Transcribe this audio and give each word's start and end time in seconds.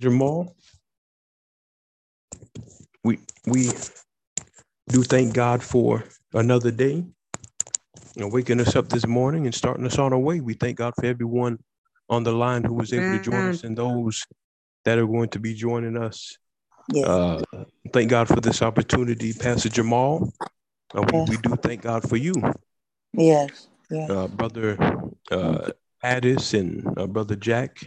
Jamal. 0.00 0.54
We 3.04 3.18
we 3.46 3.70
do 4.88 5.02
thank 5.02 5.34
God 5.34 5.62
for 5.62 6.04
another 6.34 6.70
day. 6.70 7.04
You 8.14 8.24
know, 8.24 8.28
waking 8.28 8.60
us 8.60 8.74
up 8.76 8.88
this 8.88 9.06
morning 9.06 9.46
and 9.46 9.54
starting 9.54 9.86
us 9.86 9.98
on 9.98 10.12
our 10.12 10.18
way. 10.18 10.40
We 10.40 10.54
thank 10.54 10.78
God 10.78 10.94
for 10.98 11.06
everyone 11.06 11.58
on 12.08 12.24
the 12.24 12.32
line 12.32 12.64
who 12.64 12.74
was 12.74 12.92
able 12.92 13.18
to 13.18 13.22
join 13.22 13.48
us 13.48 13.64
and 13.64 13.76
those 13.76 14.24
that 14.84 14.98
are 14.98 15.06
going 15.06 15.28
to 15.30 15.38
be 15.38 15.54
joining 15.54 15.96
us. 15.96 16.36
Yes. 16.92 17.06
Uh, 17.06 17.42
thank 17.92 18.10
God 18.10 18.28
for 18.28 18.40
this 18.40 18.62
opportunity, 18.62 19.32
Pastor 19.32 19.68
Jamal. 19.68 20.32
Uh, 20.94 21.04
we, 21.12 21.20
we 21.22 21.36
do 21.36 21.54
thank 21.56 21.82
God 21.82 22.08
for 22.08 22.16
you, 22.16 22.34
yes. 23.12 23.68
Yes. 23.90 24.08
uh, 24.08 24.26
Brother 24.26 24.78
uh, 25.30 25.70
Addis 26.02 26.54
and 26.54 26.98
uh, 26.98 27.06
Brother 27.06 27.36
Jack, 27.36 27.86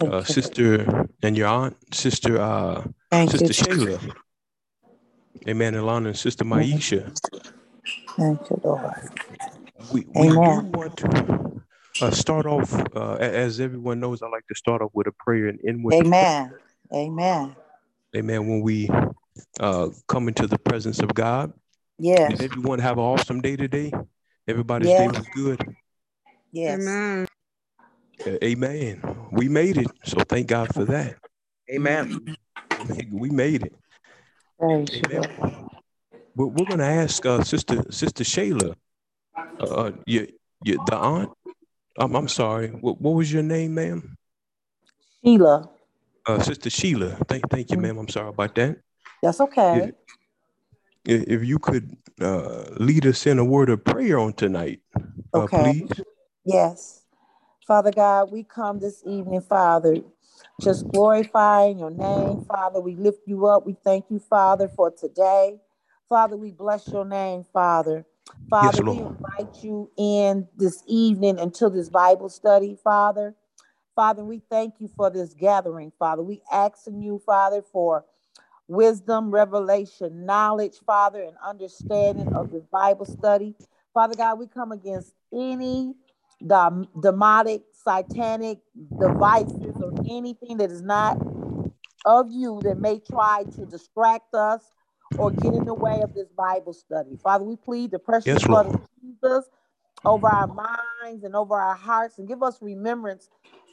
uh. 0.00 0.22
Sister 0.22 1.08
and 1.22 1.36
your 1.36 1.48
aunt, 1.48 1.76
Sister 1.94 2.40
uh, 2.40 2.84
Thank 3.10 3.32
you. 3.32 3.38
Sister 3.38 3.64
Shayla. 3.64 4.14
Amen, 5.48 5.74
Alana 5.74 6.06
and 6.08 6.16
Sister 6.16 6.44
Maisha. 6.44 7.16
Thank 8.16 8.50
you, 8.50 8.60
Lord. 8.62 8.92
We, 9.92 10.06
we 10.14 10.28
do 10.28 10.34
want 10.36 10.96
to 10.98 11.62
uh, 12.00 12.10
start 12.10 12.46
off, 12.46 12.72
uh, 12.94 13.14
as 13.14 13.60
everyone 13.60 14.00
knows, 14.00 14.22
I 14.22 14.28
like 14.28 14.46
to 14.48 14.54
start 14.54 14.82
off 14.82 14.90
with 14.94 15.06
a 15.06 15.12
prayer 15.12 15.48
and 15.48 15.58
end 15.66 15.84
with 15.84 15.94
a 15.94 16.08
prayer. 16.08 16.12
Amen. 16.12 16.54
Amen. 16.94 17.56
Amen. 18.14 18.48
When 18.48 18.60
we 18.60 18.88
uh, 19.60 19.88
come 20.08 20.28
into 20.28 20.46
the 20.46 20.58
presence 20.58 21.00
of 21.00 21.12
God, 21.14 21.52
Yes. 21.98 22.38
did 22.38 22.42
everyone 22.42 22.78
have 22.80 22.98
an 22.98 23.04
awesome 23.04 23.40
day 23.40 23.56
today? 23.56 23.92
Everybody's 24.48 24.90
day 24.90 25.06
was 25.08 25.28
good. 25.28 25.76
Yes. 26.50 26.80
Amen. 26.80 27.26
Amen. 28.26 29.02
We 29.32 29.48
made 29.48 29.78
it. 29.78 29.90
So 30.04 30.18
thank 30.28 30.46
God 30.46 30.72
for 30.74 30.84
that. 30.84 31.16
Amen. 31.70 32.36
Amen. 32.80 33.08
We 33.12 33.30
made 33.30 33.62
it. 33.64 33.74
Praise. 34.58 35.02
Amen. 35.06 35.28
We're, 36.34 36.46
we're 36.46 36.64
going 36.66 36.78
to 36.78 36.84
ask 36.84 37.24
uh, 37.26 37.42
Sister 37.42 37.82
Sister 37.90 38.24
Shayla, 38.24 38.74
uh, 39.60 39.64
uh, 39.64 39.92
your, 40.06 40.26
your, 40.64 40.78
the 40.78 40.96
aunt. 40.96 41.30
Um, 41.98 42.14
I'm 42.14 42.28
sorry. 42.28 42.68
What, 42.68 43.00
what 43.00 43.12
was 43.14 43.32
your 43.32 43.42
name, 43.42 43.74
ma'am? 43.74 44.16
Sheila. 45.24 45.68
Uh, 46.26 46.40
Sister 46.40 46.70
Sheila. 46.70 47.18
Thank, 47.28 47.50
thank 47.50 47.70
you, 47.70 47.76
ma'am. 47.76 47.98
I'm 47.98 48.08
sorry 48.08 48.28
about 48.28 48.54
that. 48.54 48.78
That's 49.22 49.40
okay. 49.40 49.92
If, 51.04 51.22
if 51.28 51.44
you 51.44 51.58
could 51.58 51.96
uh, 52.20 52.64
lead 52.76 53.06
us 53.06 53.26
in 53.26 53.38
a 53.38 53.44
word 53.44 53.68
of 53.68 53.84
prayer 53.84 54.18
on 54.18 54.32
tonight, 54.32 54.80
uh, 55.34 55.42
Okay. 55.42 55.62
please. 55.62 55.90
Yes. 56.44 57.01
Father 57.66 57.92
God, 57.92 58.32
we 58.32 58.42
come 58.42 58.80
this 58.80 59.02
evening, 59.06 59.40
Father, 59.40 59.98
just 60.60 60.88
glorifying 60.88 61.78
your 61.78 61.90
name. 61.92 62.44
Father, 62.44 62.80
we 62.80 62.96
lift 62.96 63.20
you 63.26 63.46
up. 63.46 63.64
We 63.64 63.76
thank 63.84 64.06
you, 64.10 64.18
Father, 64.18 64.68
for 64.68 64.90
today. 64.90 65.60
Father, 66.08 66.36
we 66.36 66.50
bless 66.50 66.88
your 66.88 67.04
name, 67.04 67.44
Father. 67.52 68.04
Father, 68.50 68.82
we 68.82 68.98
invite 68.98 69.62
you 69.62 69.90
in 69.96 70.48
this 70.56 70.82
evening 70.88 71.38
until 71.38 71.70
this 71.70 71.88
Bible 71.88 72.28
study, 72.28 72.76
Father. 72.82 73.36
Father, 73.94 74.24
we 74.24 74.42
thank 74.50 74.74
you 74.80 74.88
for 74.96 75.08
this 75.08 75.32
gathering, 75.32 75.92
Father. 75.98 76.22
We 76.22 76.42
asking 76.50 77.00
you, 77.00 77.22
Father, 77.24 77.62
for 77.62 78.04
wisdom, 78.66 79.30
revelation, 79.30 80.26
knowledge, 80.26 80.74
Father, 80.84 81.22
and 81.22 81.36
understanding 81.46 82.32
of 82.34 82.50
this 82.50 82.64
Bible 82.72 83.06
study. 83.06 83.54
Father 83.94 84.16
God, 84.16 84.40
we 84.40 84.48
come 84.48 84.72
against 84.72 85.12
any 85.32 85.94
dom- 86.46 86.88
um, 86.94 87.02
demonic, 87.02 87.62
satanic 87.72 88.58
devices 88.98 89.74
or 89.80 89.92
anything 90.08 90.58
that 90.58 90.70
is 90.70 90.82
not 90.82 91.18
of 92.04 92.30
you 92.30 92.60
that 92.64 92.78
may 92.78 92.98
try 92.98 93.44
to 93.56 93.66
distract 93.66 94.34
us 94.34 94.72
or 95.16 95.30
get 95.30 95.52
in 95.52 95.64
the 95.64 95.74
way 95.74 96.00
of 96.02 96.14
this 96.14 96.28
Bible 96.36 96.72
study. 96.72 97.18
Father, 97.22 97.44
we 97.44 97.56
plead 97.56 97.90
the 97.90 97.98
precious 97.98 98.26
Yes, 98.26 98.44
blood 98.44 98.66
of 98.66 98.74
Jesus 99.00 99.48
over 100.04 100.28
our 100.28 100.48
minds 100.48 101.24
and 101.24 101.36
over 101.36 101.54
our 101.54 101.76
hearts 101.76 102.18
and 102.18 102.26
give 102.26 102.42
us 102.42 102.58
remembrance 102.60 103.28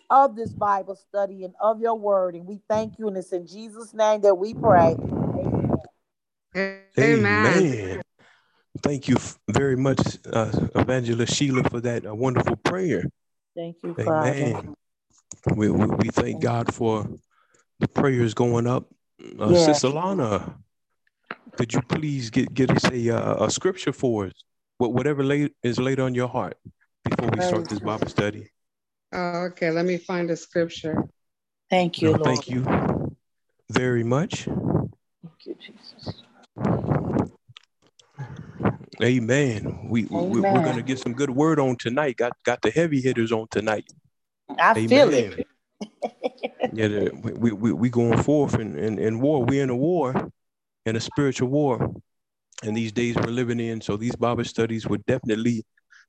of 0.09 0.35
this 0.35 0.53
Bible 0.53 0.95
study 0.95 1.43
and 1.43 1.53
of 1.61 1.81
your 1.81 1.95
word. 1.95 2.35
And 2.35 2.45
we 2.45 2.59
thank 2.67 2.99
you. 2.99 3.07
And 3.07 3.17
it's 3.17 3.31
in 3.31 3.47
Jesus' 3.47 3.93
name 3.93 4.21
that 4.21 4.35
we 4.35 4.53
pray. 4.53 4.95
Amen. 5.37 5.77
Amen. 6.99 7.65
Amen. 7.65 8.01
Thank 8.77 9.07
you 9.07 9.17
very 9.49 9.75
much, 9.75 9.99
uh, 10.31 10.51
Evangelist 10.75 11.33
Sheila, 11.33 11.63
for 11.69 11.81
that 11.81 12.05
uh, 12.05 12.13
wonderful 12.15 12.55
prayer. 12.57 13.03
Thank 13.55 13.77
you, 13.83 13.95
Father. 13.95 14.61
We, 15.55 15.69
we, 15.69 15.85
we 15.87 16.09
thank 16.09 16.41
God 16.41 16.73
for 16.73 17.07
the 17.79 17.87
prayers 17.87 18.33
going 18.33 18.67
up. 18.67 18.87
Uh, 19.39 19.49
Yes. 19.49 19.65
Sister 19.65 19.89
Lana, 19.89 20.55
could 21.57 21.73
you 21.73 21.81
please 21.81 22.29
get, 22.29 22.53
get 22.53 22.69
us 22.71 22.85
a, 22.91 23.09
uh, 23.09 23.45
a 23.45 23.51
scripture 23.51 23.91
for 23.91 24.27
us? 24.27 24.33
Wh- 24.77 24.93
Whatever 24.93 25.23
lay, 25.23 25.49
is 25.63 25.79
laid 25.79 25.99
on 25.99 26.13
your 26.15 26.29
heart 26.29 26.57
before 27.03 27.29
we 27.31 27.41
start 27.41 27.67
this 27.67 27.79
Bible 27.79 28.07
study. 28.07 28.51
Oh, 29.11 29.47
okay, 29.49 29.71
let 29.71 29.85
me 29.85 29.97
find 29.97 30.29
a 30.29 30.37
scripture. 30.37 30.95
Thank 31.69 32.01
you, 32.01 32.11
No, 32.11 32.17
Lord. 32.17 32.23
thank 32.23 32.49
you 32.49 32.63
very 33.69 34.03
much. 34.03 34.45
Thank 34.45 35.45
you, 35.45 35.55
Jesus. 35.55 36.23
Amen. 39.01 39.87
We, 39.89 40.05
we 40.05 40.41
we're 40.41 40.63
gonna 40.63 40.81
get 40.81 40.99
some 40.99 41.13
good 41.13 41.29
word 41.29 41.59
on 41.59 41.77
tonight. 41.77 42.17
Got 42.17 42.33
got 42.43 42.61
the 42.61 42.69
heavy 42.69 43.01
hitters 43.01 43.31
on 43.31 43.47
tonight. 43.49 43.85
I 44.59 44.73
feel 44.73 45.13
it. 45.13 45.47
yeah, 46.73 46.87
the, 46.87 47.11
we, 47.37 47.51
we 47.51 47.71
we 47.71 47.89
going 47.89 48.21
forth 48.21 48.55
in, 48.55 48.77
in, 48.77 48.99
in 48.99 49.19
war. 49.19 49.45
We're 49.45 49.63
in 49.63 49.69
a 49.69 49.75
war, 49.75 50.31
in 50.85 50.95
a 50.95 50.99
spiritual 50.99 51.49
war, 51.49 51.93
and 52.63 52.75
these 52.75 52.91
days 52.91 53.15
we're 53.15 53.31
living 53.31 53.59
in. 53.59 53.79
So 53.79 53.95
these 53.95 54.15
Bible 54.15 54.43
studies 54.43 54.85
would 54.87 55.05
definitely 55.05 55.63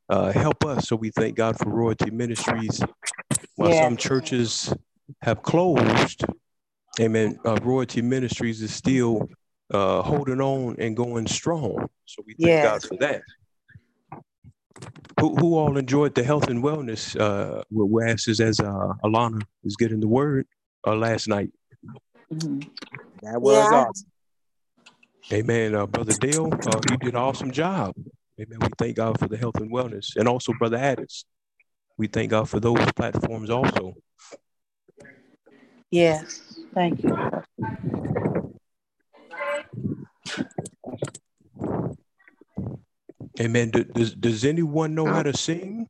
uh, 0.09 0.33
help 0.33 0.65
us. 0.65 0.89
So 0.89 0.97
we 0.97 1.11
thank 1.11 1.37
God 1.37 1.59
for 1.59 1.71
Royalty 1.71 2.11
Ministries. 2.11 2.83
While 3.55 3.73
some 3.73 3.97
churches 3.97 4.75
have 5.23 5.43
closed, 5.43 6.25
Amen. 6.99 7.39
Uh, 7.47 7.57
Royalty 7.63 8.03
Ministries 8.03 8.61
is 8.63 8.75
still 8.75 9.29
uh, 9.71 10.03
holding 10.03 10.41
on 10.41 10.77
and 10.79 10.97
going 10.97 11.27
strong. 11.27 11.89
So 12.07 12.23
we 12.27 12.35
thank 12.35 12.63
God 12.63 12.83
for 12.83 12.97
that. 12.97 13.23
Who, 15.21 15.37
who 15.37 15.57
all 15.57 15.77
enjoyed 15.77 16.15
the 16.15 16.25
health 16.25 16.49
and 16.49 16.63
wellness 16.63 17.19
uh, 17.21 17.63
we 17.71 18.05
asked 18.05 18.29
as 18.29 18.41
uh, 18.41 18.93
Alana 19.05 19.43
is 19.65 19.77
getting 19.77 20.01
the 20.01 20.09
word 20.09 20.47
uh, 20.87 20.95
last 20.95 21.29
night. 21.29 21.51
Mhm. 22.33 22.69
That 23.23 23.41
was 23.41 23.71
Yeah. 23.71 23.79
awesome. 23.79 24.07
Amen. 25.33 25.75
Uh, 25.75 25.87
Brother 25.87 26.15
Dale, 26.15 26.51
uh, 26.67 26.81
you 26.91 26.97
did 26.97 27.15
an 27.15 27.21
awesome 27.21 27.53
job. 27.53 27.95
Amen. 28.41 28.59
We 28.61 28.69
thank 28.79 28.97
God 28.97 29.19
for 29.19 29.29
the 29.29 29.37
health 29.37 29.57
and 29.57 29.71
wellness. 29.71 30.17
And 30.17 30.27
also 30.27 30.53
Brother 30.59 30.79
Addis. 30.79 31.25
We 31.99 32.07
thank 32.07 32.31
God 32.31 32.49
for 32.49 32.59
those 32.59 32.81
platforms 32.97 33.51
also. 33.51 33.95
Yes. 35.91 36.59
Thank 36.75 37.05
you. 37.05 37.17
Do- 43.37 43.85
Does, 43.85 44.15
does 44.15 44.45
anyone 44.45 44.95
know 44.95 45.07
how 45.07 45.23
to 45.23 45.37
sing? 45.37 45.89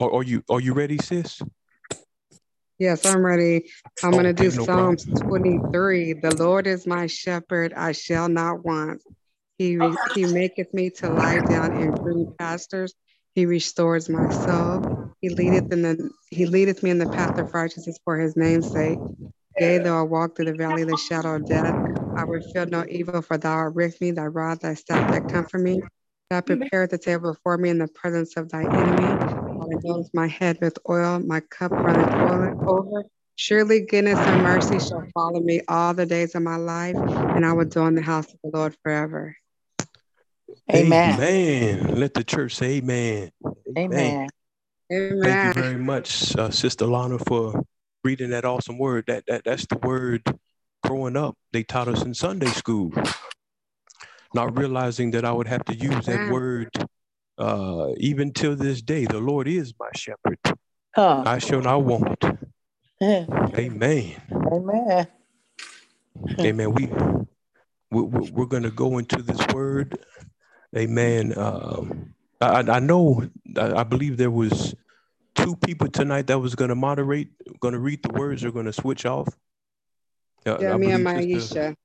Or 0.00 0.14
are 0.14 0.22
you 0.22 0.42
are 0.48 0.60
you 0.60 0.72
ready, 0.72 0.98
sis? 0.98 1.42
Yes, 2.78 3.04
I'm 3.04 3.24
ready. 3.24 3.70
I'm 4.02 4.14
Oh, 4.14 4.16
gonna 4.16 4.32
do 4.32 4.50
no 4.50 4.64
Psalms 4.64 5.04
problem. 5.04 5.28
23. 5.28 6.14
The 6.14 6.34
Lord 6.34 6.66
is 6.66 6.86
my 6.86 7.06
shepherd, 7.06 7.74
I 7.74 7.92
shall 7.92 8.28
not 8.28 8.64
want. 8.64 9.02
He 9.58 9.94
he 10.14 10.24
maketh 10.24 10.72
me 10.72 10.90
to 10.90 11.10
lie 11.10 11.40
down 11.40 11.74
in 11.74 11.92
green 11.92 12.32
pastures. 12.38 12.94
He 13.34 13.44
restores 13.44 14.08
my 14.08 14.30
soul. 14.30 14.82
He 15.20 15.28
leadeth 15.28 15.70
in 15.70 15.82
the 15.82 16.10
he 16.30 16.46
leadeth 16.46 16.82
me 16.82 16.90
in 16.90 16.98
the 16.98 17.06
path 17.06 17.38
of 17.38 17.52
righteousness 17.52 17.98
for 18.04 18.18
his 18.18 18.36
name's 18.36 18.72
sake. 18.72 18.98
Yea, 19.58 19.78
though 19.78 19.98
I 19.98 20.02
walk 20.02 20.36
through 20.36 20.46
the 20.46 20.54
valley 20.54 20.82
of 20.82 20.88
the 20.88 20.96
shadow 20.96 21.36
of 21.36 21.46
death, 21.46 21.76
I 22.16 22.24
will 22.24 22.40
feel 22.40 22.66
no 22.66 22.84
evil, 22.88 23.22
for 23.22 23.38
thou 23.38 23.52
art 23.52 23.74
with 23.74 24.00
me, 24.00 24.10
thy 24.10 24.26
rod, 24.26 24.60
thy 24.60 24.74
staff, 24.74 25.06
that 25.08 25.28
comfort 25.28 25.58
me. 25.58 25.80
Thou 26.28 26.40
preparest 26.40 26.90
the 26.92 26.98
table 26.98 27.32
before 27.32 27.58
me 27.58 27.70
in 27.70 27.78
the 27.78 27.88
presence 27.88 28.36
of 28.36 28.48
thy 28.50 28.66
enemy. 28.66 29.20
Thou 29.58 29.66
anointest 29.66 30.10
my 30.14 30.26
head 30.26 30.58
with 30.60 30.78
oil, 30.88 31.18
my 31.20 31.40
cup 31.40 31.72
runneth 31.82 32.14
over. 32.20 32.54
over. 32.66 33.04
Surely 33.36 33.80
goodness 33.80 34.26
and 34.26 34.42
mercy 34.42 34.78
shall 34.78 35.04
follow 35.14 35.40
me 35.40 35.62
all 35.66 35.94
the 35.94 36.06
days 36.06 36.34
of 36.34 36.42
my 36.42 36.56
life, 36.56 36.98
and 37.34 37.44
I 37.44 37.52
will 37.52 37.64
dwell 37.64 37.86
in 37.86 37.94
the 37.94 38.02
house 38.02 38.26
of 38.26 38.38
the 38.44 38.56
Lord 38.56 38.76
forever. 38.82 39.36
Amen. 40.72 41.14
Amen. 41.14 41.98
Let 41.98 42.14
the 42.14 42.22
church 42.22 42.54
say 42.56 42.76
amen. 42.76 43.30
Amen. 43.78 44.28
Thank 44.90 45.44
you 45.44 45.52
very 45.52 45.78
much, 45.78 46.36
uh, 46.36 46.50
Sister 46.50 46.86
Lana, 46.86 47.18
for 47.18 47.64
reading 48.04 48.30
that 48.30 48.44
awesome 48.44 48.78
word. 48.78 49.04
That 49.06 49.24
that 49.26 49.44
that's 49.44 49.66
the 49.66 49.78
word 49.78 50.22
growing 50.82 51.16
up 51.16 51.36
they 51.52 51.62
taught 51.62 51.88
us 51.88 52.02
in 52.02 52.14
Sunday 52.14 52.46
school. 52.48 52.92
Not 54.32 54.56
realizing 54.56 55.10
that 55.12 55.24
I 55.24 55.32
would 55.32 55.48
have 55.48 55.64
to 55.64 55.74
use 55.74 56.06
that 56.06 56.30
word 56.30 56.68
uh, 57.38 57.88
even 57.96 58.32
till 58.32 58.54
this 58.54 58.80
day. 58.80 59.04
The 59.06 59.18
Lord 59.18 59.48
is 59.48 59.74
my 59.78 59.88
shepherd. 59.96 60.38
Huh. 60.94 61.24
I 61.26 61.38
shall 61.38 61.60
not 61.60 61.82
want. 61.82 62.22
Amen. 63.02 63.26
Amen. 63.56 64.16
Amen. 64.52 65.06
Amen. 66.38 66.72
We, 66.72 66.86
we 67.90 68.02
we- 68.02 68.30
we're 68.30 68.46
going 68.46 68.62
to 68.62 68.70
go 68.70 68.98
into 68.98 69.20
this 69.22 69.40
word. 69.52 69.98
Amen. 70.76 71.36
Um, 71.36 72.14
I, 72.40 72.60
I 72.60 72.78
know. 72.78 73.28
I, 73.56 73.80
I 73.80 73.82
believe 73.82 74.16
there 74.16 74.30
was 74.30 74.74
two 75.34 75.56
people 75.56 75.88
tonight 75.88 76.28
that 76.28 76.38
was 76.38 76.54
going 76.54 76.68
to 76.68 76.76
moderate, 76.76 77.30
going 77.58 77.72
to 77.74 77.80
read 77.80 78.02
the 78.04 78.12
words. 78.12 78.42
They're 78.42 78.52
going 78.52 78.66
to 78.66 78.72
switch 78.72 79.04
off. 79.06 79.28
Yeah, 80.46 80.76
me 80.76 80.92
and 80.92 81.08
Sister- 81.30 81.60
Maisha. 81.70 81.76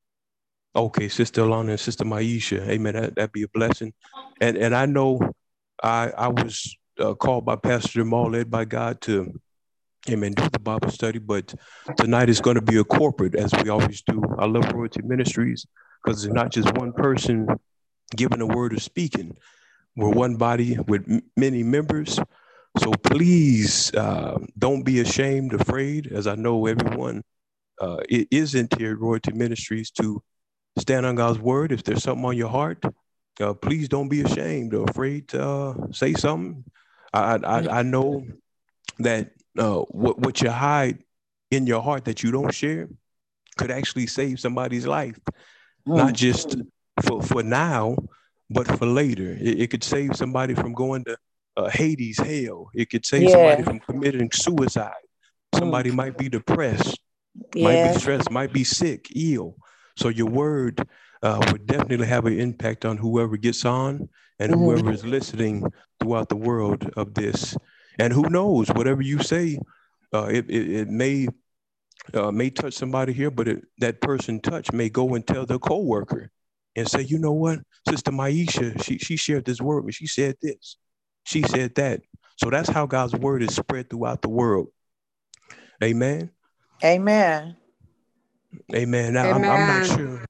Okay, 0.75 1.07
Sister 1.07 1.41
Alana 1.43 1.69
and 1.71 1.79
Sister 1.79 2.03
Maisha. 2.03 2.67
Amen. 2.67 2.95
That, 2.95 3.15
that'd 3.15 3.31
be 3.31 3.43
a 3.43 3.47
blessing. 3.47 3.93
And 4.41 4.57
and 4.57 4.75
I 4.75 4.85
know 4.85 5.21
I 5.81 6.11
I 6.17 6.27
was 6.27 6.75
uh, 6.99 7.13
called 7.13 7.45
by 7.45 7.55
Pastor 7.55 7.99
Jamal, 7.99 8.31
led 8.31 8.49
by 8.51 8.65
God 8.65 8.99
to, 9.01 9.39
amen, 10.09 10.33
do 10.33 10.49
the 10.49 10.59
Bible 10.59 10.89
study. 10.89 11.19
But 11.19 11.53
tonight 11.97 12.29
is 12.29 12.41
going 12.41 12.55
to 12.55 12.61
be 12.61 12.77
a 12.77 12.83
corporate, 12.83 13.35
as 13.35 13.53
we 13.63 13.69
always 13.69 14.01
do. 14.01 14.21
I 14.37 14.45
love 14.45 14.71
Royalty 14.73 15.01
Ministries 15.03 15.65
because 16.03 16.25
it's 16.25 16.33
not 16.33 16.51
just 16.51 16.73
one 16.77 16.91
person 16.93 17.47
giving 18.15 18.41
a 18.41 18.45
word 18.47 18.73
or 18.73 18.79
speaking. 18.79 19.37
We're 19.95 20.09
one 20.09 20.35
body 20.35 20.77
with 20.87 21.09
m- 21.09 21.23
many 21.37 21.63
members. 21.63 22.19
So 22.77 22.91
please 22.91 23.93
uh, 23.95 24.39
don't 24.57 24.83
be 24.83 24.99
ashamed, 24.99 25.53
afraid, 25.53 26.11
as 26.11 26.27
I 26.27 26.35
know 26.35 26.65
everyone 26.65 27.23
uh, 27.81 27.97
it 28.09 28.27
isn't 28.31 28.77
here 28.77 28.91
at 28.93 28.99
Royalty 28.99 29.33
Ministries 29.33 29.91
to 29.91 30.21
stand 30.77 31.05
on 31.05 31.15
God's 31.15 31.39
word. 31.39 31.71
If 31.71 31.83
there's 31.83 32.03
something 32.03 32.25
on 32.25 32.37
your 32.37 32.49
heart, 32.49 32.83
uh, 33.39 33.53
please 33.53 33.89
don't 33.89 34.09
be 34.09 34.21
ashamed 34.21 34.73
or 34.73 34.85
afraid 34.89 35.27
to 35.29 35.43
uh, 35.43 35.73
say 35.91 36.13
something. 36.13 36.63
I, 37.13 37.35
I, 37.35 37.79
I 37.79 37.83
know 37.83 38.25
that 38.99 39.31
uh, 39.57 39.79
what, 39.79 40.19
what 40.19 40.41
you 40.41 40.49
hide 40.49 41.03
in 41.51 41.67
your 41.67 41.81
heart 41.81 42.05
that 42.05 42.23
you 42.23 42.31
don't 42.31 42.53
share 42.53 42.89
could 43.57 43.71
actually 43.71 44.07
save 44.07 44.39
somebody's 44.39 44.85
life, 44.85 45.17
not 45.85 46.13
just 46.13 46.57
for, 47.03 47.21
for 47.21 47.43
now, 47.43 47.97
but 48.49 48.67
for 48.67 48.85
later. 48.85 49.31
It, 49.31 49.61
it 49.61 49.69
could 49.69 49.83
save 49.83 50.15
somebody 50.15 50.53
from 50.53 50.73
going 50.73 51.05
to 51.05 51.17
uh, 51.57 51.69
Hades, 51.69 52.17
hell. 52.19 52.69
It 52.73 52.89
could 52.89 53.05
save 53.05 53.29
somebody 53.29 53.63
from 53.63 53.79
committing 53.79 54.29
suicide. 54.31 54.91
Somebody 55.55 55.91
might 55.91 56.17
be 56.17 56.27
depressed 56.27 56.99
might 57.55 57.83
be 57.93 57.99
stressed, 57.99 58.31
might 58.31 58.53
be 58.53 58.63
sick, 58.63 59.11
ill. 59.15 59.57
So 59.97 60.09
your 60.09 60.27
word 60.27 60.87
uh, 61.23 61.43
would 61.51 61.65
definitely 61.65 62.07
have 62.07 62.25
an 62.25 62.39
impact 62.39 62.85
on 62.85 62.97
whoever 62.97 63.37
gets 63.37 63.65
on 63.65 64.09
and 64.39 64.51
Mhm. 64.51 64.57
whoever 64.59 64.91
is 64.91 65.05
listening 65.05 65.63
throughout 65.99 66.29
the 66.29 66.35
world 66.35 66.89
of 66.97 67.13
this. 67.13 67.57
And 67.97 68.13
who 68.13 68.23
knows, 68.23 68.69
whatever 68.69 69.01
you 69.01 69.19
say, 69.23 69.57
uh, 70.13 70.25
it, 70.25 70.49
it, 70.49 70.69
it 70.69 70.87
may 70.89 71.27
uh, 72.13 72.31
may 72.31 72.49
touch 72.51 72.73
somebody 72.73 73.13
here, 73.13 73.31
but 73.31 73.47
it, 73.47 73.63
that 73.79 73.99
person 74.01 74.39
touched 74.39 74.71
may 74.71 74.89
go 74.89 75.15
and 75.15 75.25
tell 75.25 75.45
their 75.45 75.57
coworker 75.57 76.29
and 76.75 76.87
say, 76.87 77.01
you 77.01 77.17
know 77.17 77.31
what, 77.31 77.59
Sister 77.89 78.11
Maisha, 78.11 78.79
she 78.83 78.97
she 78.99 79.15
shared 79.15 79.45
this 79.45 79.61
word, 79.61 79.85
but 79.85 79.93
she 79.95 80.05
said 80.05 80.35
this, 80.41 80.77
she 81.23 81.41
said 81.41 81.73
that. 81.75 82.01
So 82.37 82.49
that's 82.49 82.69
how 82.69 82.85
God's 82.85 83.15
word 83.15 83.41
is 83.41 83.55
spread 83.55 83.89
throughout 83.89 84.21
the 84.21 84.29
world. 84.29 84.67
Amen. 85.83 86.31
Amen. 86.83 87.55
Amen. 88.73 89.13
Now, 89.13 89.31
I'm, 89.31 89.43
I'm 89.43 89.87
not 89.87 89.97
sure 89.97 90.25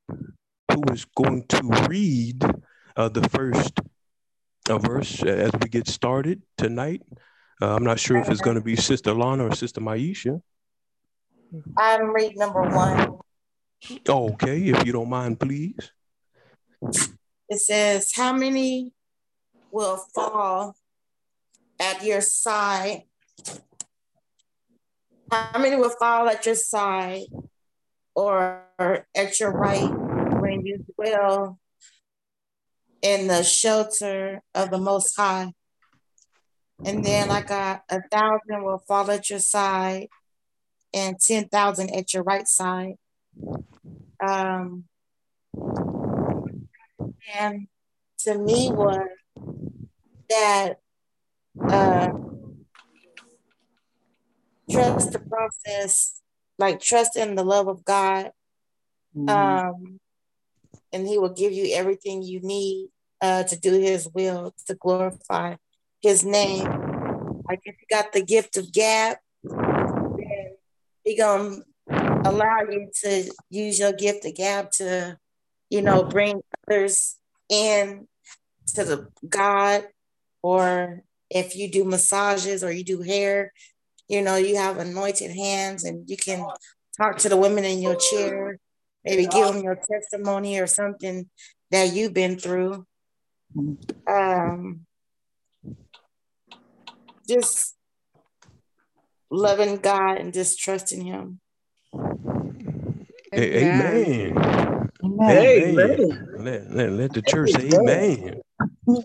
who 0.71 0.83
is 0.93 1.05
going 1.15 1.45
to 1.47 1.61
read 1.89 2.43
uh, 2.95 3.09
the 3.09 3.27
first 3.29 3.79
uh, 4.69 4.77
verse 4.77 5.23
as 5.23 5.51
we 5.61 5.69
get 5.69 5.87
started 5.87 6.41
tonight. 6.57 7.01
Uh, 7.61 7.75
I'm 7.75 7.83
not 7.83 7.99
sure 7.99 8.17
if 8.17 8.29
it's 8.29 8.41
going 8.41 8.55
to 8.55 8.61
be 8.61 8.75
Sister 8.75 9.13
Lana 9.13 9.47
or 9.47 9.55
Sister 9.55 9.81
Maisha. 9.81 10.41
I'm 11.77 12.13
read 12.13 12.35
number 12.35 12.61
one. 12.63 13.19
Okay, 14.07 14.63
if 14.63 14.85
you 14.85 14.91
don't 14.91 15.09
mind, 15.09 15.39
please. 15.39 15.91
It 17.47 17.59
says, 17.59 18.11
How 18.15 18.33
many 18.33 18.91
will 19.71 19.97
fall 20.13 20.75
at 21.79 22.03
your 22.03 22.21
side? 22.21 23.03
How 25.31 25.59
many 25.59 25.75
will 25.75 25.89
fall 25.89 26.27
at 26.29 26.45
your 26.45 26.55
side 26.55 27.25
or 28.13 28.63
at 28.79 29.39
your 29.39 29.51
right 29.51 29.89
when 29.89 30.65
you 30.65 30.85
dwell 30.95 31.59
in 33.01 33.27
the 33.27 33.43
shelter 33.43 34.41
of 34.53 34.69
the 34.71 34.77
Most 34.77 35.15
High? 35.15 35.53
And 36.83 37.03
then 37.03 37.31
I 37.31 37.41
got 37.41 37.83
a 37.89 38.01
thousand 38.11 38.63
will 38.63 38.83
fall 38.87 39.09
at 39.09 39.29
your 39.29 39.39
side 39.39 40.07
and 40.93 41.19
10,000 41.19 41.89
at 41.89 42.13
your 42.13 42.23
right 42.23 42.47
side. 42.47 42.95
Um, 44.25 44.85
and 47.37 47.67
to 48.19 48.37
me 48.37 48.69
was 48.71 49.07
that 50.29 50.79
uh, 51.69 52.09
trust 54.69 55.11
the 55.11 55.19
process, 55.19 56.21
like 56.57 56.79
trust 56.79 57.15
in 57.15 57.35
the 57.35 57.43
love 57.43 57.67
of 57.67 57.83
God, 57.85 58.31
Mhm. 59.15 59.29
um, 59.29 59.99
and 60.91 61.07
He 61.07 61.17
will 61.17 61.33
give 61.33 61.53
you 61.53 61.75
everything 61.75 62.21
you 62.21 62.39
need 62.41 62.89
uh, 63.21 63.43
to 63.43 63.57
do 63.57 63.73
His 63.79 64.07
will, 64.09 64.53
to 64.67 64.75
glorify 64.75 65.55
His 66.01 66.23
name. 66.23 66.67
Like 67.47 67.61
if 67.65 67.75
you 67.79 67.87
got 67.89 68.11
the 68.11 68.23
gift 68.23 68.57
of 68.57 68.71
gab, 68.71 69.17
then 69.43 70.57
He 71.03 71.15
gonna 71.15 71.63
allow 72.25 72.61
you 72.69 72.89
to 73.03 73.31
use 73.49 73.79
your 73.79 73.93
gift 73.93 74.25
of 74.25 74.35
gab 74.35 74.71
to, 74.71 75.17
you 75.69 75.81
know, 75.81 76.03
bring 76.03 76.41
others 76.67 77.17
in 77.49 78.07
to 78.67 78.83
the 78.83 79.07
God, 79.27 79.87
or 80.41 81.03
if 81.29 81.55
you 81.55 81.69
do 81.69 81.83
massages 81.85 82.63
or 82.63 82.71
you 82.71 82.83
do 82.83 83.01
hair, 83.01 83.53
you 84.07 84.21
know, 84.21 84.35
you 84.35 84.57
have 84.57 84.77
anointed 84.77 85.31
hands 85.31 85.83
and 85.83 86.09
you 86.09 86.17
can 86.17 86.45
talk 86.97 87.17
to 87.19 87.29
the 87.29 87.37
women 87.37 87.63
in 87.65 87.81
your 87.81 87.95
chair, 87.95 88.57
maybe 89.03 89.23
give 89.27 89.47
them 89.47 89.63
your 89.63 89.79
testimony 89.91 90.59
or 90.59 90.67
something 90.67 91.29
that 91.71 91.93
you've 91.93 92.13
been 92.13 92.37
through. 92.37 92.85
Um, 94.07 94.85
just 97.27 97.75
loving 99.31 99.77
God 99.77 100.17
and 100.17 100.33
just 100.33 100.59
trusting 100.59 101.01
Him. 101.03 101.39
A- 103.33 103.63
Amen. 103.63 104.89
Amen. 105.03 105.57
Amen. 105.57 106.27
Let, 106.37 106.71
let, 106.71 106.91
let 106.91 107.13
the 107.13 107.21
church 107.21 107.51
say 107.51 107.71
amen. 107.73 108.41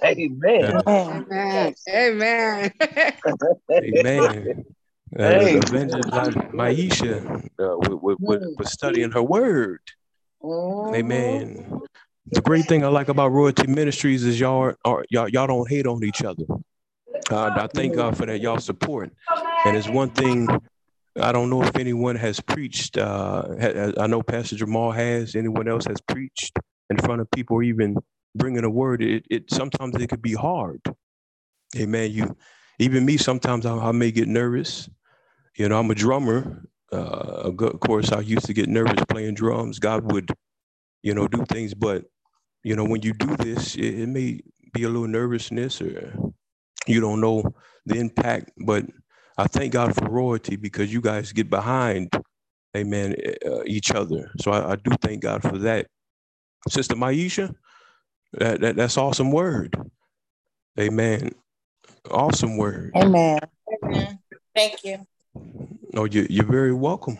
Amen. 0.05 0.83
Amen. 0.89 1.75
Amen. 1.89 2.73
Amen. 3.73 4.65
Uh, 5.19 5.23
Hey. 5.23 5.57
Maisha 5.59 7.45
uh, 7.59 7.77
was, 7.79 8.17
was, 8.21 8.55
was 8.59 8.73
studying 8.73 9.11
her 9.11 9.23
word. 9.23 9.81
Amen. 10.45 11.81
The 12.33 12.41
great 12.41 12.67
thing 12.67 12.85
I 12.85 12.89
like 12.89 13.09
about 13.09 13.33
Royalty 13.33 13.67
Ministries 13.67 14.25
is 14.25 14.39
y'all 14.39 14.75
are 14.85 15.05
y'all 15.11 15.29
y'all 15.29 15.47
don't 15.49 15.69
hate 15.69 15.87
on 15.87 16.05
each 16.05 16.23
other. 16.23 16.45
Uh, 17.31 17.51
I 17.55 17.67
thank 17.75 17.97
God 17.97 18.17
for 18.17 18.27
that 18.27 18.41
y'all 18.41 18.59
support. 18.59 19.13
And 19.67 19.77
it's 19.77 19.89
one 19.89 20.11
thing 20.11 20.49
I 21.21 21.33
don't 21.33 21.51
know 21.51 21.63
if 21.63 21.77
anyone 21.77 22.17
has 22.17 22.41
preached. 22.41 22.97
Uh, 22.97 23.43
ha- 23.61 23.93
I 23.99 24.07
know 24.07 24.23
Pastor 24.23 24.57
Jamal 24.57 24.93
has. 24.93 25.35
Anyone 25.35 25.69
else 25.69 25.87
has 25.87 26.01
preached 26.01 26.57
in 26.89 26.99
front 26.99 27.21
of 27.21 27.31
people, 27.33 27.57
or 27.57 27.63
even 27.63 27.97
bringing 28.37 28.65
a 28.65 28.71
word. 28.71 29.03
It, 29.03 29.25
it 29.29 29.51
sometimes 29.51 29.97
it 29.97 30.09
could 30.09 30.23
be 30.23 30.35
hard. 30.35 30.81
Amen. 31.77 32.13
You, 32.13 32.37
even 32.79 33.05
me, 33.05 33.17
sometimes 33.17 33.67
I, 33.67 33.77
I 33.77 33.93
may 33.93 34.13
get 34.13 34.29
nervous. 34.29 34.89
You 35.57 35.69
know, 35.69 35.79
I'm 35.79 35.91
a 35.91 35.95
drummer. 35.95 36.65
Uh, 36.93 37.53
of 37.57 37.81
course, 37.81 38.13
I 38.13 38.21
used 38.21 38.47
to 38.47 38.53
get 38.53 38.69
nervous 38.69 39.05
playing 39.09 39.35
drums. 39.35 39.79
God 39.79 40.11
would, 40.13 40.31
you 41.03 41.15
know, 41.15 41.29
do 41.29 41.45
things, 41.45 41.75
but 41.75 42.05
you 42.63 42.77
know, 42.77 42.85
when 42.85 43.03
you 43.03 43.13
do 43.13 43.37
this, 43.37 43.75
it, 43.77 44.01
it 44.01 44.09
may 44.09 44.41
be 44.73 44.83
a 44.85 44.89
little 44.89 45.09
nervousness, 45.09 45.81
or 45.81 46.15
you 46.87 47.01
don't 47.01 47.21
know 47.21 47.55
the 47.87 47.97
impact. 47.99 48.51
But 48.59 48.87
I 49.39 49.47
thank 49.47 49.73
God 49.73 49.95
for 49.95 50.09
royalty 50.09 50.57
because 50.57 50.93
you 50.93 51.01
guys 51.01 51.33
get 51.33 51.49
behind, 51.49 52.11
amen, 52.77 53.17
uh, 53.47 53.63
each 53.67 53.93
other. 53.93 54.31
So 54.41 54.51
I, 54.51 54.73
I 54.73 54.77
do 54.77 54.91
thank 55.01 55.23
God 55.23 55.43
for 55.43 55.59
that. 55.59 55.87
Sister 56.69 56.95
Maisha, 56.95 57.55
that, 58.35 58.61
that 58.61 58.77
that's 58.77 58.99
awesome 58.99 59.31
word. 59.31 59.75
Amen. 60.79 61.33
Awesome 62.11 62.57
word. 62.57 62.93
Amen. 62.97 63.41
Amen. 63.85 64.19
Thank 64.55 64.85
you. 64.85 65.07
No, 65.35 66.05
you, 66.05 66.27
you're 66.29 66.45
very 66.45 66.73
welcome. 66.73 67.19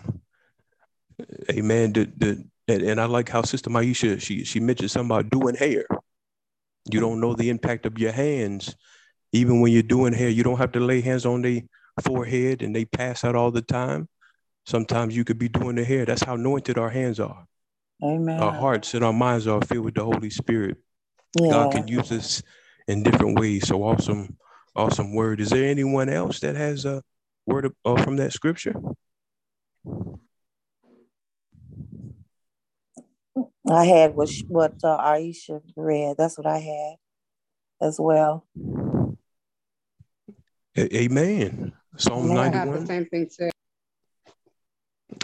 Amen. 1.51 1.93
The, 1.93 2.11
the, 2.17 2.45
and, 2.69 2.83
and 2.83 3.01
I 3.01 3.05
like 3.07 3.29
how 3.29 3.43
Sister 3.43 3.71
Maisha, 3.71 4.21
she, 4.21 4.45
she 4.45 4.61
mentioned 4.61 4.91
something 4.91 5.11
about 5.11 5.31
doing 5.31 5.55
hair. 5.55 5.85
You 6.91 7.01
don't 7.01 7.21
know 7.21 7.35
the 7.35 7.51
impact 7.51 7.87
of 7.87 7.99
your 7.99 8.13
hands. 8.13 8.75
Even 9.33 9.61
when 9.61 9.73
you're 9.73 9.83
doing 9.83 10.13
hair, 10.13 10.29
you 10.29 10.43
don't 10.43 10.59
have 10.59 10.73
to 10.73 10.81
lay 10.81 11.01
hands 11.01 11.27
on 11.27 11.43
their 11.43 11.61
forehead 12.03 12.63
and 12.63 12.75
they 12.75 12.85
pass 12.85 13.25
out 13.25 13.37
all 13.37 13.51
the 13.51 13.63
time. 13.63 14.09
Sometimes 14.67 15.17
you 15.17 15.25
could 15.25 15.39
be 15.39 15.49
doing 15.49 15.77
the 15.77 15.85
hair. 15.85 16.05
That's 16.05 16.23
how 16.23 16.35
anointed 16.35 16.79
our 16.79 16.91
hands 16.91 17.21
are. 17.21 17.47
Amen. 18.03 18.41
Our 18.41 18.53
hearts 18.53 18.95
and 18.95 19.05
our 19.05 19.13
minds 19.13 19.47
are 19.47 19.61
filled 19.63 19.85
with 19.85 19.95
the 19.95 20.05
Holy 20.05 20.31
Spirit. 20.31 20.79
yeah. 21.39 21.51
God 21.51 21.73
can 21.73 21.89
use 21.89 22.11
us 22.13 22.43
in 22.89 23.03
different 23.03 23.39
ways. 23.39 23.69
So 23.69 23.83
awesome, 23.83 24.37
awesome 24.75 25.15
word. 25.15 25.41
Is 25.41 25.51
there 25.51 25.69
anyone 25.69 26.09
else 26.09 26.41
that 26.41 26.57
has 26.57 26.85
a 26.85 27.03
word 27.47 27.65
of, 27.67 27.75
uh, 27.85 28.03
from 28.03 28.17
that 28.17 28.33
scripture? 28.33 28.75
I 33.69 33.85
had 33.85 34.15
what 34.15 34.29
sh- 34.29 34.43
what 34.49 34.75
uh, 34.83 34.99
Aisha 34.99 35.63
read. 35.77 36.17
That's 36.19 36.37
what 36.37 36.47
I 36.47 36.59
had 36.59 36.97
as 37.81 37.99
well. 38.01 38.47
A- 40.77 40.97
Amen. 41.03 41.73
Psalm 41.97 42.31
Amen. 42.31 42.39
I 42.39 42.51
got 42.51 42.65
the 42.67 42.71
91. 42.73 42.87
same 42.87 43.07
thing 43.07 43.29
too. 43.37 43.51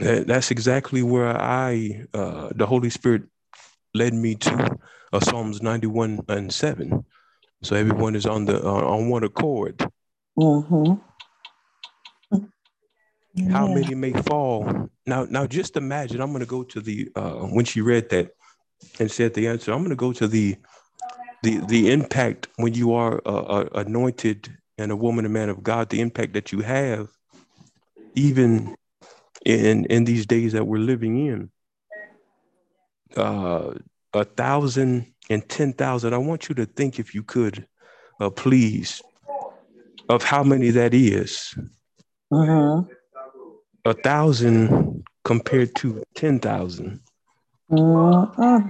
That- 0.00 0.26
That's 0.26 0.50
exactly 0.50 1.02
where 1.02 1.36
I, 1.36 2.06
uh, 2.14 2.50
the 2.54 2.66
Holy 2.66 2.90
Spirit 2.90 3.22
led 3.94 4.14
me 4.14 4.34
to 4.36 4.76
uh, 5.12 5.20
Psalms 5.20 5.62
91 5.62 6.20
and 6.28 6.52
7. 6.52 7.04
So 7.62 7.74
everyone 7.76 8.14
is 8.14 8.26
on 8.26 8.44
the 8.44 8.62
uh, 8.62 8.70
on 8.70 9.08
one 9.08 9.24
accord. 9.24 9.78
Mm-hmm. 10.38 11.00
How 13.50 13.66
Yeah. 13.66 13.74
many 13.74 13.94
may 13.94 14.12
fall? 14.12 14.90
Now, 15.06 15.24
now 15.24 15.46
just 15.46 15.76
imagine. 15.76 16.20
I'm 16.20 16.30
going 16.30 16.40
to 16.40 16.46
go 16.46 16.62
to 16.64 16.80
the 16.80 17.08
uh, 17.14 17.46
when 17.46 17.64
she 17.64 17.80
read 17.80 18.08
that 18.10 18.30
and 18.98 19.10
said 19.10 19.34
the 19.34 19.48
answer. 19.48 19.72
I'm 19.72 19.78
going 19.78 19.90
to 19.90 19.96
go 19.96 20.12
to 20.12 20.26
the 20.26 20.56
the 21.42 21.58
the 21.66 21.92
impact 21.92 22.48
when 22.56 22.74
you 22.74 22.94
are 22.94 23.20
uh, 23.26 23.42
uh, 23.42 23.68
anointed 23.74 24.56
and 24.78 24.90
a 24.90 24.96
woman 24.96 25.26
a 25.26 25.28
man 25.28 25.48
of 25.48 25.62
God. 25.62 25.90
The 25.90 26.00
impact 26.00 26.32
that 26.32 26.50
you 26.52 26.60
have, 26.60 27.08
even 28.14 28.74
in 29.44 29.84
in 29.86 30.04
these 30.04 30.26
days 30.26 30.52
that 30.52 30.66
we're 30.66 30.78
living 30.78 31.26
in. 31.26 31.50
Uh, 33.16 33.74
a 34.14 34.24
thousand 34.24 35.12
and 35.30 35.46
ten 35.48 35.72
thousand. 35.72 36.14
I 36.14 36.18
want 36.18 36.48
you 36.48 36.54
to 36.56 36.66
think, 36.66 36.98
if 36.98 37.14
you 37.14 37.22
could, 37.22 37.66
uh, 38.18 38.30
please, 38.30 39.02
of 40.08 40.22
how 40.22 40.42
many 40.42 40.70
that 40.70 40.94
is. 40.94 41.54
Mm-hmm. 42.32 42.92
A 43.86 43.94
thousand 43.94 45.04
compared 45.24 45.76
to 45.76 46.02
ten 46.16 46.40
thousand. 46.40 47.00
Mm-hmm. 47.70 48.68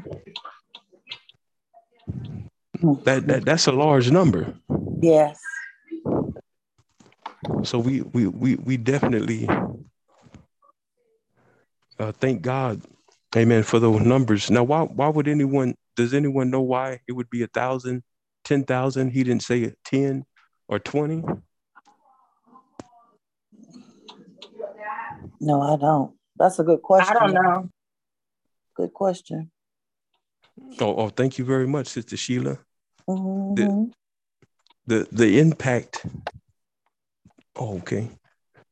That, 3.04 3.26
that 3.26 3.44
that's 3.46 3.66
a 3.66 3.72
large 3.72 4.10
number. 4.10 4.54
Yes. 5.00 5.40
So 7.62 7.78
we 7.78 8.02
we 8.02 8.26
we 8.26 8.56
we 8.56 8.76
definitely 8.76 9.48
uh, 11.98 12.12
thank 12.12 12.42
God, 12.42 12.82
Amen, 13.34 13.62
for 13.62 13.78
those 13.78 14.00
numbers. 14.00 14.50
Now, 14.50 14.64
why 14.64 14.82
why 14.82 15.08
would 15.08 15.28
anyone? 15.28 15.74
Does 15.94 16.12
anyone 16.12 16.50
know 16.50 16.60
why 16.60 17.00
it 17.08 17.12
would 17.12 17.30
be 17.30 17.42
a 17.42 17.46
thousand, 17.46 18.02
ten 18.44 18.64
thousand? 18.64 19.10
He 19.10 19.24
didn't 19.24 19.42
say 19.42 19.72
ten 19.84 20.24
or 20.68 20.78
twenty. 20.78 21.22
No, 25.46 25.62
I 25.62 25.76
don't. 25.76 26.12
That's 26.36 26.58
a 26.58 26.64
good 26.64 26.82
question. 26.82 27.16
I 27.16 27.20
don't 27.20 27.32
know. 27.32 27.70
Good 28.74 28.92
question. 28.92 29.50
Oh, 30.80 30.96
oh, 30.96 31.08
thank 31.08 31.38
you 31.38 31.44
very 31.44 31.66
much, 31.68 31.86
Sister 31.86 32.16
Sheila. 32.16 32.58
Mm-hmm. 33.08 33.84
the 34.88 35.06
the 35.12 35.38
impact 35.38 36.04
oh, 37.54 37.76
okay 37.76 38.08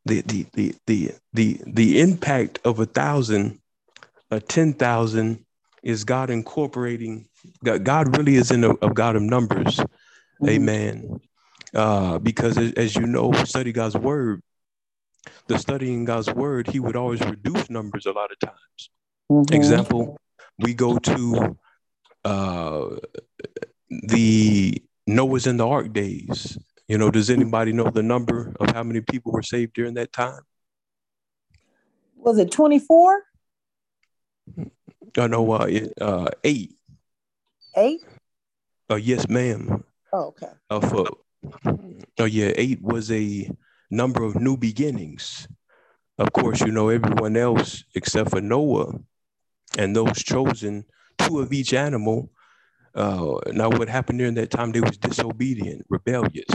the 0.04 0.22
the 0.22 0.44
the 0.54 0.74
the 0.88 1.12
the 1.32 1.60
the 1.64 2.00
impact 2.00 2.58
of 2.64 2.80
a 2.80 2.84
thousand 2.86 3.60
a 4.32 4.40
ten 4.40 4.72
thousand 4.72 5.44
is 5.84 6.02
god 6.02 6.30
incorporating 6.30 7.28
god, 7.62 7.84
god 7.84 8.16
really 8.18 8.34
is 8.34 8.50
in 8.50 8.64
a, 8.64 8.70
a 8.82 8.90
god 8.92 9.14
of 9.14 9.22
numbers 9.22 9.78
Mm-hmm. 10.42 10.48
amen 10.48 11.20
uh 11.74 12.18
because 12.18 12.58
as, 12.58 12.72
as 12.72 12.96
you 12.96 13.06
know 13.06 13.30
study 13.44 13.70
god's 13.70 13.96
word 13.96 14.42
the 15.46 15.58
studying 15.58 16.04
god's 16.04 16.32
word 16.34 16.66
he 16.68 16.80
would 16.80 16.96
always 16.96 17.20
reduce 17.20 17.68
numbers 17.70 18.06
a 18.06 18.12
lot 18.12 18.30
of 18.30 18.38
times 18.40 18.90
Mhm. 19.30 19.54
example 19.54 20.16
we 20.58 20.74
go 20.74 20.98
to 20.98 21.56
uh 22.24 22.96
the 23.90 24.82
noah's 25.06 25.46
in 25.46 25.56
the 25.56 25.66
ark 25.66 25.92
days 25.92 26.58
you 26.88 26.98
know 26.98 27.10
does 27.10 27.30
anybody 27.30 27.72
know 27.72 27.90
the 27.90 28.02
number 28.02 28.54
of 28.60 28.70
how 28.70 28.82
many 28.82 29.00
people 29.00 29.32
were 29.32 29.42
saved 29.42 29.72
during 29.74 29.94
that 29.94 30.12
time 30.12 30.40
Was 32.16 32.38
it 32.38 32.50
24? 32.50 33.22
i 35.18 35.26
know 35.26 35.50
uh, 35.52 35.66
it, 35.68 35.92
uh 36.00 36.28
eight 36.42 36.76
Eight? 37.76 38.00
uh, 38.90 38.96
yes 38.96 39.28
ma'am 39.28 39.84
Oh, 40.12 40.26
okay. 40.28 40.52
uh, 40.70 40.80
for 40.80 41.08
oh 42.18 42.24
yeah 42.24 42.52
eight 42.56 42.80
was 42.82 43.10
a 43.10 43.50
number 43.94 44.22
of 44.22 44.34
new 44.40 44.56
beginnings. 44.56 45.48
Of 46.18 46.32
course 46.32 46.60
you 46.60 46.70
know 46.70 46.88
everyone 46.90 47.36
else 47.36 47.84
except 47.94 48.30
for 48.30 48.40
noah 48.40 48.92
and 49.78 49.96
those 49.96 50.22
chosen 50.22 50.84
two 51.18 51.40
of 51.40 51.52
each 51.52 51.72
animal. 51.74 52.30
Uh 52.94 53.38
now 53.52 53.68
what 53.70 53.88
happened 53.88 54.18
during 54.18 54.34
that 54.34 54.50
time 54.50 54.72
they 54.72 54.80
was 54.80 54.96
disobedient 54.98 55.84
rebellious. 55.88 56.50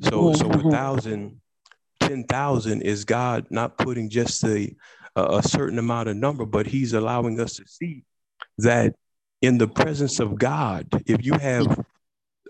So 0.00 0.32
so 0.32 0.50
a 0.50 0.70
thousand 0.70 1.40
ten 2.00 2.24
thousand 2.24 2.82
is 2.82 3.04
god 3.04 3.46
not 3.50 3.76
putting 3.78 4.08
just 4.08 4.44
a 4.44 4.74
a 5.16 5.22
a 5.38 5.42
certain 5.42 5.78
amount 5.78 6.08
of 6.08 6.16
number 6.16 6.44
but 6.46 6.66
he's 6.66 6.92
allowing 6.92 7.40
us 7.40 7.56
to 7.56 7.64
see 7.66 8.04
that 8.58 8.94
in 9.42 9.58
the 9.58 9.66
presence 9.66 10.20
of 10.20 10.38
god 10.38 10.86
if 11.06 11.24
you 11.24 11.32
have 11.34 11.66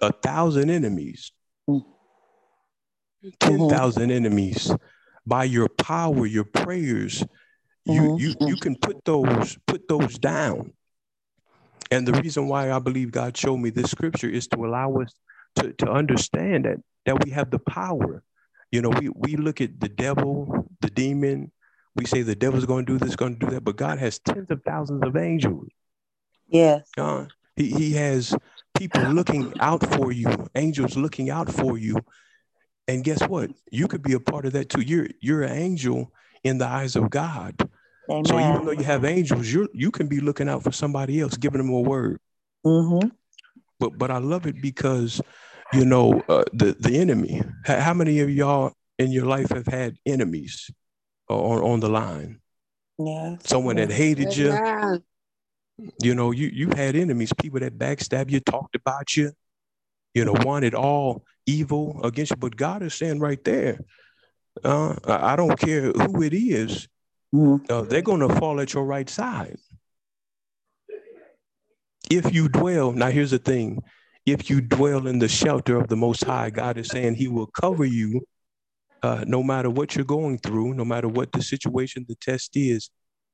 a 0.02 0.12
thousand 0.12 0.71
enemies 0.71 1.33
Mm. 3.25 3.32
ten 3.40 3.68
thousand 3.68 4.11
enemies 4.11 4.70
by 5.26 5.44
your 5.44 5.68
power 5.68 6.26
your 6.26 6.44
prayers 6.44 7.25
you 7.85 8.02
Mhm. 8.02 8.20
you 8.20 8.35
you 8.49 8.56
can 8.56 8.76
put 8.76 9.04
those 9.04 9.58
put 9.66 9.88
those 9.88 10.18
down 10.18 10.73
and 11.90 12.06
the 12.06 12.12
reason 12.20 12.49
why 12.49 12.70
i 12.73 12.78
believe 12.78 13.11
god 13.11 13.37
showed 13.37 13.56
me 13.58 13.70
this 13.70 13.90
scripture 13.90 14.28
is 14.28 14.46
to 14.49 14.64
allow 14.64 14.92
us 14.96 15.14
to, 15.56 15.73
to 15.75 15.90
understand 15.90 16.64
that 16.64 16.78
that 17.06 17.25
we 17.25 17.30
have 17.30 17.50
the 17.50 17.58
power 17.58 18.23
you 18.70 18.82
know 18.82 18.90
we 18.90 19.08
we 19.11 19.37
look 19.37 19.61
at 19.61 19.80
the 19.80 19.88
devil 19.88 20.66
the 20.80 20.90
demon 20.90 21.50
we 21.94 22.04
say 22.04 22.23
the 22.23 22.35
devil's 22.37 22.66
going 22.66 22.85
to 22.85 22.92
do 22.99 23.04
this 23.04 23.16
going 23.16 23.38
to 23.38 23.46
do 23.46 23.52
that 23.52 23.64
but 23.64 23.76
god 23.76 23.99
has 23.99 24.18
tens 24.18 24.50
of 24.50 24.62
thousands 24.62 25.02
of 25.04 25.16
angels 25.16 25.68
Yes. 26.49 26.88
uh, 26.99 27.26
he, 27.56 27.70
he 27.70 27.92
has 27.94 28.37
people 28.78 29.02
looking 29.02 29.52
out 29.58 29.82
for 29.94 30.12
you 30.12 30.28
angels 30.54 30.96
looking 30.96 31.30
out 31.30 31.50
for 31.50 31.76
you 31.78 31.96
and 32.88 33.05
guess 33.05 33.26
what 33.28 33.50
you 33.71 33.88
could 33.88 34.02
be 34.02 34.12
a 34.12 34.21
part 34.21 34.47
of 34.47 34.52
that 34.52 34.69
too 34.69 34.81
you're 34.81 35.09
you're 35.21 35.43
an 35.43 35.57
angel 35.57 36.12
in 36.45 36.59
the 36.59 36.66
eyes 36.66 36.97
of 36.97 37.11
god 37.11 37.69
Amen. 38.09 38.25
so 38.25 38.38
even 38.38 38.64
though 38.64 38.73
you 38.73 38.85
have 38.85 39.05
angels, 39.05 39.49
you 39.49 39.69
you 39.73 39.90
can 39.90 40.07
be 40.07 40.21
looking 40.21 40.49
out 40.49 40.62
for 40.62 40.73
somebody 40.73 41.21
else, 41.21 41.37
giving 41.37 41.59
them 41.59 41.71
a 41.71 41.81
word. 41.81 42.21
mm-hmm. 42.64 43.09
But 43.78 43.99
but 43.99 44.11
I 44.11 44.19
love 44.19 44.47
it 44.47 44.61
because, 44.62 45.21
you 45.73 45.85
know, 45.85 46.23
uh, 46.28 46.45
the 46.52 46.76
the 46.78 46.99
enemy. 46.99 47.43
How, 47.64 47.81
how 47.81 47.95
many 47.95 48.21
of 48.21 48.31
y'all 48.31 48.73
in 48.99 49.12
your 49.12 49.26
life 49.26 49.50
have 49.50 49.66
had 49.66 49.97
enemies 50.07 50.71
on 51.28 51.61
on 51.61 51.81
the 51.81 51.88
line? 51.88 52.40
Yes. 52.99 53.43
Someone 53.45 53.76
that 53.76 53.90
hated 53.90 54.37
you. 54.37 54.52
Amen. 54.52 55.02
You 56.02 56.14
know, 56.14 56.31
you 56.31 56.49
you 56.49 56.71
had 56.71 56.97
enemies, 56.97 57.33
people 57.35 57.61
that 57.61 57.76
backstab 57.76 58.31
you, 58.31 58.40
talked 58.40 58.76
about 58.76 59.16
you. 59.16 59.33
You 60.16 60.25
know, 60.25 60.35
wanted 60.46 60.75
all 60.75 61.26
evil 61.44 62.00
against 62.02 62.30
you. 62.30 62.38
But 62.38 62.56
God 62.56 62.82
is 62.82 62.94
saying 62.94 63.20
right 63.20 63.44
there, 63.44 63.78
uh, 64.64 64.96
I, 65.04 65.37
don't 65.37 65.58
care 65.58 65.92
who 65.92 66.23
it 66.23 66.32
is. 66.32 66.88
Mhm. 67.35 67.70
uh, 67.70 67.82
they're 67.82 68.00
going 68.00 68.26
to 68.26 68.35
fall 68.37 68.58
at 68.61 68.73
your 68.73 68.87
right 68.87 69.11
side. 69.11 69.58
If 72.11 72.32
you 72.32 72.49
dwell, 72.49 72.92
now 72.92 73.11
here's 73.11 73.32
the 73.32 73.38
thing 73.38 73.82
if 74.25 74.49
you 74.49 74.62
dwell 74.62 75.06
in 75.06 75.18
the 75.18 75.28
shelter 75.28 75.76
of 75.76 75.88
the 75.88 75.96
Most 75.96 76.25
High, 76.25 76.49
God 76.49 76.78
is 76.78 76.88
saying 76.88 77.16
He 77.16 77.28
will 77.28 77.49
cover 77.49 77.85
you 77.85 78.23
uh, 79.02 79.23
no 79.26 79.42
matter 79.42 79.68
what 79.68 79.96
you're 79.96 80.06
going 80.06 80.38
through, 80.38 80.73
no 80.73 80.87
matter 80.87 81.08
what 81.08 81.30
the 81.32 81.42
situation, 81.42 82.06
the 82.08 82.16
test 82.23 82.56
is, 82.56 82.88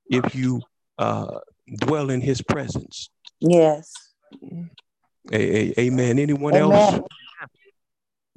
if 0.06 0.34
you 0.34 0.60
uh, 0.98 1.38
dwell 1.76 2.10
in 2.10 2.20
His 2.20 2.42
presence. 2.42 3.08
Yes. 3.38 3.92
A- 5.30 5.36
a- 5.36 5.80
amen. 5.86 6.18
Anyone 6.18 6.54
Amen. 6.56 6.72
else 6.72 7.00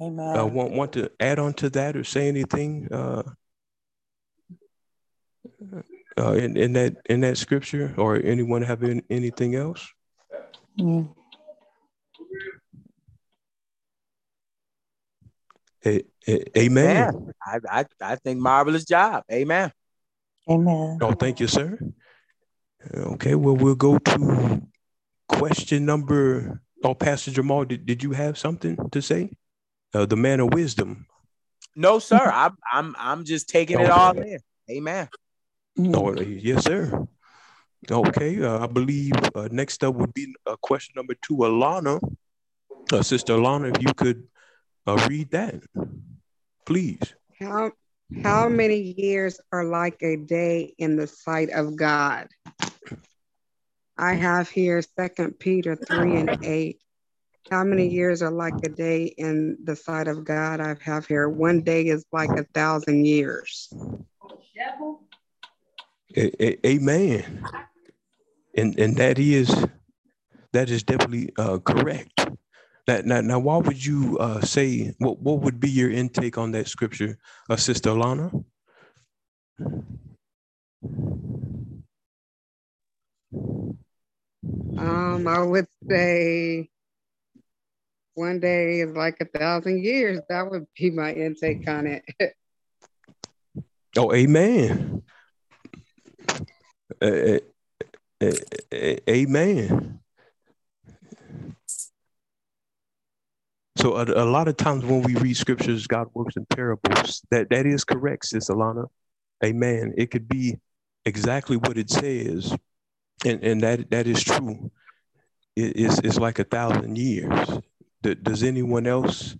Amen. 0.00 0.36
uh, 0.36 0.46
want, 0.46 0.72
want 0.72 0.92
to 0.92 1.10
add 1.18 1.38
on 1.38 1.54
to 1.54 1.70
that 1.70 1.96
or 1.96 2.04
say 2.04 2.28
anything? 2.28 2.88
Uh, 2.92 3.22
uh, 6.18 6.32
in, 6.32 6.56
in 6.56 6.72
that 6.74 6.96
in 7.10 7.20
that 7.22 7.36
scripture, 7.36 7.94
or 7.96 8.16
anyone 8.16 8.62
have 8.62 8.82
any, 8.82 9.02
anything 9.10 9.54
else? 9.54 9.86
Mm. 10.78 11.14
A- 15.84 16.04
a- 16.28 16.58
amen. 16.58 17.32
I, 17.44 17.60
I, 17.70 17.84
I 18.00 18.16
think 18.16 18.40
marvelous 18.40 18.84
job. 18.84 19.24
Amen. 19.30 19.72
Amen. 20.48 20.98
Oh, 21.00 21.12
thank 21.12 21.40
you, 21.40 21.48
sir. 21.48 21.78
Okay, 22.94 23.34
well, 23.34 23.56
we'll 23.56 23.74
go 23.74 23.98
to 23.98 24.62
question 25.28 25.84
number. 25.84 26.60
Oh, 26.84 26.94
Pastor 26.94 27.30
Jamal, 27.30 27.64
did, 27.64 27.86
did 27.86 28.02
you 28.02 28.12
have 28.12 28.38
something 28.38 28.76
to 28.90 29.00
say? 29.02 29.30
Uh, 29.94 30.06
the 30.06 30.16
man 30.16 30.40
of 30.40 30.52
wisdom. 30.52 31.06
No, 31.74 31.98
sir. 31.98 32.30
I'm 32.32 32.56
I'm 32.70 32.96
I'm 32.98 33.24
just 33.24 33.48
taking 33.48 33.80
it 33.80 33.90
all 33.90 34.16
in. 34.18 34.38
Amen. 34.70 35.08
No, 35.76 36.14
yes, 36.20 36.64
sir. 36.64 37.06
Okay, 37.90 38.42
uh, 38.42 38.64
I 38.64 38.66
believe 38.66 39.12
uh, 39.34 39.48
next 39.52 39.84
up 39.84 39.94
would 39.94 40.12
be 40.14 40.34
uh, 40.46 40.56
question 40.56 40.94
number 40.96 41.14
two, 41.22 41.36
Alana. 41.36 42.00
Uh, 42.92 43.02
Sister 43.02 43.34
Alana, 43.34 43.76
if 43.76 43.82
you 43.82 43.92
could 43.94 44.26
uh, 44.86 45.06
read 45.08 45.30
that, 45.30 45.62
please. 46.64 47.14
How 47.38 47.72
how 48.24 48.48
many 48.48 48.94
years 48.96 49.40
are 49.52 49.64
like 49.64 50.02
a 50.02 50.16
day 50.16 50.74
in 50.78 50.96
the 50.96 51.06
sight 51.06 51.50
of 51.50 51.76
God? 51.76 52.28
I 53.98 54.14
have 54.14 54.48
here 54.48 54.82
Second 54.98 55.38
Peter 55.38 55.74
3 55.74 56.16
and 56.16 56.38
8. 56.42 56.78
How 57.50 57.64
many 57.64 57.88
years 57.88 58.22
are 58.22 58.30
like 58.30 58.54
a 58.64 58.68
day 58.68 59.04
in 59.04 59.56
the 59.62 59.76
sight 59.76 60.08
of 60.08 60.24
God? 60.24 60.60
I 60.60 60.74
have 60.82 61.06
here 61.06 61.28
one 61.28 61.62
day 61.62 61.86
is 61.86 62.04
like 62.12 62.30
a 62.30 62.44
thousand 62.52 63.06
years. 63.06 63.72
Amen. 66.16 67.44
And 68.56 68.78
and 68.78 68.96
that 68.96 69.18
is 69.18 69.66
that 70.52 70.70
is 70.70 70.82
definitely 70.82 71.30
uh, 71.38 71.58
correct. 71.58 72.28
Now, 72.88 73.00
now, 73.04 73.20
now, 73.20 73.38
why 73.38 73.58
would 73.58 73.84
you 73.84 74.16
uh, 74.18 74.40
say 74.40 74.94
what? 74.98 75.20
What 75.20 75.40
would 75.40 75.60
be 75.60 75.70
your 75.70 75.90
intake 75.90 76.38
on 76.38 76.52
that 76.52 76.68
scripture, 76.68 77.18
uh, 77.50 77.56
Sister 77.56 77.90
Alana? 77.90 78.44
Um, 84.78 85.26
I 85.26 85.42
would 85.42 85.66
say 85.88 86.68
one 88.14 88.40
day 88.40 88.80
is 88.80 88.96
like 88.96 89.16
a 89.20 89.38
thousand 89.38 89.84
years. 89.84 90.20
That 90.28 90.50
would 90.50 90.66
be 90.76 90.90
my 90.90 91.12
intake 91.12 91.68
on 91.68 91.86
it. 91.86 92.04
Oh, 93.98 94.12
amen. 94.12 95.02
Uh, 97.00 97.38
uh, 98.20 98.30
uh, 98.70 98.96
amen. 99.08 100.00
So 103.76 103.96
a, 103.96 104.04
a 104.04 104.24
lot 104.24 104.48
of 104.48 104.56
times 104.56 104.84
when 104.84 105.02
we 105.02 105.14
read 105.14 105.36
scriptures, 105.36 105.86
God 105.86 106.08
works 106.14 106.36
in 106.36 106.44
parables. 106.46 107.22
That 107.30 107.48
that 107.50 107.64
is 107.64 107.84
correct, 107.84 108.26
Sis 108.26 108.50
Alana. 108.50 108.86
Amen. 109.44 109.94
It 109.96 110.10
could 110.10 110.28
be 110.28 110.56
exactly 111.04 111.56
what 111.56 111.78
it 111.78 111.90
says, 111.90 112.54
and 113.24 113.42
and 113.42 113.62
that 113.62 113.90
that 113.90 114.06
is 114.06 114.22
true. 114.22 114.70
It 115.54 115.76
is 115.76 115.98
it's 116.00 116.18
like 116.18 116.38
a 116.38 116.44
thousand 116.44 116.98
years. 116.98 117.60
D- 118.02 118.14
does 118.14 118.42
anyone 118.42 118.86
else 118.86 119.36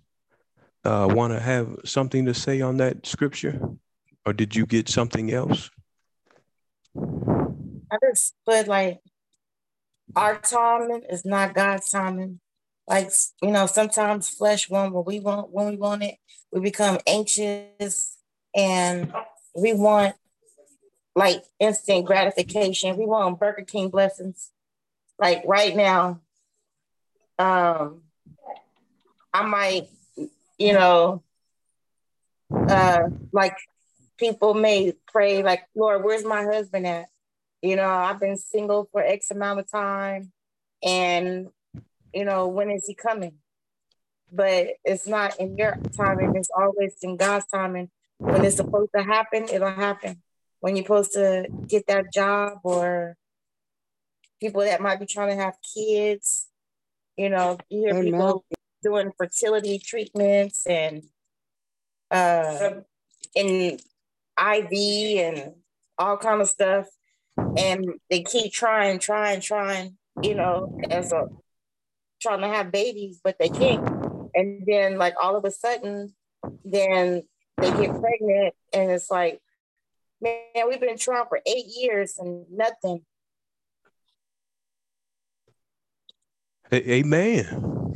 uh, 0.83 1.07
want 1.11 1.33
to 1.33 1.39
have 1.39 1.75
something 1.85 2.25
to 2.25 2.33
say 2.33 2.61
on 2.61 2.77
that 2.77 3.05
scripture, 3.05 3.59
or 4.25 4.33
did 4.33 4.55
you 4.55 4.65
get 4.65 4.89
something 4.89 5.31
else? 5.31 5.69
I 6.95 7.97
just 8.09 8.35
put 8.45 8.67
like 8.67 8.99
our 10.15 10.39
timing 10.39 11.03
is 11.09 11.25
not 11.25 11.53
God's 11.53 11.89
timing. 11.89 12.39
Like 12.87 13.11
you 13.41 13.51
know, 13.51 13.67
sometimes 13.67 14.29
flesh 14.29 14.69
want 14.69 14.93
what 14.93 15.05
we 15.05 15.19
want 15.19 15.51
when 15.51 15.69
we 15.69 15.77
want 15.77 16.03
it. 16.03 16.15
We 16.51 16.61
become 16.61 16.99
anxious 17.05 18.17
and 18.55 19.13
we 19.55 19.73
want 19.73 20.15
like 21.17 21.43
instant 21.59 22.05
gratification. 22.05 22.95
We 22.95 23.07
want 23.07 23.39
Burger 23.39 23.63
King 23.63 23.89
blessings. 23.89 24.51
Like 25.17 25.41
right 25.47 25.75
now, 25.75 26.21
um, 27.39 28.03
I 29.33 29.41
might, 29.41 29.87
you 30.59 30.73
know, 30.73 31.23
uh, 32.51 33.09
like 33.31 33.57
people 34.19 34.53
may 34.53 34.93
pray, 35.07 35.41
like, 35.41 35.63
Lord, 35.75 36.03
where's 36.03 36.23
my 36.23 36.43
husband 36.43 36.85
at? 36.85 37.07
You 37.63 37.77
know, 37.77 37.89
I've 37.89 38.19
been 38.19 38.37
single 38.37 38.87
for 38.91 39.01
X 39.01 39.31
amount 39.31 39.59
of 39.59 39.71
time, 39.71 40.31
and 40.83 41.47
you 42.13 42.25
know, 42.25 42.47
when 42.47 42.69
is 42.69 42.85
he 42.85 42.93
coming? 42.93 43.33
But 44.31 44.67
it's 44.85 45.07
not 45.07 45.39
in 45.39 45.57
your 45.57 45.79
timing, 45.97 46.35
it's 46.35 46.51
always 46.55 46.95
in 47.01 47.17
God's 47.17 47.47
timing. 47.47 47.89
When 48.19 48.45
it's 48.45 48.57
supposed 48.57 48.91
to 48.95 49.01
happen, 49.01 49.47
it'll 49.51 49.71
happen. 49.71 50.21
When 50.59 50.75
you're 50.75 50.85
supposed 50.85 51.13
to 51.13 51.47
get 51.67 51.87
that 51.87 52.11
job 52.13 52.59
or 52.63 53.15
people 54.39 54.61
that 54.61 54.81
might 54.81 54.99
be 54.99 55.05
trying 55.05 55.29
to 55.29 55.43
have 55.43 55.55
kids, 55.75 56.47
you 57.15 57.29
know, 57.29 57.57
you 57.69 57.81
hear 57.81 57.89
Amen. 57.91 58.05
people 58.05 58.45
doing 58.83 59.11
fertility 59.17 59.79
treatments 59.79 60.65
and 60.67 61.03
uh 62.11 62.69
in 63.35 63.77
IV 64.39 64.71
and 64.71 65.53
all 65.97 66.17
kind 66.17 66.41
of 66.41 66.47
stuff. 66.47 66.87
And 67.37 67.85
they 68.09 68.23
keep 68.23 68.51
trying, 68.51 68.99
trying, 68.99 69.41
trying, 69.41 69.97
you 70.21 70.35
know, 70.35 70.79
as 70.89 71.11
a 71.11 71.27
trying 72.21 72.41
to 72.41 72.47
have 72.47 72.71
babies, 72.71 73.19
but 73.23 73.37
they 73.39 73.49
can't. 73.49 73.87
And 74.33 74.63
then 74.65 74.97
like 74.97 75.15
all 75.21 75.35
of 75.35 75.45
a 75.45 75.51
sudden, 75.51 76.13
then 76.63 77.23
they 77.57 77.71
get 77.71 77.99
pregnant 77.99 78.53
and 78.73 78.91
it's 78.91 79.09
like, 79.09 79.39
man, 80.21 80.67
we've 80.67 80.79
been 80.79 80.97
trying 80.97 81.25
for 81.27 81.39
eight 81.45 81.65
years 81.67 82.17
and 82.17 82.45
nothing. 82.51 83.03
Amen. 86.73 87.93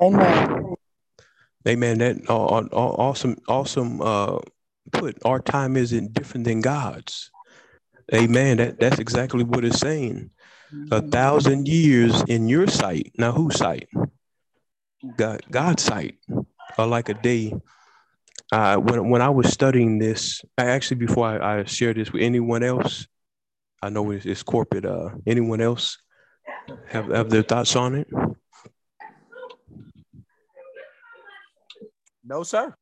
Amen. 0.00 0.74
Amen. 1.66 1.98
That 1.98 2.16
uh, 2.28 2.44
uh, 2.46 2.68
uh, 2.72 2.76
awesome, 2.76 3.36
awesome. 3.48 4.00
Uh, 4.00 4.38
put 4.92 5.18
our 5.24 5.40
time 5.40 5.76
isn't 5.76 6.14
different 6.14 6.44
than 6.44 6.60
God's. 6.60 7.30
Amen. 8.14 8.58
That 8.58 8.78
that's 8.78 8.98
exactly 8.98 9.44
what 9.44 9.64
it's 9.64 9.80
saying. 9.80 10.30
A 10.90 11.02
thousand 11.02 11.66
years 11.66 12.22
in 12.28 12.48
your 12.48 12.66
sight. 12.68 13.12
Now, 13.18 13.32
whose 13.32 13.56
sight? 13.56 13.88
God, 15.16 15.42
God's 15.50 15.82
sight. 15.82 16.18
Or 16.78 16.86
like 16.86 17.08
a 17.08 17.14
day. 17.14 17.54
Uh, 18.50 18.76
when 18.76 19.10
when 19.10 19.20
I 19.20 19.28
was 19.28 19.52
studying 19.52 19.98
this, 19.98 20.42
I 20.56 20.66
actually 20.66 20.96
before 20.96 21.26
I, 21.26 21.60
I 21.60 21.64
share 21.64 21.92
this 21.92 22.12
with 22.12 22.22
anyone 22.22 22.62
else, 22.62 23.06
I 23.82 23.90
know 23.90 24.10
it's, 24.10 24.24
it's 24.24 24.42
corporate. 24.42 24.86
Uh, 24.86 25.10
anyone 25.26 25.60
else 25.60 25.98
have 26.86 27.08
have 27.08 27.28
their 27.28 27.42
thoughts 27.42 27.76
on 27.76 27.94
it? 27.94 28.08
No, 32.24 32.42
sir. 32.42 32.74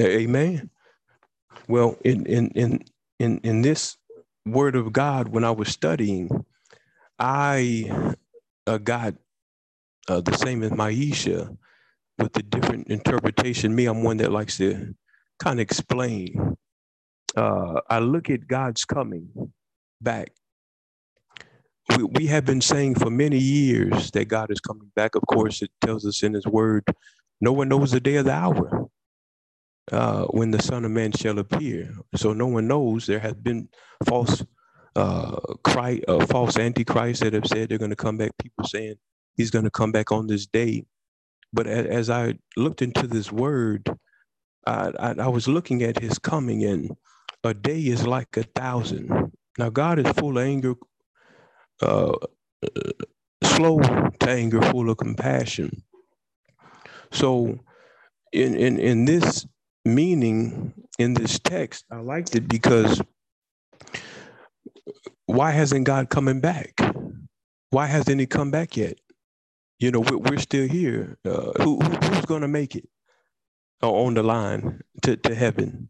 Amen. 0.00 0.70
Well, 1.68 1.96
in 2.04 2.26
in 2.26 2.48
in 2.50 2.84
in 3.18 3.40
in 3.42 3.62
this 3.62 3.96
word 4.44 4.76
of 4.76 4.92
God, 4.92 5.28
when 5.28 5.44
I 5.44 5.50
was 5.50 5.68
studying, 5.68 6.28
I 7.18 8.14
uh, 8.66 8.78
got 8.78 9.14
uh, 10.08 10.20
the 10.20 10.36
same 10.36 10.62
as 10.62 10.72
Maisha 10.72 11.56
with 12.18 12.32
the 12.32 12.42
different 12.42 12.88
interpretation. 12.88 13.74
Me, 13.74 13.86
I'm 13.86 14.02
one 14.02 14.18
that 14.18 14.32
likes 14.32 14.56
to 14.58 14.94
kind 15.38 15.60
of 15.60 15.62
explain. 15.62 16.56
Uh, 17.36 17.80
I 17.88 17.98
look 17.98 18.30
at 18.30 18.46
God's 18.46 18.84
coming 18.84 19.28
back. 20.00 20.32
We, 21.96 22.04
we 22.04 22.26
have 22.26 22.44
been 22.44 22.60
saying 22.60 22.96
for 22.96 23.10
many 23.10 23.38
years 23.38 24.10
that 24.12 24.26
God 24.26 24.50
is 24.50 24.60
coming 24.60 24.90
back. 24.96 25.14
Of 25.14 25.22
course, 25.26 25.62
it 25.62 25.70
tells 25.84 26.06
us 26.06 26.22
in 26.22 26.34
His 26.34 26.46
Word, 26.46 26.84
no 27.40 27.52
one 27.52 27.68
knows 27.68 27.92
the 27.92 28.00
day 28.00 28.16
or 28.16 28.22
the 28.22 28.32
hour 28.32 28.88
uh, 29.92 30.24
when 30.26 30.50
the 30.50 30.62
Son 30.62 30.84
of 30.84 30.90
Man 30.90 31.12
shall 31.12 31.38
appear. 31.38 31.94
So 32.14 32.32
no 32.32 32.46
one 32.46 32.66
knows. 32.66 33.06
There 33.06 33.20
have 33.20 33.42
been 33.42 33.68
false 34.06 34.44
uh, 34.96 35.38
Christ, 35.62 36.04
uh, 36.08 36.24
false 36.26 36.58
antichrists 36.58 37.22
that 37.22 37.34
have 37.34 37.46
said 37.46 37.68
they're 37.68 37.78
going 37.78 37.90
to 37.90 37.96
come 37.96 38.16
back. 38.16 38.32
People 38.38 38.64
saying 38.64 38.96
He's 39.36 39.50
going 39.50 39.64
to 39.64 39.70
come 39.70 39.92
back 39.92 40.10
on 40.10 40.26
this 40.26 40.46
day. 40.46 40.84
But 41.56 41.66
as 41.68 42.10
I 42.10 42.34
looked 42.58 42.82
into 42.82 43.08
this 43.08 43.32
Word, 43.32 43.88
I, 44.66 44.92
I, 45.00 45.14
I 45.20 45.28
was 45.28 45.48
looking 45.48 45.82
at 45.82 46.00
His 46.00 46.18
coming, 46.18 46.64
and 46.64 46.92
a 47.44 47.54
day 47.54 47.80
is 47.80 48.06
like 48.06 48.36
a 48.36 48.44
thousand. 48.44 49.32
Now 49.58 49.70
God 49.70 49.98
is 49.98 50.12
full 50.12 50.38
of 50.38 50.44
anger, 50.44 50.74
uh, 51.82 52.12
uh, 52.62 52.92
slow 53.44 53.80
to 53.80 54.30
anger, 54.30 54.62
full 54.62 54.90
of 54.90 54.98
compassion. 54.98 55.82
So, 57.12 57.58
in 58.32 58.56
in 58.56 58.78
in 58.78 59.06
this 59.06 59.46
meaning 59.86 60.74
in 60.98 61.14
this 61.14 61.38
text, 61.38 61.86
I 61.90 61.98
liked 62.00 62.36
it 62.36 62.48
because 62.48 63.00
why 65.26 65.52
hasn't 65.52 65.86
God 65.86 66.10
coming 66.10 66.40
back? 66.40 66.80
Why 67.70 67.86
hasn't 67.86 68.20
He 68.20 68.26
come 68.26 68.50
back 68.50 68.76
yet? 68.76 68.98
You 69.78 69.90
know, 69.90 70.00
we're, 70.00 70.16
we're 70.16 70.38
still 70.38 70.66
here. 70.66 71.18
Uh, 71.24 71.52
who, 71.62 71.78
who 71.78 71.90
who's 72.06 72.24
going 72.24 72.40
to 72.40 72.48
make 72.48 72.74
it 72.76 72.88
uh, 73.82 73.92
on 73.92 74.14
the 74.14 74.22
line 74.22 74.80
to, 75.02 75.16
to 75.16 75.34
heaven? 75.34 75.88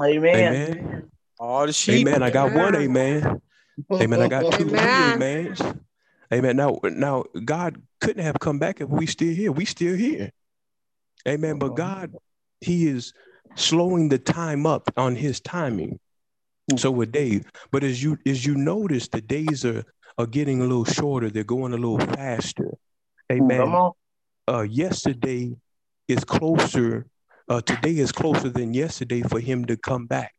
Amen. 0.00 0.36
Amen. 0.36 1.10
All 1.38 1.66
the 1.66 1.72
sheep. 1.72 2.06
Amen. 2.06 2.22
I 2.22 2.30
got 2.30 2.52
one 2.52 2.74
Amen. 2.74 3.22
amen. 3.22 3.42
Amen. 3.92 4.22
I 4.22 4.28
got 4.28 4.52
two, 4.54 4.68
Amen. 4.68 5.14
amens. 5.14 5.62
Amen. 6.32 6.56
Now, 6.56 6.78
now 6.82 7.24
God 7.44 7.80
couldn't 8.00 8.24
have 8.24 8.38
come 8.40 8.58
back 8.58 8.80
if 8.80 8.88
we 8.88 9.06
still 9.06 9.34
here. 9.34 9.52
We 9.52 9.66
still 9.66 9.94
here. 9.94 10.30
Amen. 11.28 11.58
But 11.58 11.76
God, 11.76 12.14
He 12.60 12.86
is 12.86 13.12
slowing 13.54 14.08
the 14.08 14.18
time 14.18 14.66
up 14.66 14.90
on 14.96 15.14
His 15.14 15.40
timing. 15.40 16.00
So 16.76 16.90
with 16.90 17.12
Dave, 17.12 17.44
but 17.70 17.84
as 17.84 18.02
you 18.02 18.16
as 18.26 18.46
you 18.46 18.54
notice, 18.54 19.08
the 19.08 19.20
days 19.20 19.66
are 19.66 19.84
are 20.18 20.26
getting 20.26 20.60
a 20.60 20.64
little 20.64 20.84
shorter. 20.84 21.30
They're 21.30 21.44
going 21.44 21.72
a 21.72 21.76
little 21.76 21.98
faster. 21.98 22.70
Amen. 23.32 23.58
Come 23.60 23.74
on. 23.74 23.92
uh, 24.48 24.62
yesterday 24.62 25.56
is 26.08 26.24
closer. 26.24 27.06
Uh, 27.48 27.60
today 27.60 27.96
is 27.96 28.12
closer 28.12 28.48
than 28.48 28.72
yesterday 28.74 29.22
for 29.22 29.40
him 29.40 29.64
to 29.66 29.76
come 29.76 30.06
back. 30.06 30.34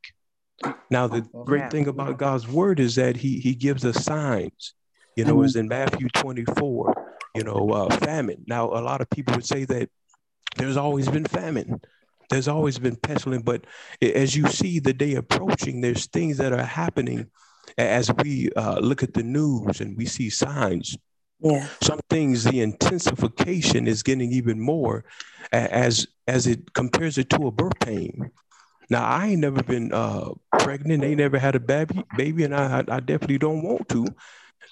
Now, 0.90 1.08
the 1.08 1.22
great 1.46 1.70
thing 1.72 1.88
about 1.88 2.18
God's 2.18 2.48
word 2.48 2.80
is 2.80 2.96
that 2.96 3.18
he 3.18 3.40
he 3.40 3.54
gives 3.56 3.86
us 3.86 4.04
signs. 4.04 4.74
You 5.16 5.24
know, 5.26 5.42
as 5.44 5.56
in 5.56 5.68
Matthew 5.68 6.10
24, 6.10 6.94
you 7.36 7.44
know, 7.44 7.70
uh, 7.70 7.96
famine. 7.98 8.44
Now, 8.48 8.66
a 8.68 8.82
lot 8.82 9.02
of 9.02 9.10
people 9.10 9.34
would 9.36 9.46
say 9.46 9.66
that 9.66 9.90
there's 10.58 10.78
always 10.78 11.08
been 11.08 11.26
famine. 11.26 11.80
There's 12.30 12.48
always 12.48 12.80
been 12.80 12.96
pestilence, 12.96 13.44
but 13.44 13.66
as 14.02 14.36
you 14.36 14.48
see 14.48 14.80
the 14.80 14.94
day 14.94 15.16
approaching, 15.16 15.80
there's 15.82 16.08
things 16.08 16.38
that 16.38 16.52
are 16.54 16.64
happening 16.64 17.20
a- 17.20 17.28
as 17.78 18.12
we 18.24 18.50
uh, 18.56 18.80
look 18.80 19.04
at 19.04 19.14
the 19.14 19.24
news 19.24 19.82
and 19.82 19.98
we 19.98 20.06
see 20.06 20.30
signs 20.30 20.98
Yeah. 21.40 21.68
some 21.82 22.00
things 22.10 22.44
the 22.44 22.62
intensification 22.62 23.88
is 23.88 24.04
getting 24.04 24.32
even 24.32 24.60
more 24.60 25.04
as 25.52 26.08
as 26.28 26.48
it 26.48 26.74
compares 26.74 27.18
it 27.18 27.30
to 27.30 27.48
a 27.48 27.52
birth 27.52 27.80
pain. 27.80 28.32
Now 28.90 29.06
i 29.06 29.28
ain't 29.28 29.42
never 29.42 29.64
been 29.64 29.92
uh 29.94 30.32
pregnant 30.58 31.04
ain't 31.04 31.18
never 31.20 31.38
had 31.38 31.56
a 31.56 31.60
baby 31.60 32.04
baby 32.16 32.44
and 32.44 32.56
i 32.56 32.84
i 32.88 33.00
definitely 33.00 33.38
don't 33.38 33.64
want 33.64 33.90
to. 33.90 34.16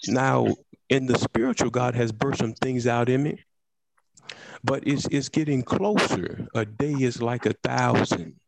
Now 0.08 0.56
in 0.90 1.06
the 1.08 1.18
spiritual 1.18 1.70
god 1.70 1.96
has 1.96 2.12
birthed 2.12 2.38
some 2.38 2.54
things 2.54 2.88
out 2.88 3.10
in 3.10 3.24
me 3.24 3.44
but 4.64 4.86
it's 4.88 5.06
it's 5.08 5.30
getting 5.30 5.64
closer. 5.64 6.48
A 6.56 6.66
day 6.66 6.94
is 6.94 7.22
like 7.22 7.46
a 7.46 7.54
thousand. 7.64 8.40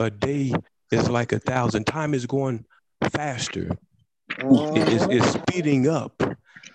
A 0.00 0.10
day 0.10 0.52
is 0.90 1.08
like 1.10 1.32
a 1.32 1.38
thousand. 1.38 1.84
Time 1.84 2.14
is 2.14 2.26
going 2.26 2.64
faster 3.10 3.70
it 4.38 4.88
is 4.88 5.06
it's 5.10 5.32
speeding 5.32 5.88
up 5.88 6.20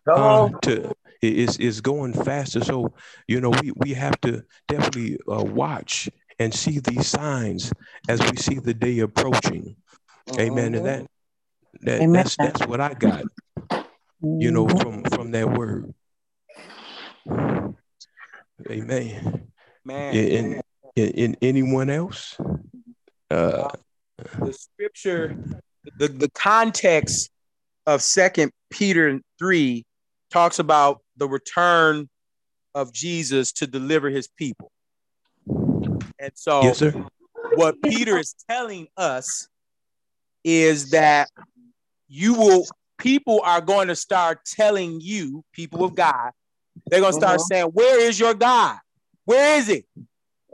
uh, 0.08 0.14
on. 0.16 0.60
to 0.62 0.92
it 1.22 1.34
is 1.38 1.58
is 1.58 1.82
going 1.82 2.14
faster. 2.14 2.64
So 2.64 2.94
you 3.28 3.42
know 3.42 3.50
we 3.50 3.72
we 3.76 3.94
have 3.94 4.20
to 4.22 4.44
definitely 4.68 5.20
uh, 5.28 5.44
watch 5.44 6.10
and 6.40 6.54
see 6.54 6.80
these 6.80 7.08
signs 7.08 7.74
as 8.08 8.22
we 8.22 8.38
see 8.38 8.60
the 8.60 8.74
day 8.74 9.00
approaching. 9.00 9.76
Amen. 10.40 10.76
And 10.76 10.86
that 10.86 11.08
that 11.82 12.02
Amen. 12.02 12.14
that's 12.14 12.36
that's 12.38 12.66
what 12.66 12.80
I 12.80 12.94
got. 12.94 13.26
You 14.22 14.52
know 14.52 14.66
Mhm. 14.66 14.82
from 14.82 15.04
from 15.04 15.32
that 15.32 15.52
word. 15.52 15.94
Amen. 18.70 19.52
Man, 19.86 20.14
In, 20.14 20.62
in, 20.96 21.12
in 21.12 21.38
anyone 21.42 21.90
else? 21.90 22.38
Uh, 23.32 23.70
the 24.40 24.54
scripture, 24.54 25.38
the, 25.98 26.08
the 26.08 26.30
context 26.30 27.30
of 27.86 28.02
Second 28.02 28.52
Peter 28.70 29.20
3 29.40 29.84
talks 30.30 30.60
about 30.60 31.02
the 31.18 31.28
return 31.28 32.10
of 32.76 32.94
Jesus 32.94 33.52
to 33.54 33.68
deliver 33.68 34.10
his 34.10 34.28
people. 34.28 34.72
And 35.48 36.32
so 36.36 36.64
yes, 36.64 36.78
sir. 36.78 36.94
what 37.56 37.82
Peter 37.82 38.18
is 38.18 38.36
telling 38.50 38.88
us 38.98 39.48
is 40.44 40.92
that 40.92 41.30
you 42.08 42.34
will 42.34 42.68
people 42.98 43.42
are 43.44 43.62
going 43.62 43.88
to 43.88 43.96
start 43.96 44.46
telling 44.46 45.00
you, 45.02 45.44
people 45.54 45.84
of 45.84 45.96
God, 45.96 46.32
they're 46.88 47.00
going 47.00 47.14
to 47.14 47.18
start 47.18 47.40
Mhm. 47.40 47.46
saying, 47.46 47.66
Where 47.68 48.00
is 48.00 48.20
your 48.20 48.34
God? 48.34 48.78
Where 49.26 49.58
is 49.60 49.68
he? 49.68 49.86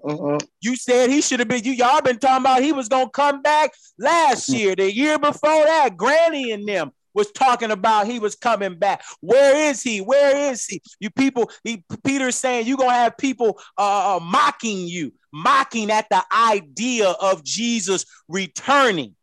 Mhm. 0.05 0.47
You 0.61 0.75
said 0.75 1.09
he 1.09 1.21
should 1.21 1.39
have 1.39 1.47
been. 1.47 1.63
You 1.63 1.71
y'all 1.71 2.01
been 2.01 2.19
talking 2.19 2.43
about 2.43 2.61
he 2.61 2.71
was 2.71 2.87
gonna 2.87 3.09
come 3.09 3.41
back 3.41 3.71
last 3.97 4.49
year, 4.49 4.75
the 4.75 4.93
year 4.93 5.17
before 5.17 5.63
that. 5.65 5.97
Granny 5.97 6.51
and 6.51 6.67
them 6.67 6.91
was 7.15 7.31
talking 7.31 7.71
about 7.71 8.05
he 8.05 8.19
was 8.19 8.35
coming 8.35 8.77
back. 8.77 9.03
Where 9.21 9.55
is 9.69 9.81
he? 9.81 10.01
Where 10.01 10.51
is 10.51 10.65
he? 10.65 10.81
You 10.99 11.09
people, 11.09 11.49
he, 11.63 11.83
Peter's 12.03 12.35
saying 12.35 12.67
you're 12.67 12.77
gonna 12.77 12.91
have 12.91 13.17
people 13.17 13.59
uh, 13.77 14.19
mocking 14.21 14.87
you, 14.87 15.11
mocking 15.33 15.89
at 15.89 16.07
the 16.11 16.23
idea 16.31 17.09
of 17.09 17.43
Jesus 17.43 18.05
returning. 18.27 19.15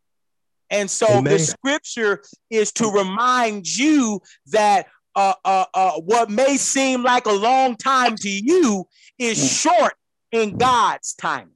And 0.69 0.89
so 0.89 1.21
the 1.21 1.37
scripture 1.39 2.23
is 2.49 2.71
to 2.73 2.87
remind 2.89 3.67
you 3.67 4.21
that 4.47 4.87
uh, 5.15 5.35
uh, 5.45 5.65
uh, 5.73 5.91
what 6.01 6.31
may 6.31 6.57
seem 6.57 7.03
like 7.03 7.27
a 7.27 7.31
long 7.31 7.75
time 7.75 8.15
to 8.15 8.29
you 8.29 8.87
is 9.19 9.37
short 9.61 9.93
in 10.33 10.57
God's 10.57 11.13
timing. 11.13 11.53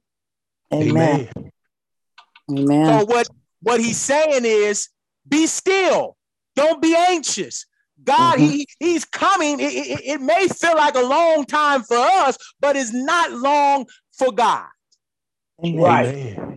Amen. 0.72 1.28
Amen. 1.36 1.50
Amen. 2.50 3.00
So 3.00 3.04
what 3.06 3.28
what 3.60 3.80
he's 3.80 3.98
saying 3.98 4.44
is, 4.44 4.88
be 5.28 5.46
still. 5.46 6.16
Don't 6.54 6.80
be 6.80 6.94
anxious. 6.96 7.66
God, 8.02 8.38
he 8.38 8.62
mm-hmm. 8.62 8.86
he's 8.86 9.04
coming. 9.04 9.60
It, 9.60 9.72
it- 9.72 10.04
it 10.04 10.20
may 10.20 10.48
feel 10.48 10.76
like 10.76 10.94
a 10.94 11.02
long 11.02 11.44
time 11.44 11.82
for 11.82 11.96
us, 11.96 12.38
but 12.60 12.76
it's 12.76 12.92
not 12.92 13.32
long 13.32 13.86
for 14.12 14.32
God. 14.32 14.66
Amen. 15.64 15.80
Right. 15.82 16.47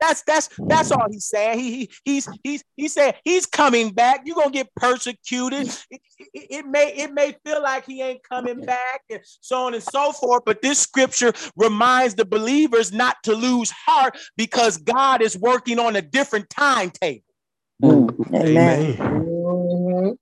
Amen. 0.00 0.08
That's 0.08 0.22
that's 0.22 0.48
that's 0.68 0.92
all 0.92 1.06
he's 1.10 1.26
saying. 1.26 1.58
He, 1.58 1.70
he 1.70 1.90
he's 2.04 2.28
he's 2.42 2.64
he's 2.76 2.92
saying 2.92 3.14
he's 3.24 3.46
coming 3.46 3.90
back. 3.90 4.22
You're 4.24 4.36
gonna 4.36 4.50
get 4.50 4.74
persecuted. 4.74 5.68
It, 5.90 6.00
it, 6.18 6.46
it 6.50 6.66
may 6.66 6.92
it 6.94 7.12
may 7.12 7.36
feel 7.44 7.62
like 7.62 7.86
he 7.86 8.02
ain't 8.02 8.22
coming 8.22 8.60
back, 8.60 9.02
and 9.10 9.20
so 9.40 9.66
on 9.66 9.74
and 9.74 9.82
so 9.82 10.12
forth. 10.12 10.42
But 10.44 10.62
this 10.62 10.78
scripture 10.78 11.32
reminds 11.56 12.14
the 12.14 12.24
believers 12.24 12.92
not 12.92 13.16
to 13.24 13.34
lose 13.34 13.70
heart 13.70 14.16
because 14.36 14.78
God 14.78 15.22
is 15.22 15.36
working 15.36 15.78
on 15.78 15.96
a 15.96 16.02
different 16.02 16.48
timetable. 16.50 17.24
Mm. 17.82 18.34
Amen. 18.34 18.96
Amen. 19.00 20.18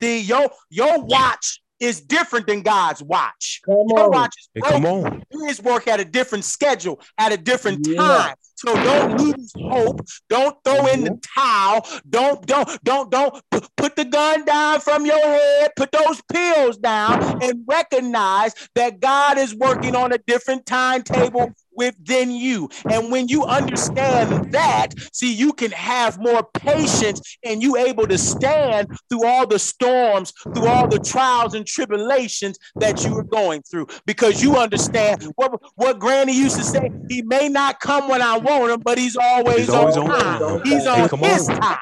The 0.00 0.18
your 0.18 0.50
your 0.68 1.02
watch 1.04 1.61
is 1.82 2.00
different 2.00 2.46
than 2.46 2.62
God's 2.62 3.02
watch. 3.02 3.60
Come 3.64 3.88
Your 3.88 4.04
on. 4.04 4.10
watch 4.10 4.34
is 4.38 4.48
Hey, 4.54 4.70
come 4.70 4.86
on. 4.86 5.22
His 5.48 5.60
work 5.60 5.88
at 5.88 5.98
a 5.98 6.04
different 6.04 6.44
schedule, 6.44 7.00
at 7.18 7.32
a 7.32 7.36
different 7.36 7.86
Yeah. 7.86 7.96
time. 7.98 8.34
So 8.54 8.80
don't 8.80 9.18
lose 9.18 9.52
hope. 9.56 10.00
Don't 10.28 10.56
throw 10.62 10.86
in 10.86 11.02
the 11.02 11.18
towel. 11.34 11.84
Don't 12.08 12.46
don't 12.46 12.84
don't 12.84 13.10
don't 13.10 13.42
put 13.76 13.96
the 13.96 14.04
gun 14.04 14.44
down 14.44 14.78
from 14.80 15.04
your 15.04 15.18
head. 15.18 15.72
Put 15.74 15.90
those 15.90 16.22
pills 16.32 16.76
down 16.76 17.18
and 17.42 17.64
recognize 17.66 18.54
that 18.76 19.00
God 19.00 19.38
is 19.38 19.52
working 19.56 19.96
on 19.96 20.12
a 20.12 20.18
different 20.18 20.64
timetable 20.64 21.50
within 21.74 22.30
you. 22.30 22.68
And 22.88 23.10
when 23.10 23.28
you 23.28 23.44
understand 23.44 24.32
that, 24.52 24.88
see, 25.12 25.32
you 25.32 25.52
can 25.52 25.70
have 25.72 26.18
more 26.18 26.46
patience 26.54 27.38
and 27.44 27.62
you 27.62 27.76
able 27.76 28.06
to 28.06 28.18
stand 28.18 28.88
through 29.08 29.26
all 29.26 29.46
the 29.46 29.58
storms, 29.58 30.32
through 30.54 30.68
all 30.68 30.88
the 30.88 30.98
trials 30.98 31.54
and 31.54 31.66
tribulations 31.66 32.58
that 32.80 33.04
you 33.04 33.16
are 33.18 33.24
going 33.24 33.62
through, 33.62 33.86
because 34.06 34.42
you 34.42 34.56
understand 34.56 35.22
what 35.36 35.60
what 35.76 35.98
Granny 35.98 36.36
used 36.36 36.56
to 36.56 36.64
say. 36.64 36.90
He 37.08 37.22
may 37.22 37.48
not 37.48 37.80
come 37.80 38.08
when 38.08 38.22
I 38.22 38.38
want 38.38 38.72
him, 38.72 38.80
but 38.80 38.98
he's 38.98 39.16
always, 39.16 39.56
He's 39.58 39.68
always 39.70 39.96
on 39.96 40.10
on 40.10 40.10
time. 40.10 40.40
time. 40.40 40.60
He's 40.64 40.84
Hey, 40.84 41.02
on 41.02 41.08
come 41.08 41.20
his 41.20 41.48
on. 41.48 41.60
time. 41.60 41.78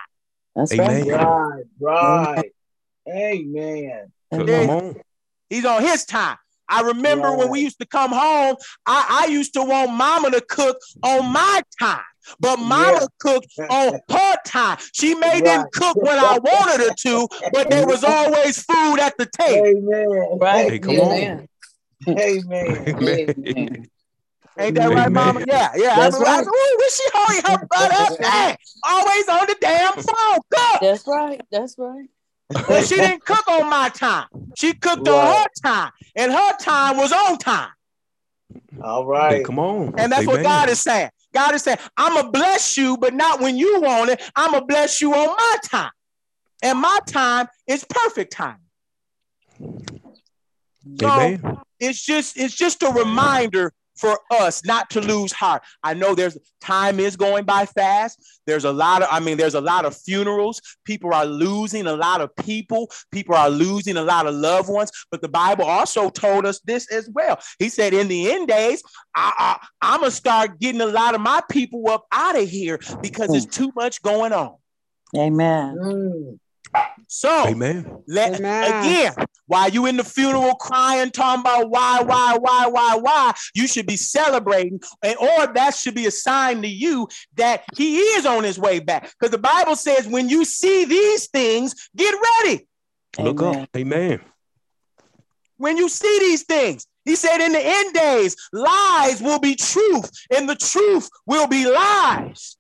That's 0.54 0.72
Amen. 0.72 1.06
right. 1.06 1.62
Right, 1.78 2.36
right. 2.36 2.52
Amen. 3.08 4.12
Come 4.32 4.42
Amen. 4.42 4.70
on. 4.70 4.96
He's 5.48 5.64
on 5.64 5.82
his 5.82 6.04
time. 6.04 6.36
I 6.70 6.82
remember 6.82 7.36
when 7.36 7.50
we 7.50 7.60
used 7.60 7.78
to 7.80 7.86
come 7.86 8.10
home, 8.12 8.56
I, 8.86 9.24
I 9.26 9.30
used 9.30 9.52
to 9.54 9.62
want 9.62 9.92
mama 9.92 10.30
to 10.30 10.40
cook 10.40 10.78
on 11.02 11.32
my 11.32 11.62
time. 11.78 12.00
But 12.38 12.58
mama 12.58 13.00
Yeah. 13.00 13.06
cooked 13.18 13.48
on 13.70 13.92
her 14.10 14.36
time. 14.46 14.78
She 14.92 15.14
made 15.14 15.32
Right. 15.32 15.44
didn't 15.44 15.72
cook 15.72 15.96
when 15.96 16.18
I 16.18 16.38
wanted 16.38 16.86
her 16.88 16.94
to, 16.94 17.28
but 17.52 17.68
there 17.70 17.86
was 17.86 18.04
always 18.04 18.62
food 18.62 19.00
at 19.00 19.16
the 19.18 19.26
table. 19.26 19.66
Amen. 19.66 20.38
Right. 20.38 20.70
Hey, 20.70 20.78
come 20.78 21.00
on. 21.00 21.12
Amen. 21.12 21.48
Amen. 22.08 23.88
Ain't 24.58 24.74
that 24.74 24.90
right, 24.90 25.10
mama? 25.10 25.42
Yeah, 25.46 25.70
yeah. 25.74 25.96
That's 25.96 26.16
I, 26.16 26.18
I, 26.18 26.36
right. 26.38 26.46
Ooh, 26.46 26.76
where 26.78 26.90
she 26.90 27.04
hurry 27.14 27.36
her 27.52 27.66
butt 27.70 27.92
up 27.92 28.18
there? 28.18 28.56
Always 28.84 29.28
on 29.28 29.46
the 29.46 29.56
damn 29.60 29.94
phone. 29.94 30.40
Cook. 30.50 30.80
That's 30.80 31.06
right. 31.06 31.40
That's 31.50 31.76
right. 31.78 32.08
But 32.50 32.86
she 32.86 32.96
didn't 32.96 33.24
cook 33.24 33.46
on 33.48 33.68
my 33.68 33.88
time. 33.90 34.26
She 34.56 34.74
cooked 34.74 35.06
on 35.06 35.26
her 35.26 35.46
time, 35.62 35.92
and 36.16 36.32
her 36.32 36.56
time 36.58 36.96
was 36.96 37.12
on 37.12 37.38
time. 37.38 37.70
All 38.82 39.06
right. 39.06 39.30
Hey, 39.30 39.36
right. 39.38 39.46
come 39.46 39.58
on. 39.58 39.94
And 39.98 40.12
that's 40.12 40.26
what 40.26 40.42
God 40.42 40.68
is 40.68 40.80
saying. 40.80 41.10
God 41.32 41.54
is 41.54 41.62
saying, 41.62 41.78
I'm 41.96 42.14
going 42.14 42.26
to 42.26 42.30
bless 42.32 42.76
you, 42.76 42.96
but 42.96 43.14
not 43.14 43.40
when 43.40 43.56
you 43.56 43.80
want 43.80 44.10
it. 44.10 44.20
I'm 44.34 44.50
going 44.50 44.62
to 44.62 44.66
bless 44.66 45.00
you 45.00 45.14
on 45.14 45.28
my 45.28 45.56
time. 45.64 45.92
And 46.62 46.78
my 46.78 46.98
time 47.06 47.46
is 47.66 47.84
perfect 47.88 48.32
time. 48.32 48.58
So 51.00 51.08
Amen. 51.08 51.58
it's 51.78 52.04
just 52.04 52.36
it's 52.36 52.54
just 52.54 52.82
a 52.82 52.90
reminder 52.90 53.72
for 54.00 54.18
us 54.30 54.64
not 54.64 54.90
to 54.90 55.00
lose 55.00 55.32
heart. 55.32 55.62
I 55.82 55.94
know 55.94 56.14
there's 56.14 56.38
time 56.60 56.98
is 57.00 57.16
going 57.16 57.44
by 57.44 57.66
fast. 57.66 58.40
There's 58.46 58.64
a 58.64 58.72
lot 58.72 59.02
of, 59.02 59.08
I 59.10 59.20
mean, 59.20 59.36
there's 59.36 59.54
a 59.54 59.60
lot 59.60 59.84
of 59.84 59.96
funerals. 59.96 60.60
People 60.84 61.12
are 61.12 61.26
losing 61.26 61.86
a 61.86 61.94
lot 61.94 62.20
of 62.20 62.34
people. 62.36 62.90
People 63.12 63.34
are 63.34 63.50
losing 63.50 63.96
a 63.96 64.02
lot 64.02 64.26
of 64.26 64.34
loved 64.34 64.68
ones. 64.68 64.90
But 65.10 65.22
the 65.22 65.28
Bible 65.28 65.64
also 65.64 66.10
told 66.10 66.46
us 66.46 66.60
this 66.60 66.90
as 66.90 67.08
well. 67.12 67.38
He 67.58 67.68
said, 67.68 67.94
in 67.94 68.08
the 68.08 68.32
end 68.32 68.48
days, 68.48 68.82
I, 69.14 69.32
I, 69.38 69.66
I'm 69.80 70.00
gonna 70.00 70.10
start 70.10 70.58
getting 70.58 70.80
a 70.80 70.86
lot 70.86 71.14
of 71.14 71.20
my 71.20 71.42
people 71.50 71.88
up 71.88 72.06
out 72.10 72.38
of 72.38 72.48
here 72.48 72.78
because 73.02 73.30
there's 73.30 73.46
too 73.46 73.72
much 73.74 74.02
going 74.02 74.32
on. 74.32 74.56
Amen. 75.16 75.76
Mm. 75.76 76.38
So 77.08 77.46
Amen. 77.48 78.02
let, 78.06 78.36
Amen. 78.36 78.84
again, 78.84 79.14
while 79.46 79.68
you 79.68 79.86
in 79.86 79.96
the 79.96 80.04
funeral 80.04 80.54
crying, 80.54 81.10
talking 81.10 81.40
about 81.40 81.68
why, 81.68 82.02
why, 82.02 82.36
why, 82.38 82.68
why, 82.68 82.96
why, 82.96 83.32
you 83.52 83.66
should 83.66 83.86
be 83.86 83.96
celebrating, 83.96 84.80
and 85.02 85.16
or 85.18 85.52
that 85.54 85.74
should 85.74 85.96
be 85.96 86.06
a 86.06 86.10
sign 86.10 86.62
to 86.62 86.68
you 86.68 87.08
that 87.34 87.64
he 87.76 87.98
is 87.98 88.26
on 88.26 88.44
his 88.44 88.60
way 88.60 88.78
back. 88.78 89.12
Because 89.18 89.32
the 89.32 89.38
Bible 89.38 89.74
says, 89.74 90.06
when 90.06 90.28
you 90.28 90.44
see 90.44 90.84
these 90.84 91.28
things, 91.28 91.74
get 91.96 92.14
ready. 92.44 92.68
Look 93.18 93.42
Amen. 93.42 93.62
up. 93.62 93.68
Amen. 93.76 94.20
When 95.56 95.76
you 95.76 95.88
see 95.88 96.18
these 96.20 96.44
things, 96.44 96.86
he 97.04 97.16
said, 97.16 97.44
in 97.44 97.52
the 97.52 97.60
end 97.60 97.92
days, 97.92 98.36
lies 98.52 99.20
will 99.20 99.40
be 99.40 99.56
truth, 99.56 100.10
and 100.34 100.48
the 100.48 100.54
truth 100.54 101.08
will 101.26 101.48
be 101.48 101.68
lies. 101.68 102.56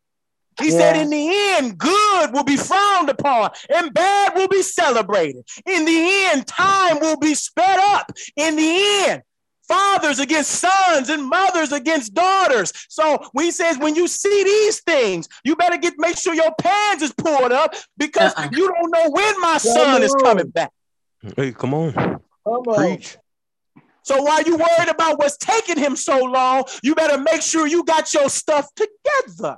He 0.58 0.70
said, 0.70 0.96
in 0.96 1.10
the 1.10 1.28
end, 1.56 1.78
good 1.78 2.32
will 2.32 2.44
be 2.44 2.56
frowned 2.56 3.08
upon 3.08 3.50
and 3.74 3.94
bad 3.94 4.34
will 4.34 4.48
be 4.48 4.62
celebrated. 4.62 5.42
In 5.66 5.84
the 5.84 6.28
end, 6.32 6.46
time 6.46 7.00
will 7.00 7.16
be 7.16 7.34
sped 7.34 7.78
up. 7.78 8.12
In 8.36 8.56
the 8.56 9.08
end, 9.08 9.22
fathers 9.66 10.18
against 10.18 10.50
sons 10.50 11.08
and 11.08 11.26
mothers 11.28 11.72
against 11.72 12.12
daughters. 12.12 12.72
So 12.88 13.18
when 13.32 13.44
he 13.46 13.52
says, 13.52 13.78
when 13.78 13.94
you 13.94 14.08
see 14.08 14.44
these 14.44 14.80
things, 14.82 15.28
you 15.44 15.56
better 15.56 15.78
get 15.78 15.94
make 15.98 16.18
sure 16.18 16.34
your 16.34 16.52
pants 16.60 17.02
is 17.04 17.12
pulled 17.12 17.52
up 17.52 17.74
because 17.96 18.34
Uh-uh. 18.34 18.48
you 18.52 18.68
don't 18.68 18.90
know 18.90 19.10
when 19.10 19.40
my 19.40 19.58
son 19.58 20.02
is 20.02 20.14
coming 20.22 20.48
back. 20.48 20.72
Hey, 21.36 21.52
come 21.52 21.74
on. 21.74 21.92
Come 21.92 22.20
on. 22.44 22.74
Preach. 22.74 23.16
So 24.02 24.20
while 24.22 24.42
you 24.42 24.56
worried 24.56 24.88
about 24.88 25.18
what's 25.18 25.36
taking 25.36 25.78
him 25.78 25.94
so 25.94 26.18
long, 26.24 26.64
you 26.82 26.94
better 26.94 27.18
make 27.18 27.42
sure 27.42 27.66
you 27.66 27.84
got 27.84 28.12
your 28.12 28.28
stuff 28.28 28.66
together. 28.74 29.56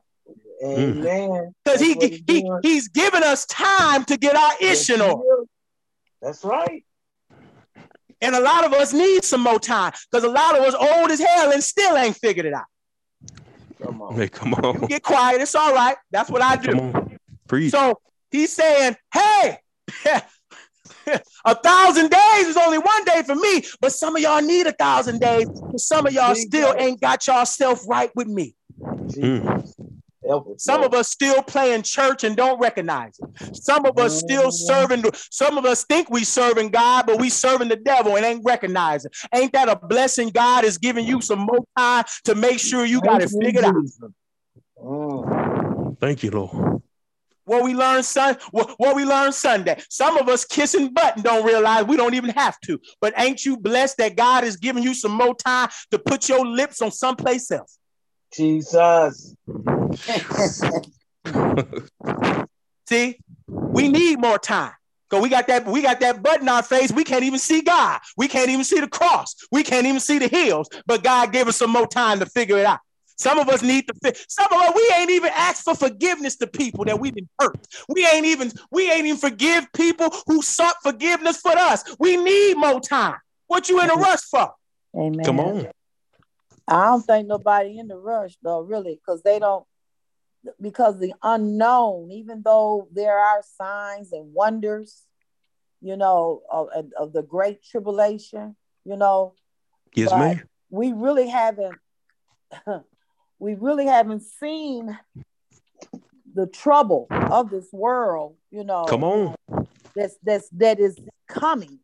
Mm. 0.62 0.98
Amen. 1.04 1.54
Because 1.64 1.80
he, 1.80 1.88
That's 1.88 1.96
what 1.96 2.04
he, 2.04 2.10
he's 2.10 2.20
doing. 2.22 2.58
he's 2.62 2.88
giving 2.88 3.22
us 3.22 3.46
time 3.46 4.04
to 4.04 4.16
get 4.16 4.36
our 4.36 4.52
Yes, 4.60 4.88
issue 4.88 4.96
he 4.96 5.00
on. 5.02 5.46
That's 6.20 6.44
right. 6.44 6.84
And 8.20 8.36
a 8.36 8.40
lot 8.40 8.64
of 8.64 8.72
us 8.72 8.92
need 8.92 9.24
some 9.24 9.40
more 9.40 9.58
time 9.58 9.92
because 10.10 10.22
a 10.22 10.28
lot 10.28 10.56
of 10.56 10.62
us 10.64 10.74
old 10.74 11.10
as 11.10 11.18
hell 11.20 11.52
and 11.52 11.62
still 11.62 11.96
ain't 11.96 12.16
figured 12.16 12.46
it 12.46 12.54
out. 12.54 12.64
Come 13.82 14.00
on. 14.02 14.14
Hey, 14.14 14.28
come 14.28 14.50
You 14.50 14.62
on. 14.62 14.86
get 14.86 15.02
quiet, 15.02 15.40
it's 15.40 15.56
all 15.56 15.74
right. 15.74 15.96
That's 16.12 16.30
what 16.30 16.40
I 16.42 16.56
do. 16.56 17.18
Preach. 17.48 17.72
So 17.72 18.00
he's 18.30 18.52
saying, 18.52 18.96
hey, 19.12 19.58
a 21.44 21.54
thousand 21.54 22.10
days 22.10 22.46
is 22.46 22.56
only 22.56 22.78
one 22.78 23.04
day 23.04 23.22
for 23.26 23.34
me, 23.34 23.64
but 23.80 23.90
some 23.90 24.14
of 24.14 24.22
y'all 24.22 24.40
need 24.40 24.68
a 24.68 24.72
thousand 24.72 25.20
days. 25.20 25.46
because 25.48 25.86
Some 25.86 26.06
of 26.06 26.12
y'all 26.12 26.36
still 26.36 26.74
ain't 26.78 27.00
got 27.00 27.26
yourself 27.26 27.82
right 27.88 28.10
with 28.14 28.28
me. 28.28 28.54
Jesus. 29.08 29.74
Help 30.32 30.48
us, 30.48 30.64
Some 30.64 30.82
of 30.82 30.94
us 30.94 31.10
still 31.10 31.42
playing 31.42 31.82
church 31.82 32.24
and 32.24 32.34
don't 32.34 32.58
recognize 32.58 33.18
it. 33.18 33.54
Some 33.54 33.84
of 33.84 33.98
us 33.98 34.18
still 34.18 34.50
serving. 34.50 35.04
Some 35.30 35.58
of 35.58 35.66
us 35.66 35.84
think 35.84 36.08
we 36.08 36.24
serving 36.24 36.70
God, 36.70 37.04
but 37.04 37.20
we 37.20 37.28
serving 37.28 37.68
the 37.68 37.76
devil 37.76 38.16
and 38.16 38.24
ain't 38.24 38.42
recognizing. 38.42 39.10
Ain't 39.34 39.52
that 39.52 39.68
a 39.68 39.76
blessing? 39.76 40.30
God 40.30 40.64
is 40.64 40.78
giving 40.78 41.04
you 41.04 41.20
some 41.20 41.40
more 41.40 41.60
time 41.76 42.04
to 42.24 42.34
make 42.34 42.60
sure 42.60 42.86
you 42.86 43.02
got 43.02 43.20
it 43.20 43.30
figured 43.42 43.64
out. 43.64 43.74
Mm. 44.82 45.98
Thank 46.00 46.22
you, 46.22 46.30
Lord. 46.30 46.82
What 47.44 47.62
we 47.64 47.74
learned 47.74 48.06
Sun, 48.06 48.38
what, 48.52 48.70
what 48.78 48.96
we 48.96 49.04
learned 49.04 49.34
Sunday. 49.34 49.82
Some 49.90 50.16
of 50.16 50.30
us 50.30 50.46
kissing 50.46 50.94
butt 50.94 51.16
and 51.16 51.24
don't 51.24 51.44
realize 51.44 51.84
we 51.84 51.98
don't 51.98 52.14
even 52.14 52.30
have 52.30 52.58
to. 52.60 52.80
But 53.02 53.12
ain't 53.18 53.44
you 53.44 53.58
blessed 53.58 53.98
that 53.98 54.16
God 54.16 54.44
is 54.44 54.56
giving 54.56 54.82
you 54.82 54.94
some 54.94 55.12
more 55.12 55.34
time 55.34 55.68
to 55.90 55.98
put 55.98 56.30
your 56.30 56.46
lips 56.46 56.80
on 56.80 56.90
someplace 56.90 57.50
else? 57.50 57.78
Jesus. 58.32 59.36
See, 62.88 63.18
we 63.46 63.88
need 63.88 64.20
more 64.20 64.38
time. 64.38 64.72
Cause 65.10 65.22
we 65.22 65.28
got 65.28 65.46
that, 65.48 65.66
we 65.66 65.82
got 65.82 66.00
that 66.00 66.22
butt 66.22 66.40
in 66.40 66.48
our 66.48 66.62
face. 66.62 66.90
We 66.90 67.04
can't 67.04 67.22
even 67.22 67.38
see 67.38 67.60
God. 67.60 68.00
We 68.16 68.28
can't 68.28 68.48
even 68.48 68.64
see 68.64 68.80
the 68.80 68.88
cross. 68.88 69.34
We 69.50 69.62
can't 69.62 69.86
even 69.86 70.00
see 70.00 70.18
the 70.18 70.28
hills. 70.28 70.70
But 70.86 71.02
God 71.02 71.32
gave 71.32 71.48
us 71.48 71.58
some 71.58 71.70
more 71.70 71.86
time 71.86 72.18
to 72.20 72.26
figure 72.26 72.56
it 72.56 72.64
out. 72.64 72.78
Some 73.18 73.38
of 73.38 73.48
us 73.50 73.62
need 73.62 73.86
to 73.88 73.94
fi- 74.02 74.18
some 74.26 74.46
of 74.50 74.58
us, 74.58 74.72
we 74.74 74.90
ain't 74.96 75.10
even 75.10 75.30
asked 75.34 75.64
for 75.64 75.74
forgiveness 75.74 76.36
to 76.36 76.46
people 76.46 76.86
that 76.86 76.98
we've 76.98 77.14
been 77.14 77.28
hurt. 77.38 77.58
We 77.88 78.06
ain't 78.06 78.24
even, 78.24 78.52
we 78.70 78.90
ain't 78.90 79.06
even 79.06 79.18
forgive 79.18 79.70
people 79.74 80.08
who 80.26 80.40
sought 80.40 80.76
forgiveness 80.82 81.36
for 81.36 81.52
us. 81.52 81.84
We 81.98 82.16
need 82.16 82.56
more 82.56 82.80
time. 82.80 83.16
What 83.48 83.68
you 83.68 83.82
in 83.82 83.90
a 83.90 83.94
rush 83.94 84.22
for? 84.22 84.54
Amen. 84.96 85.24
Come 85.24 85.40
on. 85.40 85.68
I 86.68 86.86
don't 86.86 87.02
think 87.02 87.26
nobody 87.28 87.78
in 87.78 87.88
the 87.88 87.96
rush 87.96 88.36
though, 88.42 88.60
really, 88.60 88.94
because 88.94 89.22
they 89.22 89.38
don't 89.38 89.64
because 90.60 90.98
the 90.98 91.14
unknown, 91.22 92.10
even 92.10 92.42
though 92.44 92.88
there 92.92 93.18
are 93.18 93.42
signs 93.56 94.12
and 94.12 94.32
wonders, 94.34 95.04
you 95.80 95.96
know, 95.96 96.42
of, 96.50 96.68
of- 96.98 97.12
the 97.12 97.22
great 97.22 97.62
tribulation, 97.62 98.56
you 98.84 98.96
know, 98.96 99.34
Yes, 99.94 100.10
ma'am. 100.10 100.42
we 100.70 100.92
really 100.92 101.28
haven't 101.28 101.76
we 103.38 103.54
really 103.54 103.86
haven't 103.86 104.22
seen 104.22 104.98
the 106.34 106.46
trouble 106.46 107.06
of 107.10 107.50
this 107.50 107.68
world, 107.72 108.36
you 108.50 108.64
know, 108.64 108.84
Come 108.84 109.04
on. 109.04 109.34
that's 109.94 110.16
that's 110.22 110.48
that 110.50 110.80
is 110.80 110.98
coming. 111.28 111.78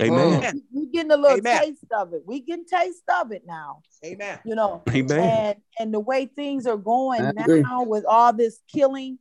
Amen. 0.00 0.62
We, 0.72 0.80
we 0.82 0.86
getting 0.92 1.10
a 1.10 1.16
little 1.16 1.38
Amen. 1.38 1.60
taste 1.62 1.84
of 1.96 2.12
it. 2.12 2.22
We 2.26 2.40
getting 2.40 2.66
taste 2.66 3.02
of 3.20 3.32
it 3.32 3.44
now, 3.46 3.82
Amen. 4.04 4.38
you 4.44 4.54
know. 4.54 4.82
Amen. 4.88 5.20
and 5.20 5.58
and 5.78 5.94
the 5.94 6.00
way 6.00 6.26
things 6.26 6.66
are 6.66 6.76
going 6.76 7.22
I 7.24 7.32
now 7.32 7.82
with 7.84 8.04
all 8.04 8.32
this 8.32 8.60
killing 8.72 9.18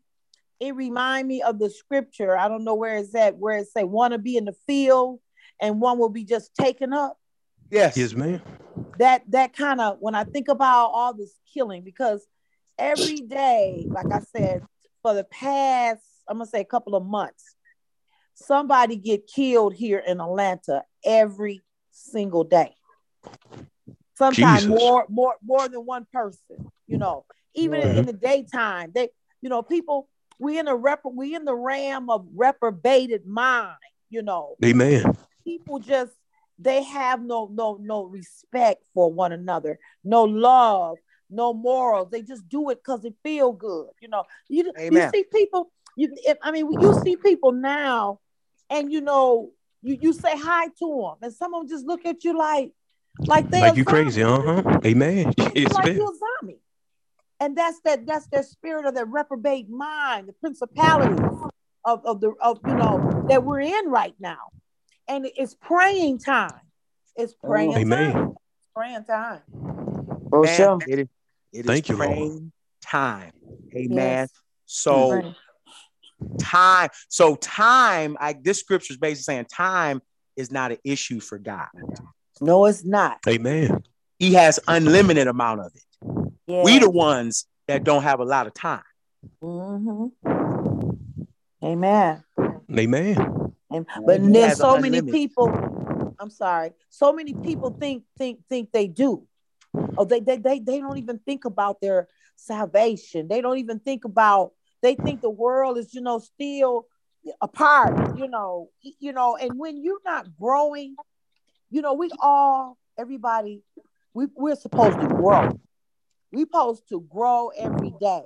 it 0.60 0.74
remind 0.76 1.28
me 1.28 1.42
of 1.42 1.60
the 1.60 1.70
scripture 1.70 2.38
i 2.38 2.48
don't 2.48 2.64
know 2.64 2.76
where 2.76 2.98
it's 2.98 3.14
at 3.14 3.36
where 3.38 3.58
it 3.58 3.68
say 3.68 3.84
one 3.84 4.12
to 4.12 4.18
be 4.18 4.38
in 4.38 4.46
the 4.46 4.56
field 4.66 5.20
and 5.62 5.82
one 5.82 6.00
will 6.00 6.10
be 6.10 6.24
just 6.24 6.56
taken 6.56 6.94
up 6.94 7.18
Yes. 7.70 7.98
Yes, 7.98 8.14
ma'am. 8.14 8.42
that 9.00 9.24
that 9.32 9.52
kind 9.54 9.82
of 9.82 9.98
when 10.00 10.16
i 10.16 10.24
think 10.24 10.48
about 10.48 10.92
all 10.94 11.14
this 11.14 11.38
killing 11.54 11.84
because 11.84 12.26
every 12.80 13.18
day 13.18 13.86
like 13.92 14.10
i 14.12 14.20
said 14.34 14.62
for 15.02 15.14
the 15.14 15.26
past 15.26 16.02
i'm 16.30 16.38
gonna 16.38 16.50
say 16.50 16.62
a 16.62 16.66
couple 16.66 16.96
of 16.96 17.06
months 17.06 17.55
somebody 18.36 18.98
get 18.98 19.28
killed 19.28 19.74
here 19.74 20.00
in 20.00 20.20
atlanta 20.20 20.84
every 21.04 21.62
single 21.92 22.44
day. 22.44 22.74
Sometimes 24.16 24.64
Jesus. 24.64 24.80
more 24.80 25.06
more 25.10 25.36
more 25.44 25.68
than 25.68 25.86
one 25.86 26.06
person 26.12 26.72
you 26.88 26.98
know. 26.98 27.26
Even 27.56 27.80
in, 27.82 27.90
in 27.90 27.96
mm-hmm. 27.96 28.06
the 28.08 28.14
daytime 28.14 28.92
they 28.94 29.10
you 29.42 29.50
know 29.50 29.62
people 29.62 30.08
we 30.40 30.60
in 30.60 30.68
a 30.68 30.76
rep 30.76 31.02
we 31.06 31.36
in 31.36 31.46
the 31.46 31.56
ram 31.56 32.10
of 32.10 32.28
reprobated 32.36 33.26
mind 33.26 33.78
you 34.10 34.22
know. 34.22 34.56
Amen. 34.64 35.18
people 35.44 35.80
just 35.80 36.12
they 36.60 36.84
have 36.84 37.22
no 37.22 37.50
no 37.52 37.78
no 37.82 38.04
respect 38.04 38.84
for 38.94 39.12
one 39.12 39.32
another 39.32 39.80
no 40.04 40.24
love 40.24 40.98
no 41.28 41.54
morals. 41.54 42.10
They 42.12 42.22
just 42.22 42.48
do 42.48 42.70
it 42.70 42.76
because 42.76 43.04
it 43.04 43.16
feel 43.24 43.52
good 43.52 43.88
you 44.00 44.10
know. 44.10 44.24
You, 44.48 44.72
you 44.78 45.10
see 45.14 45.24
people 45.24 45.72
you 45.96 46.14
if, 46.26 46.38
i 46.42 46.52
mean 46.52 46.70
you 46.82 46.94
see 47.04 47.16
people 47.16 47.52
now 47.52 48.20
and 48.70 48.92
you 48.92 49.02
know 49.02 49.52
you 49.82 49.98
you 50.02 50.14
say 50.14 50.38
hi 50.38 50.68
to 50.80 51.02
them 51.02 51.16
and 51.22 51.34
some 51.34 51.54
of 51.54 51.62
them 51.62 51.70
just 51.70 51.86
look 51.86 52.06
at 52.06 52.24
you 52.24 52.38
like 52.38 52.72
like 53.28 53.50
they 53.52 53.62
Like 53.62 53.78
you 53.78 53.84
zombie. 53.84 54.02
crazy, 54.04 54.24
uh 54.24 54.42
huh. 54.42 54.64
Amen. 54.86 55.34
Yes, 55.56 55.74
like 55.74 55.86
ma'am. 55.86 55.96
you 55.96 56.08
a 56.08 56.14
zombie 56.42 56.60
and 57.40 57.58
that's 57.58 57.80
that 57.82 58.06
that's 58.06 58.28
that 58.28 58.46
spirit 58.46 58.86
of 58.86 58.96
that 58.96 59.08
reprobate 59.10 59.70
mind 59.70 60.28
the 60.28 60.34
principality 60.34 61.20
of, 61.84 62.06
of 62.06 62.22
the 62.22 62.34
of 62.42 62.60
you 62.66 62.76
know 62.76 63.06
that 63.28 63.44
we're 63.44 63.60
in 63.60 63.90
right 63.90 64.16
now 64.20 64.50
and 65.08 65.28
it's 65.36 65.54
praying 65.54 66.18
time 66.20 66.62
it's 67.16 67.34
praying 67.34 67.72
time 67.72 67.82
Amen. 67.82 68.36
It's 68.58 68.70
praying 68.76 69.04
time 69.06 69.42
For 70.30 70.44
Man, 70.44 70.56
sure. 70.56 70.80
it 70.88 71.00
is, 71.00 71.08
it 71.54 71.60
is 71.60 71.66
Thank 71.66 71.90
you, 71.90 71.96
Lord. 71.98 72.10
praying 72.10 72.52
time. 72.82 73.32
Amen. 73.76 73.98
Yes. 73.98 74.30
So 74.66 75.10
Right. 75.12 75.36
Time, 76.40 76.90
so 77.10 77.36
time, 77.36 78.18
I 78.20 78.34
this 78.34 78.60
scripture 78.60 78.94
is 78.94 78.98
basically 78.98 79.24
saying 79.24 79.46
time 79.52 80.02
is 80.36 80.52
not 80.52 80.72
an 80.72 80.78
issue 80.84 81.20
for 81.20 81.38
God. 81.38 81.68
no 82.42 82.66
it's 82.66 82.84
not 82.86 83.20
Amen. 83.28 83.84
He 84.20 84.34
has 84.34 84.60
unlimited 84.68 85.28
amount 85.28 85.62
of 85.62 85.72
it. 85.76 85.84
yeah 86.48 86.64
We 86.64 86.80
the 86.80 86.90
ones 86.90 87.46
that 87.68 87.84
don't 87.84 88.04
have 88.04 88.20
a 88.20 88.26
lot 88.26 88.48
of 88.48 88.54
time. 88.54 88.84
hmm 89.42 90.08
amen 91.64 92.24
Amen. 92.78 93.54
And, 93.72 93.86
but 94.06 94.22
He 94.22 94.28
there's 94.30 94.58
so 94.58 94.80
many 94.80 95.02
people 95.02 95.50
i'm 96.20 96.30
sorry 96.30 96.72
so 96.90 97.14
many 97.14 97.34
people 97.34 97.72
think 97.72 98.04
think 98.18 98.40
think 98.50 98.72
they 98.72 98.88
do 98.88 99.28
Oh, 99.98 100.06
they, 100.06 100.20
they 100.20 100.38
they 100.38 100.60
they 100.60 100.80
don't 100.80 100.98
even 100.98 101.20
think 101.20 101.46
about 101.46 101.80
their 101.82 102.08
salvation. 102.36 103.28
They 103.28 103.42
don't 103.42 103.58
even 103.58 103.80
think 103.80 104.06
about. 104.06 104.52
They 104.86 104.94
think 104.94 105.22
the 105.22 105.32
world 105.32 105.80
is, 105.80 105.96
you 105.96 106.02
know, 106.02 106.20
still 106.20 106.86
apart. 107.42 108.20
You 108.20 108.28
know, 108.28 108.70
you 109.00 109.14
know. 109.14 109.36
And 109.36 109.58
when 109.58 109.84
you're 109.84 110.04
not 110.06 110.28
growing, 110.40 110.96
you 111.72 111.82
know, 111.82 111.96
we 111.96 112.12
all, 112.22 112.78
everybody, 112.96 113.64
we 114.14 114.28
we're 114.36 114.56
supposed 114.56 115.02
to 115.02 115.08
grow. 115.08 115.60
We're 116.32 116.46
supposed 116.46 116.88
to 116.90 117.02
grow 117.02 117.50
every 117.58 117.96
day 118.00 118.26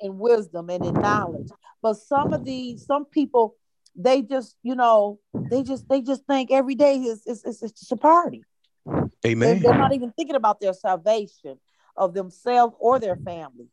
in 0.00 0.18
wisdom 0.18 0.68
and 0.68 0.84
in 0.84 0.94
knowledge. 0.94 1.48
But 1.80 1.94
some 1.94 2.32
of 2.32 2.44
these, 2.44 2.84
some 2.84 3.04
people, 3.04 3.54
they 3.94 4.20
just, 4.20 4.56
you 4.64 4.74
know, 4.74 5.20
they 5.32 5.62
just 5.62 5.88
they 5.88 6.00
just 6.00 6.26
think 6.26 6.50
every 6.50 6.74
day 6.74 6.96
is 6.96 7.24
is, 7.24 7.44
is, 7.44 7.60
just 7.60 7.92
a 7.92 7.96
party. 7.96 8.42
They, 8.84 9.30
Amen. 9.30 9.62
they're 9.62 9.78
not 9.78 9.94
even 9.94 10.10
thinking 10.10 10.34
about 10.34 10.58
their 10.58 10.72
salvation 10.72 11.60
of 11.96 12.14
themselves 12.14 12.74
or 12.80 12.98
their 12.98 13.14
family. 13.14 13.68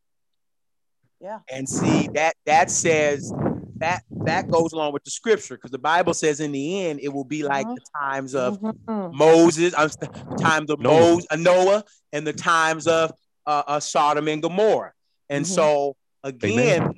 Yeah. 1.20 1.40
And 1.50 1.68
see 1.68 2.08
that 2.14 2.36
that 2.46 2.70
says 2.70 3.32
that 3.80 4.02
that 4.26 4.50
goes 4.50 4.74
along 4.74 4.94
with 4.94 5.04
the 5.04 5.12
scripture 5.12 5.56
because 5.56 5.72
the 5.72 5.80
Bible 5.80 6.14
says 6.14 6.40
in 6.40 6.52
the 6.52 6.86
end 6.86 7.00
it 7.02 7.10
will 7.10 7.24
be 7.24 7.44
like 7.44 7.68
Mhm. 7.68 7.76
the 7.76 7.82
times 8.00 8.36
of 8.36 8.60
Mhm. 8.60 9.14
Moses, 9.14 9.74
I'm 9.78 9.90
the 10.00 10.10
times 10.40 10.70
of 10.70 10.80
Noah. 10.80 10.94
Moses, 10.94 11.28
uh, 11.32 11.36
Noah, 11.38 11.84
and 12.12 12.26
the 12.28 12.34
times 12.34 12.88
of 12.88 13.12
uh, 13.46 13.64
uh, 13.66 13.80
Sodom 13.80 14.28
and 14.28 14.42
Gomorrah. 14.42 14.92
And 15.30 15.46
Mhm. 15.46 15.50
so 15.50 15.96
again, 16.24 16.94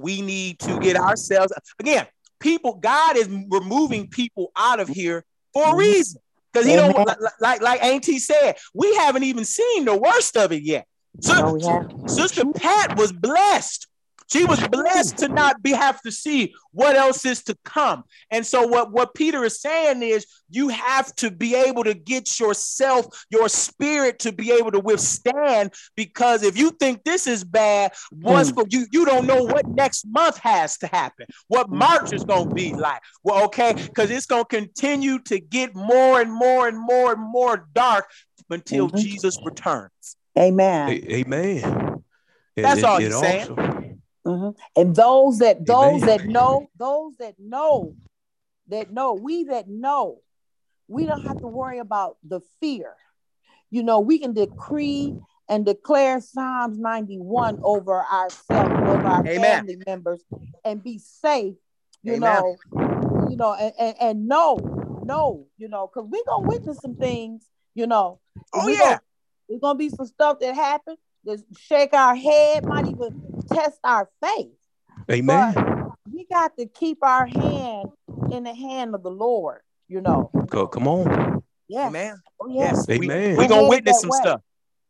we 0.00 0.20
need 0.20 0.58
to 0.60 0.78
get 0.78 0.96
ourselves 0.96 1.52
again. 1.78 2.06
People, 2.40 2.74
God 2.74 3.16
is 3.16 3.28
removing 3.28 4.08
people 4.08 4.50
out 4.56 4.80
of 4.80 4.88
here 4.88 5.24
for 5.52 5.62
a 5.62 5.72
Mhm. 5.72 5.78
reason 5.78 6.20
because 6.52 6.66
He 6.66 6.74
don't 6.74 6.94
like 7.06 7.16
like, 7.40 7.62
like 7.62 7.82
Auntie 7.84 8.18
said. 8.18 8.56
We 8.74 8.94
haven't 8.96 9.22
even 9.22 9.44
seen 9.44 9.84
the 9.84 9.96
worst 9.96 10.36
of 10.36 10.52
it 10.52 10.62
yet. 10.62 10.86
So, 11.20 11.34
No, 11.38 11.52
we 11.52 11.64
haven't. 11.64 12.10
Sister 12.10 12.44
Pat 12.54 12.96
was 12.96 13.12
blessed. 13.12 13.86
She 14.28 14.44
was 14.44 14.60
blessed 14.68 15.18
to 15.18 15.28
not 15.28 15.62
be 15.62 15.70
have 15.70 16.02
to 16.02 16.10
see 16.10 16.52
what 16.72 16.96
else 16.96 17.24
is 17.24 17.44
to 17.44 17.56
come. 17.64 18.02
And 18.32 18.44
so 18.44 18.66
what, 18.66 18.90
what 18.90 19.14
Peter 19.14 19.44
is 19.44 19.60
saying 19.60 20.02
is 20.02 20.26
you 20.50 20.68
have 20.68 21.14
to 21.16 21.30
be 21.30 21.54
able 21.54 21.84
to 21.84 21.94
get 21.94 22.40
yourself, 22.40 23.06
your 23.30 23.48
spirit 23.48 24.18
to 24.20 24.32
be 24.32 24.50
able 24.50 24.72
to 24.72 24.80
withstand 24.80 25.74
because 25.94 26.42
if 26.42 26.58
you 26.58 26.70
think 26.72 27.04
this 27.04 27.28
is 27.28 27.44
bad, 27.44 27.92
what's 28.10 28.50
go- 28.50 28.66
you 28.68 28.86
you 28.90 29.04
don't 29.04 29.26
know 29.28 29.44
what 29.44 29.64
next 29.68 30.04
month 30.08 30.38
has 30.38 30.76
to 30.78 30.88
happen, 30.88 31.26
what 31.46 31.70
March 31.70 32.12
is 32.12 32.24
gonna 32.24 32.50
be 32.52 32.74
like. 32.74 33.00
Well, 33.22 33.44
okay, 33.44 33.76
because 33.94 34.10
it's 34.10 34.26
gonna 34.26 34.44
continue 34.44 35.20
to 35.20 35.38
get 35.38 35.72
more 35.76 36.20
and 36.20 36.32
more 36.32 36.66
and 36.66 36.78
more 36.78 37.12
and 37.12 37.22
more 37.22 37.68
dark 37.74 38.10
until 38.50 38.88
Mhm. 38.90 38.98
Jesus 38.98 39.38
returns. 39.44 40.16
Amen. 40.38 40.88
A- 40.90 41.14
Amen. 41.14 42.04
That's 42.56 42.80
it- 42.80 42.84
Mm-hmm. 42.84 42.84
all 42.84 42.98
it 42.98 43.02
he's 43.04 43.20
saying. 43.20 43.50
also- 43.50 43.56
Mhm. 44.26 44.56
And 44.74 44.96
those 44.96 45.38
that 45.38 45.64
those 45.64 46.02
Amen. 46.02 46.06
that 46.06 46.26
know, 46.26 46.66
those 46.76 47.16
that 47.18 47.38
know, 47.38 47.94
that 48.68 48.90
know, 48.92 49.14
we 49.14 49.44
that 49.44 49.68
know, 49.68 50.18
we 50.88 51.06
don't 51.06 51.22
have 51.22 51.38
to 51.40 51.46
worry 51.46 51.78
about 51.78 52.16
the 52.24 52.40
fear. 52.60 52.96
You 53.70 53.82
know, 53.84 54.00
we 54.00 54.18
can 54.18 54.32
decree 54.32 55.14
and 55.48 55.64
declare 55.64 56.20
Psalms 56.20 56.76
91 56.78 57.60
over 57.62 58.02
ourselves, 58.04 58.74
over 58.88 59.06
our 59.06 59.24
Amen. 59.26 59.58
family 59.66 59.78
members, 59.86 60.24
and 60.64 60.82
be 60.82 60.98
safe, 60.98 61.54
you 62.02 62.14
Amen. 62.14 62.20
know, 62.20 62.56
you 63.30 63.36
know, 63.36 63.54
and, 63.54 63.72
and, 63.78 63.96
and 64.00 64.28
know, 64.28 64.56
know, 65.04 65.46
you 65.56 65.68
know, 65.68 65.86
because 65.86 66.08
we're 66.10 66.24
gonna 66.26 66.46
witness 66.48 66.78
some 66.80 66.96
things, 66.96 67.48
you 67.74 67.86
know. 67.86 68.18
Oh, 68.52 68.66
we 68.66 68.72
yeah. 68.74 68.98
Gonna, 69.48 69.48
there's 69.48 69.60
gonna 69.60 69.78
be 69.78 69.88
some 69.88 70.06
stuff 70.06 70.38
that 70.40 70.54
happen 70.54 70.96
that 71.24 71.42
shake 71.58 71.92
our 71.92 72.14
head, 72.14 72.64
might 72.66 72.86
even 72.86 73.22
test 73.52 73.78
our 73.84 74.08
faith. 74.24 74.48
Amen. 75.10 75.90
We 76.12 76.26
got 76.30 76.56
to 76.58 76.66
keep 76.66 76.98
our 77.02 77.26
hand 77.26 77.90
in 78.30 78.44
the 78.44 78.54
hand 78.54 78.94
of 78.94 79.02
the 79.02 79.10
Lord, 79.10 79.60
you 79.88 80.00
know. 80.00 80.30
Co- 80.50 80.66
Come 80.68 80.88
on. 80.88 81.42
Yes. 81.68 81.88
Amen. 81.88 82.22
Oh, 82.40 82.48
yes. 82.48 82.86
Yes, 82.88 82.90
Amen. 82.90 83.08
we're 83.32 83.36
We're 83.42 83.48
gonna 83.48 83.68
witness 83.68 84.00
some 84.00 84.10
way. 84.10 84.18
stuff. 84.20 84.40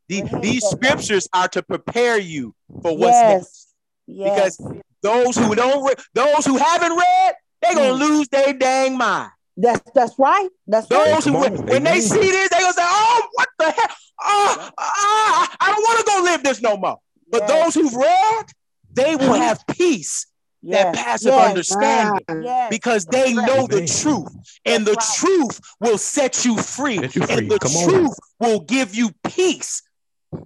The- 0.09 0.23
these 0.43 0.63
that 0.63 0.79
way. 0.81 0.89
scriptures 0.89 1.29
are 1.33 1.49
to 1.49 1.63
prepare 1.63 2.19
you 2.19 2.55
for 2.83 2.97
what's 2.97 3.17
next. 3.17 3.75
Yes. 4.07 4.59
Because 4.59 4.83
those 5.03 5.37
who 5.37 5.55
don't, 5.55 5.85
re- 5.85 5.95
those 6.15 6.45
who 6.47 6.57
haven't 6.59 6.97
read, 6.97 7.35
they're 7.63 7.75
gonna 7.75 7.95
Mm. 7.95 7.99
lose 8.01 8.29
their 8.29 8.53
dang 8.53 8.97
mind. 8.97 9.31
That's 9.57 9.91
that's 9.95 10.19
right. 10.19 10.49
That's 10.67 10.91
right. 10.91 11.15
Those 11.15 11.25
who, 11.25 11.33
when, 11.33 11.57
on. 11.57 11.67
when 11.67 11.83
they 11.83 12.01
see 12.01 12.21
this, 12.21 12.51
they 12.51 12.61
gonna 12.61 12.73
say, 12.75 12.83
"Oh, 12.85 13.29
what 13.33 13.49
the 13.59 13.71
heck? 13.71 13.91
Oh, 14.23 14.71
ah, 14.79 15.57
I 15.61 15.67
don't 15.73 15.83
want 15.83 15.99
to 16.01 16.05
go 16.07 16.23
live 16.25 16.43
this 16.43 16.61
no 16.63 16.77
more." 16.77 16.99
But 17.31 17.43
Yes. 17.49 17.51
those 17.51 17.75
who've 17.75 17.95
read, 17.95 18.45
they 18.93 19.17
will 19.17 19.35
have 19.35 19.65
peace 19.67 20.27
that 20.63 20.95
yes. 20.95 21.05
passes 21.05 21.27
yes. 21.27 21.49
understanding. 21.49 22.43
Yes. 22.43 22.71
because 22.71 23.05
they 23.07 23.33
That's 23.35 23.47
know 23.47 23.61
right. 23.63 23.71
the 23.71 23.87
truth 23.87 24.29
and 24.65 24.87
the 24.87 24.93
right. 24.95 25.07
truth 25.17 25.61
will 25.81 25.99
set 25.99 26.45
you 26.45 26.57
free 26.57 26.97
Set 26.99 27.15
you 27.17 27.27
free. 27.27 27.35
and 27.37 27.51
the 27.51 27.59
Come 27.59 27.73
on. 27.77 27.89
truth 27.89 28.15
will 28.41 28.61
give 28.61 28.95
you 28.95 29.11
peace 29.25 29.83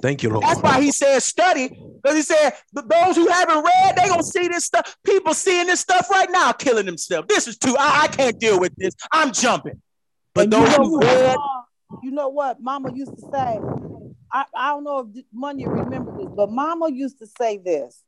Thank 0.02 0.22
you, 0.22 0.28
Lord. 0.30 0.44
that's 0.44 0.60
why 0.60 0.80
he 0.82 0.92
said 0.92 1.20
study 1.22 1.68
because 2.02 2.16
he 2.16 2.22
said 2.22 2.52
"Th- 2.76 2.86
those 2.86 3.16
who 3.16 3.28
haven't 3.28 3.64
read 3.64 3.96
they 3.96 4.08
gonna 4.08 4.22
see 4.22 4.46
this 4.48 4.66
stuff 4.66 4.94
people 5.04 5.32
seeing 5.32 5.66
this 5.68 5.80
stuff 5.80 6.10
right 6.10 6.30
now 6.30 6.52
killing 6.52 6.84
themselves 6.86 7.26
this 7.28 7.48
is 7.48 7.56
too 7.56 7.74
i, 7.78 8.02
I 8.02 8.08
can't 8.08 8.38
deal 8.38 8.60
with 8.60 8.74
this 8.76 8.94
i'm 9.12 9.32
jumping 9.32 9.80
but 10.34 10.44
And 10.44 10.52
those 10.52 10.76
who 10.76 11.00
read 11.00 11.36
Mama- 11.36 11.59
you 12.02 12.10
know 12.10 12.28
what 12.28 12.60
Mama 12.60 12.90
used 12.92 13.14
to 13.16 13.22
say. 13.32 13.58
I, 14.32 14.44
I 14.56 14.68
don't 14.70 14.84
know 14.84 15.10
if 15.14 15.24
Money 15.32 15.66
remember 15.66 16.12
this, 16.16 16.28
but 16.36 16.50
Mama 16.50 16.90
used 16.90 17.18
to 17.18 17.26
say 17.26 17.58
this. 17.58 18.02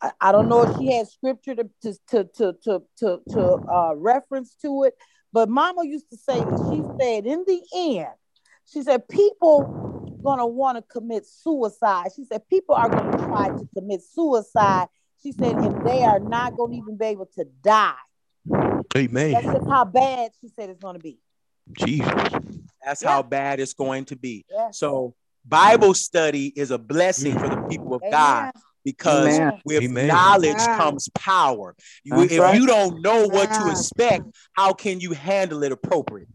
I, 0.00 0.12
I 0.20 0.32
don't 0.32 0.48
know 0.48 0.62
if 0.62 0.72
she 0.74 0.92
had 0.92 1.08
scripture 1.08 1.54
to 1.56 1.70
to 1.82 1.94
to 2.08 2.24
to 2.24 2.52
to 2.64 2.82
to, 2.98 3.20
to 3.30 3.58
uh, 3.72 3.94
reference 3.96 4.54
to 4.62 4.84
it, 4.84 4.94
but 5.32 5.48
Mama 5.48 5.84
used 5.84 6.10
to 6.10 6.16
say 6.16 6.44
this. 6.44 6.66
She 6.66 6.84
said, 7.00 7.26
in 7.26 7.44
the 7.46 7.60
end, 7.74 8.08
she 8.66 8.82
said 8.82 9.08
people 9.08 9.72
gonna 10.22 10.46
want 10.46 10.76
to 10.78 10.82
commit 10.82 11.26
suicide. 11.26 12.08
She 12.14 12.24
said 12.24 12.48
people 12.48 12.74
are 12.74 12.88
gonna 12.88 13.12
try 13.26 13.50
to 13.58 13.66
commit 13.74 14.02
suicide. 14.02 14.88
She 15.22 15.32
said, 15.32 15.56
if 15.60 15.72
they 15.84 16.02
are 16.04 16.20
not 16.20 16.56
gonna 16.56 16.74
even 16.74 16.96
be 16.96 17.06
able 17.06 17.26
to 17.36 17.44
die. 17.62 17.94
Amen 18.96 19.32
that's 19.32 19.46
just 19.52 19.68
how 19.68 19.84
bad 19.84 20.32
she 20.40 20.48
said 20.48 20.70
it's 20.70 20.82
gonna 20.82 20.98
be. 20.98 21.18
Jesus. 21.78 22.04
That's 22.84 23.02
Yeah. 23.02 23.10
how 23.10 23.22
bad 23.22 23.60
it's 23.60 23.74
going 23.74 24.04
to 24.06 24.16
be 24.16 24.44
Yes. 24.50 24.78
so 24.78 25.14
bible 25.44 25.94
study 25.94 26.46
is 26.56 26.70
a 26.70 26.78
blessing 26.78 27.38
for 27.38 27.48
the 27.48 27.56
people 27.68 27.94
of 27.94 28.02
god 28.10 28.52
because 28.84 29.34
Amen. 29.38 29.60
with 29.64 29.82
Amen. 29.82 30.08
knowledge 30.08 30.56
Yeah. 30.58 30.76
comes 30.76 31.08
power 31.14 31.74
You- 32.04 32.20
if 32.20 32.38
right. 32.38 32.54
you 32.58 32.66
don't 32.66 33.00
know 33.02 33.26
what 33.26 33.52
to 33.52 33.70
expect 33.70 34.24
how 34.52 34.72
can 34.72 35.00
you 35.00 35.12
handle 35.12 35.62
it 35.62 35.72
appropriately 35.72 36.34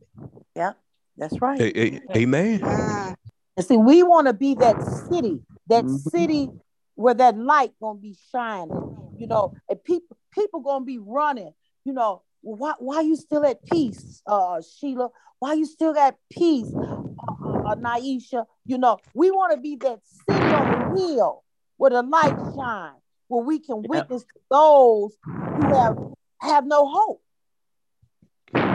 Yeah, 0.56 0.74
That's 1.18 1.40
right. 1.42 1.60
A- 1.60 1.80
a- 1.96 2.18
Amen. 2.18 2.60
Yeah. 2.60 3.16
And 3.56 3.66
see, 3.66 3.78
we 3.78 4.04
want 4.04 4.28
to 4.28 4.34
be 4.34 4.54
that 4.56 4.76
city, 5.10 5.42
that 5.68 5.84
Mhm. 5.86 6.00
city 6.12 6.50
where 6.96 7.14
that 7.16 7.38
light 7.38 7.74
gonna 7.82 7.98
be 8.00 8.16
shining, 8.32 9.16
you 9.18 9.26
know, 9.28 9.54
and 9.70 9.84
people 9.84 10.16
people 10.32 10.60
gonna 10.60 10.86
be 10.86 11.00
running, 11.00 11.54
you 11.86 11.94
know. 11.94 12.22
Why 12.42 12.74
why 12.80 13.02
you 13.02 13.16
still 13.16 13.46
at 13.46 13.66
peace, 13.66 14.22
uh 14.28 14.62
Sheila? 14.62 15.10
Why 15.40 15.50
are 15.50 15.56
you 15.56 15.66
still 15.66 15.98
at 15.98 16.18
peace, 16.30 16.74
uh, 17.28 17.72
uh, 17.72 17.76
Naisha? 17.76 18.46
You 18.66 18.78
know, 18.78 19.00
we 19.14 19.32
want 19.32 19.54
to 19.54 19.60
be 19.60 19.76
that 19.78 20.02
city 20.28 20.52
on 20.54 20.70
the 20.70 20.84
hill 20.96 21.44
where 21.78 21.92
the 21.92 22.02
light 22.02 22.38
shines, 22.56 23.02
where 23.28 23.44
we 23.44 23.60
can 23.60 23.84
Yeah. 23.84 23.90
witness 23.90 24.24
to 24.24 24.40
those 24.50 25.18
who 25.56 25.74
have 25.74 25.98
have 26.40 26.66
no 26.66 26.88
hope. 26.88 27.22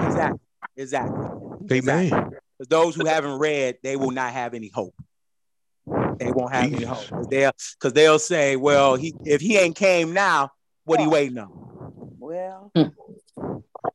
exactly 0.00 0.38
exactly 0.76 1.26
Amen. 1.70 2.08
Because 2.10 2.68
those 2.68 2.94
who 2.94 3.06
haven't 3.06 3.38
read, 3.38 3.78
they 3.82 3.96
will 3.96 4.10
not 4.10 4.32
have 4.32 4.54
any 4.54 4.68
hope. 4.68 4.94
They 6.18 6.30
won't 6.32 6.52
have 6.52 6.72
any 6.72 6.84
hope. 6.84 7.08
Cause 7.10 7.26
they'll, 7.28 7.52
cause 7.80 7.92
they'll 7.92 8.18
say, 8.18 8.56
well, 8.56 8.94
he 8.96 9.14
if 9.24 9.40
he 9.40 9.56
ain't 9.56 9.76
came 9.76 10.12
now, 10.12 10.50
what 10.84 11.00
he 11.00 11.06
Yeah. 11.06 11.10
waiting 11.10 11.38
on? 11.38 11.50
Well, 12.18 12.72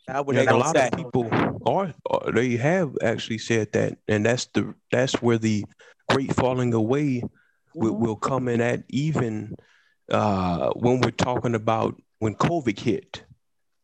Yeah, 0.08 0.24
they 0.24 0.46
a 0.46 0.56
lot 0.56 0.76
say. 0.76 0.88
of 0.88 0.98
people 0.98 1.30
are, 1.66 1.94
are 2.10 2.32
they 2.32 2.58
have 2.58 2.98
actually 3.02 3.38
said 3.38 3.72
that, 3.74 3.98
and 4.08 4.26
that's 4.26 4.46
the 4.48 4.74
that's 4.92 5.14
where 5.22 5.38
the 5.38 5.66
great 6.10 6.34
falling 6.34 6.74
away 6.74 7.24
will, 7.76 7.94
mhm. 7.94 8.00
will 8.00 8.16
come 8.16 8.48
in 8.48 8.62
at 8.62 8.84
even 8.90 9.56
uh, 10.12 10.72
when 10.72 11.02
we're 11.02 11.12
talking 11.12 11.56
about 11.56 12.02
when 12.20 12.36
COVID 12.36 12.80
hit. 12.80 13.24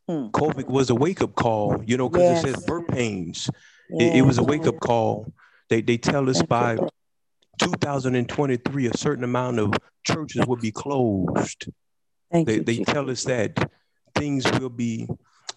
Hmm. 0.08 0.28
COVID 0.28 0.68
was 0.68 0.90
a 0.90 0.96
wake 0.96 1.22
up 1.22 1.36
call, 1.36 1.82
you 1.86 1.96
know, 1.98 2.10
because 2.10 2.44
it 2.44 2.54
says 2.54 2.66
birth 2.66 2.88
pains. 2.88 3.50
It, 3.90 4.18
it 4.18 4.22
was 4.24 4.38
a 4.38 4.44
wake 4.44 4.68
up 4.68 4.80
call. 4.80 5.32
They 5.70 5.82
they 5.82 5.98
tell 5.98 6.30
us 6.30 6.42
by 6.42 6.78
2023 7.60 8.88
a 8.88 8.98
certain 8.98 9.24
amount 9.24 9.60
of 9.60 9.74
churches 10.04 10.46
will 10.46 10.58
be 10.58 10.72
closed. 10.72 11.68
Thank 12.32 12.48
They 12.48 12.56
you. 12.56 12.64
they 12.64 12.78
Jesus. 12.78 12.94
tell 12.94 13.10
us 13.10 13.24
that 13.26 13.72
things 14.16 14.50
will 14.60 14.70
be 14.70 15.08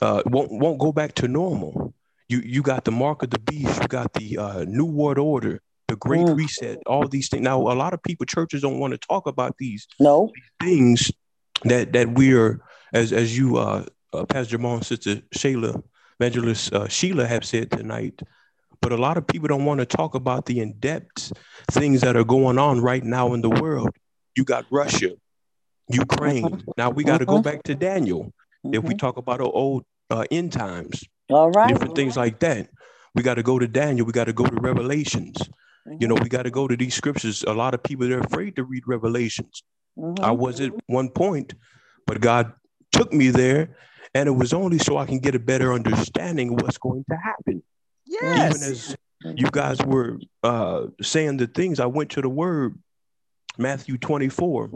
uh, 0.01 0.23
won't 0.27 0.51
won't 0.53 0.79
go 0.79 0.93
back 0.93 1.15
to 1.17 1.29
normal. 1.29 1.95
You 2.29 2.41
you 2.41 2.63
got 2.63 2.85
the 2.85 2.93
mark 2.93 3.23
of 3.23 3.31
the 3.31 3.39
beast. 3.39 3.81
You 3.83 3.89
got 3.89 4.13
the 4.15 4.39
uh, 4.39 4.65
new 4.65 4.85
world 4.87 5.19
order 5.19 5.61
the 5.89 5.97
Great 5.97 6.27
Mm. 6.27 6.37
Reset, 6.37 6.79
all 6.87 7.07
these 7.07 7.29
things. 7.29 7.43
Now, 7.43 7.61
a 7.61 7.75
lot 7.75 7.95
of 7.95 8.03
people, 8.03 8.27
churches 8.27 8.63
don't 8.63 8.79
want 8.79 8.93
to 8.93 8.99
talk 8.99 9.27
about 9.27 9.57
these 9.59 9.87
No. 10.01 10.33
things 10.61 11.13
that 11.65 11.93
that 11.93 12.17
we 12.17 12.35
are, 12.35 12.61
as 12.93 13.13
as 13.13 13.37
you, 13.39 13.57
uh, 13.57 13.85
uh 14.13 14.25
Pastor 14.27 14.53
Jamal 14.53 14.77
and 14.77 14.87
Sister 14.87 15.17
Shayla, 15.35 15.83
Evangelist 16.21 16.73
uh, 16.73 16.89
Sheila 16.89 17.27
have 17.27 17.45
said 17.45 17.71
tonight. 17.71 18.21
But 18.81 18.93
a 18.93 18.97
lot 18.97 19.17
of 19.17 19.27
people 19.27 19.49
don't 19.49 19.65
want 19.65 19.81
to 19.81 19.87
talk 19.87 20.15
about 20.15 20.47
the 20.47 20.61
in-depth 20.61 21.33
things 21.71 22.03
that 22.03 22.17
are 22.17 22.25
going 22.25 22.59
on 22.59 22.81
right 22.81 23.03
now 23.03 23.33
in 23.33 23.41
the 23.41 23.51
world. 23.51 23.91
You 24.37 24.45
got 24.45 24.67
Russia, 24.71 25.13
Ukraine. 25.89 26.63
Now 26.77 26.91
we 26.91 27.05
got 27.05 27.19
to 27.19 27.27
go 27.27 27.39
Mhm. 27.39 27.45
back 27.45 27.63
to 27.65 27.75
Daniel. 27.75 28.33
If 28.73 28.83
we 28.85 28.95
Mhm. 28.95 28.99
talk 28.99 29.17
about 29.17 29.39
the 29.39 29.45
old 29.45 29.85
uh, 30.11 30.25
end 30.31 30.53
times, 30.53 31.05
All 31.31 31.51
right. 31.51 31.69
different 31.69 31.97
things 31.97 32.17
like 32.17 32.39
that, 32.41 32.69
we 33.15 33.23
got 33.23 33.35
to 33.35 33.43
go 33.43 33.59
to 33.59 33.67
Daniel. 33.67 34.07
We 34.07 34.13
got 34.13 34.25
to 34.25 34.33
go 34.33 34.47
to 34.47 34.57
Revelations. 34.61 35.37
You 35.99 36.07
know, 36.09 36.15
we 36.15 36.29
got 36.29 36.43
to 36.43 36.51
go 36.51 36.69
to 36.69 36.77
these 36.77 36.95
scriptures. 36.95 37.43
A 37.45 37.53
lot 37.53 37.75
of 37.75 37.83
people 37.83 38.09
they're 38.09 38.21
afraid 38.21 38.57
to 38.57 38.65
read 38.65 38.85
Revelations. 38.87 39.63
Mhm. 39.99 40.23
I 40.23 40.31
was 40.31 40.61
at 40.61 40.73
one 40.87 41.09
point, 41.11 41.55
but 42.07 42.21
God 42.21 42.53
took 42.93 43.13
me 43.13 43.31
there, 43.31 43.77
and 44.15 44.29
it 44.29 44.33
was 44.33 44.53
only 44.53 44.79
so 44.79 44.97
I 44.97 45.07
can 45.07 45.19
get 45.19 45.35
a 45.35 45.39
better 45.39 45.73
understanding 45.73 46.51
of 46.53 46.63
what's 46.63 46.79
going 46.79 47.05
to 47.09 47.17
happen. 47.17 47.63
Yes. 48.07 48.57
Even 48.57 48.63
as 48.63 48.97
you 49.37 49.49
guys 49.51 49.79
were 49.85 50.19
uh, 50.43 50.87
saying 51.03 51.39
the 51.39 51.47
things, 51.47 51.81
I 51.81 51.87
went 51.87 52.11
to 52.11 52.21
the 52.21 52.29
word 52.29 52.79
Matthew 53.59 53.97
24. 53.99 54.71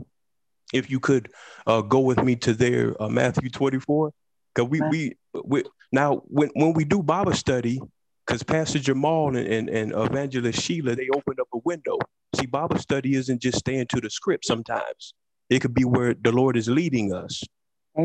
If 0.72 0.90
you 0.90 1.00
could 1.00 1.30
uh, 1.66 1.82
go 1.82 2.00
with 2.00 2.22
me 2.22 2.36
to 2.36 2.54
there, 2.54 3.00
uh, 3.02 3.08
Matthew 3.08 3.50
24, 3.50 4.12
because 4.54 4.70
we, 4.70 4.80
we 4.90 5.16
we 5.44 5.64
now 5.92 6.22
when 6.26 6.50
when 6.54 6.72
we 6.72 6.84
do 6.84 7.02
Bible 7.02 7.32
study, 7.32 7.80
because 8.26 8.42
Pastor 8.42 8.78
Jamal 8.78 9.36
and, 9.36 9.46
and, 9.46 9.68
and 9.68 9.92
Evangelist 9.92 10.60
Sheila, 10.60 10.94
they 10.94 11.08
opened 11.14 11.40
up 11.40 11.48
a 11.54 11.58
window. 11.64 11.98
See, 12.36 12.46
Bible 12.46 12.78
study 12.78 13.14
isn't 13.14 13.42
just 13.42 13.58
staying 13.58 13.86
to 13.88 14.00
the 14.00 14.10
script 14.10 14.44
sometimes. 14.44 15.14
It 15.48 15.60
could 15.60 15.74
be 15.74 15.84
where 15.84 16.14
the 16.14 16.30
Lord 16.30 16.56
is 16.56 16.68
leading 16.68 17.12
us. 17.12 17.42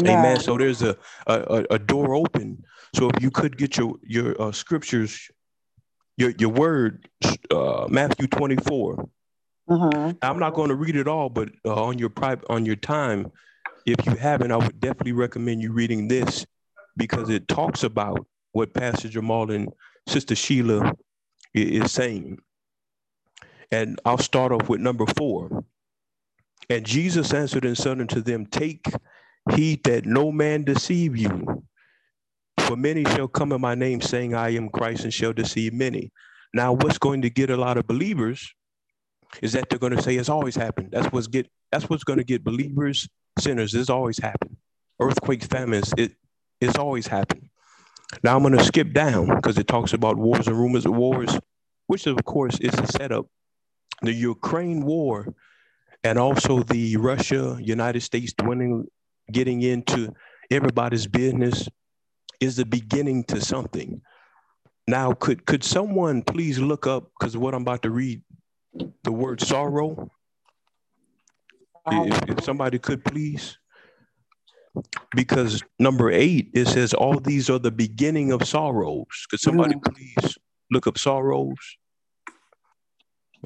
Amen. 0.08 0.40
So 0.40 0.58
there's 0.58 0.82
a, 0.82 0.98
a 1.28 1.34
a- 1.70 1.76
a 1.76 1.80
door 1.80 2.16
open. 2.16 2.64
So 2.96 3.10
if 3.10 3.22
you 3.22 3.30
could 3.32 3.58
get 3.58 3.78
your 3.78 3.96
your 4.02 4.42
uh, 4.42 4.52
scriptures, 4.52 5.30
your 6.18 6.32
your 6.40 6.50
word, 6.50 7.08
uh, 7.52 7.88
Matthew 7.90 8.28
24. 8.28 9.08
Mhm. 9.70 10.18
I'm 10.22 10.40
not 10.40 10.54
going 10.54 10.70
to 10.70 10.76
read 10.76 10.96
it 10.96 11.08
all, 11.08 11.30
but 11.30 11.50
uh, 11.66 11.74
on 11.84 11.98
your 11.98 12.10
private 12.10 12.46
on 12.50 12.66
your 12.66 12.76
time, 12.76 13.32
if 13.86 14.06
you 14.06 14.16
haven't, 14.16 14.52
I 14.52 14.58
would 14.58 14.80
definitely 14.80 15.14
recommend 15.14 15.62
you 15.62 15.72
reading 15.72 16.08
this 16.08 16.46
because 16.98 17.30
it 17.30 17.48
talks 17.48 17.84
about 17.84 18.26
what 18.52 18.74
Pastor 18.74 19.10
Jamal 19.10 19.52
and 19.52 19.70
Sister 20.08 20.36
Sheila 20.36 20.94
is 21.54 21.92
saying. 21.92 22.40
And 23.72 24.00
I'll 24.06 24.18
start 24.18 24.52
off 24.52 24.70
with 24.70 24.80
number 24.80 25.06
four. 25.18 25.66
And 26.70 26.86
Jesus 26.86 27.34
answered 27.34 27.66
and 27.66 27.78
said 27.78 28.00
unto 28.00 28.22
them, 28.22 28.46
Take 28.46 28.88
heed 29.54 29.84
that 29.84 30.06
no 30.06 30.32
man 30.32 30.64
deceive 30.64 31.16
you. 31.18 31.64
For 32.60 32.76
many 32.76 33.04
shall 33.04 33.28
come 33.28 33.52
in 33.52 33.62
my 33.62 33.76
name, 33.76 34.02
saying, 34.02 34.34
I 34.34 34.56
am 34.56 34.70
Christ, 34.70 35.04
and 35.04 35.14
shall 35.14 35.34
deceive 35.34 35.74
many. 35.74 36.12
Now, 36.54 36.74
what's 36.74 36.98
going 36.98 37.22
to 37.24 37.30
get 37.30 37.50
a 37.50 37.58
lot 37.58 37.78
of 37.78 37.86
believers 37.86 38.54
is 39.42 39.54
that 39.54 39.70
they're 39.70 39.80
going 39.80 39.96
to 39.96 40.02
say 40.02 40.16
it's 40.16 40.30
always 40.30 40.56
happened. 40.56 40.90
That's 40.92 41.08
what's 41.08 41.28
get 41.28 41.50
that's 41.72 41.90
what's 41.90 42.04
going 42.04 42.20
to 42.20 42.26
get 42.26 42.44
believers, 42.44 43.08
sinners. 43.40 43.74
It's 43.74 43.90
always 43.90 44.18
happened. 44.20 44.58
Earthquakes, 45.00 45.48
famines, 45.48 45.94
it 45.98 46.14
it's 46.62 46.78
always 46.78 47.08
happened. 47.08 47.50
Now 48.24 48.36
I'm 48.36 48.44
going 48.44 48.58
to 48.58 48.64
skip 48.64 48.94
down 48.94 49.36
because 49.36 49.58
it 49.58 49.68
talks 49.68 49.94
about 49.94 50.18
wars 50.18 50.48
and 50.48 50.58
rumors 50.58 50.86
of 50.86 50.96
wars, 50.96 51.38
which 51.88 52.08
of 52.08 52.24
course 52.26 52.60
is 52.60 52.74
a 52.76 52.88
setup. 52.88 53.28
The 54.02 54.14
Ukraine 54.14 54.84
war 54.84 55.34
and 56.04 56.20
also 56.20 56.64
the 56.64 56.98
Russia 56.98 57.58
United 57.62 58.02
States 58.02 58.34
getting 59.32 59.62
into 59.64 60.14
everybody's 60.52 61.08
business 61.08 61.68
is 62.40 62.56
the 62.56 62.66
beginning 62.66 63.24
to 63.26 63.42
something. 63.42 64.02
Now, 64.88 65.14
could 65.14 65.46
could 65.46 65.64
someone 65.64 66.22
please 66.22 66.60
look 66.60 66.86
up 66.86 67.10
because 67.18 67.36
what 67.36 67.56
I'm 67.56 67.64
about 67.64 67.82
to 67.84 67.90
read, 67.90 68.22
the 69.04 69.12
word 69.12 69.42
sorrow. 69.42 70.10
If, 71.88 72.30
if 72.30 72.44
somebody 72.44 72.80
could 72.80 73.06
please, 73.06 73.60
because 75.16 75.64
number 75.78 76.10
eight 76.10 76.50
it 76.54 76.68
says 76.68 76.94
all 76.96 77.20
these 77.20 77.50
are 77.50 77.60
the 77.60 77.72
beginning 77.72 78.32
of 78.32 78.48
sorrows. 78.48 79.28
Could 79.30 79.40
somebody 79.40 79.76
please 79.86 80.38
look 80.72 80.88
up 80.88 80.98
sorrows? 80.98 81.78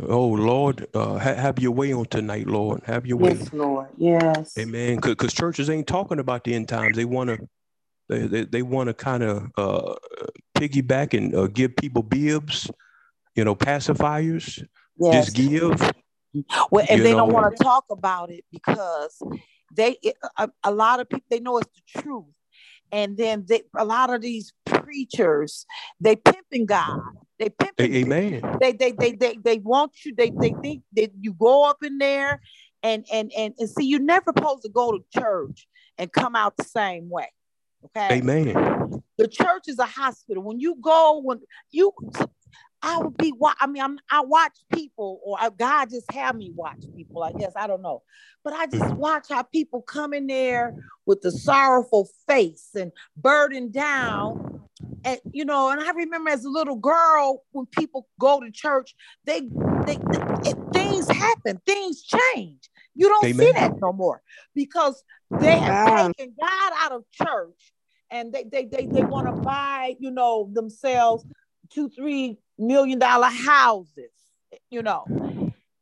Oh 0.01 0.30
Lord, 0.30 0.88
uh, 0.93 1.17
ha- 1.17 1.34
have 1.34 1.59
your 1.59 1.71
way 1.71 1.91
on 1.91 2.05
tonight, 2.05 2.47
Lord. 2.47 2.82
Have 2.86 3.05
your 3.05 3.17
way. 3.17 3.34
Yes, 3.34 3.51
Lord. 3.51 3.88
Yes. 3.97 4.57
Amen. 4.57 4.99
Because 5.01 5.34
churches 5.34 5.69
ain't 5.69 5.88
talking 5.88 6.19
about 6.19 6.45
the 6.45 6.53
end 6.53 6.69
times. 6.69 6.95
They 6.95 7.03
want 7.03 7.32
to, 7.32 7.49
they, 8.07 8.27
they, 8.27 8.45
they 8.45 8.61
want 8.61 8.88
to 8.88 8.93
kind 8.93 9.23
of 9.23 9.51
uh, 9.57 9.95
piggyback 10.55 11.17
and 11.17 11.36
uh, 11.36 11.47
give 11.47 11.75
people 11.75 12.03
bibs, 12.03 12.71
you 13.36 13.43
know, 13.43 13.55
pacifiers. 13.55 14.65
Yes. 15.00 15.32
Just 15.32 15.36
give. 15.36 15.93
Well, 16.72 16.86
and 16.89 17.04
they 17.04 17.12
don't 17.12 17.32
want 17.32 17.56
to 17.56 17.64
talk 17.64 17.86
about 17.89 18.30
it 18.30 18.45
because 18.52 19.22
they 19.74 19.97
a, 20.38 20.50
a 20.64 20.72
lot 20.72 21.00
of 21.00 21.10
people 21.10 21.26
they 21.30 21.39
know 21.39 21.58
it's 21.58 21.70
the 21.74 22.02
truth, 22.02 22.26
and 22.91 23.18
then 23.18 23.45
they, 23.47 23.64
a 23.76 23.86
lot 23.86 24.14
of 24.14 24.22
these 24.22 24.54
preachers 24.66 25.66
they 26.00 26.16
pimping 26.16 26.66
God, 26.66 27.00
they 27.39 27.50
pimping. 27.50 27.95
Amen. 27.95 28.58
They 28.60 28.74
they 28.74 28.91
they 28.91 29.14
they 29.14 29.38
they 29.43 29.58
want 29.60 29.93
you. 30.06 30.14
They 30.16 30.32
they 30.39 30.54
think 30.62 30.84
that 30.95 31.12
you 31.20 31.34
go 31.34 31.68
up 31.68 31.78
in 31.84 31.97
there, 31.97 32.41
and 32.84 33.06
and 33.12 33.32
and 33.36 33.54
and 33.58 33.70
see 33.70 33.86
you're 33.86 34.00
never 34.00 34.32
supposed 34.36 34.64
to 34.64 34.70
go 34.70 34.91
to 34.91 35.00
church 35.20 35.68
and 35.97 36.12
come 36.12 36.36
out 36.36 36.58
the 36.58 36.64
same 36.64 37.10
way. 37.10 37.30
Okay 37.86 38.18
Amen. 38.18 39.02
the 39.18 39.28
church 39.28 39.64
is 39.68 39.80
a 39.80 39.86
hospital. 39.86 40.41
When 40.43 40.60
you 40.60 40.76
go, 40.82 41.22
when 41.24 41.41
you, 41.72 41.91
I 42.82 42.99
would 42.99 43.17
be. 43.17 43.32
wa- 43.32 43.55
I 43.59 43.67
mean, 43.67 43.84
I'm, 43.84 43.99
I 44.09 44.21
watch 44.21 44.57
people, 44.73 45.19
or 45.23 45.38
I, 45.39 45.49
God 45.49 45.89
just 45.89 46.11
have 46.11 46.36
me 46.36 46.51
watch 46.53 46.84
people. 46.95 47.23
I 47.23 47.32
guess 47.34 47.53
I 47.55 47.67
don't 47.67 47.82
know, 47.82 48.03
but 48.43 48.53
I 48.53 48.67
just 48.67 48.84
mm-hmm. 48.84 48.97
watch 48.97 49.27
how 49.30 49.43
people 49.43 49.82
come 49.82 50.13
in 50.13 50.27
there 50.27 50.75
with 51.05 51.21
the 51.21 51.32
sorrowful 51.32 52.09
face 52.27 52.69
and 52.75 52.91
burdened 53.17 53.73
down, 53.73 54.61
and 55.03 55.19
you 55.32 55.45
know. 55.45 55.69
And 55.69 55.82
I 55.82 55.91
remember 55.91 56.30
as 56.30 56.45
a 56.45 56.49
little 56.49 56.77
girl, 56.77 57.43
when 57.51 57.65
people 57.65 58.07
go 58.19 58.39
to 58.39 58.51
church, 58.51 58.95
they, 59.25 59.41
they, 59.86 59.97
it, 60.45 60.57
things 60.73 61.07
happen, 61.09 61.61
things 61.65 62.03
change. 62.03 62.69
You 62.95 63.09
don't 63.09 63.36
see 63.36 63.51
that 63.53 63.73
no 63.82 63.93
more 63.93 64.21
because 64.55 65.03
they 65.32 65.59
have 65.59 65.88
Amen. 65.88 66.13
taken 66.17 66.36
God 66.39 66.71
out 66.77 66.91
of 66.91 67.03
church 67.11 67.73
and 68.11 68.34
they 68.34 68.43
they 68.43 68.65
they, 68.65 68.86
they 68.86 69.03
want 69.03 69.27
to 69.27 69.41
buy 69.41 69.95
you 69.99 70.11
know 70.11 70.49
themselves 70.53 71.23
two 71.69 71.89
three 71.89 72.38
million 72.60 72.99
dollar 72.99 73.28
houses 73.28 74.12
you 74.70 74.82
know 74.82 75.05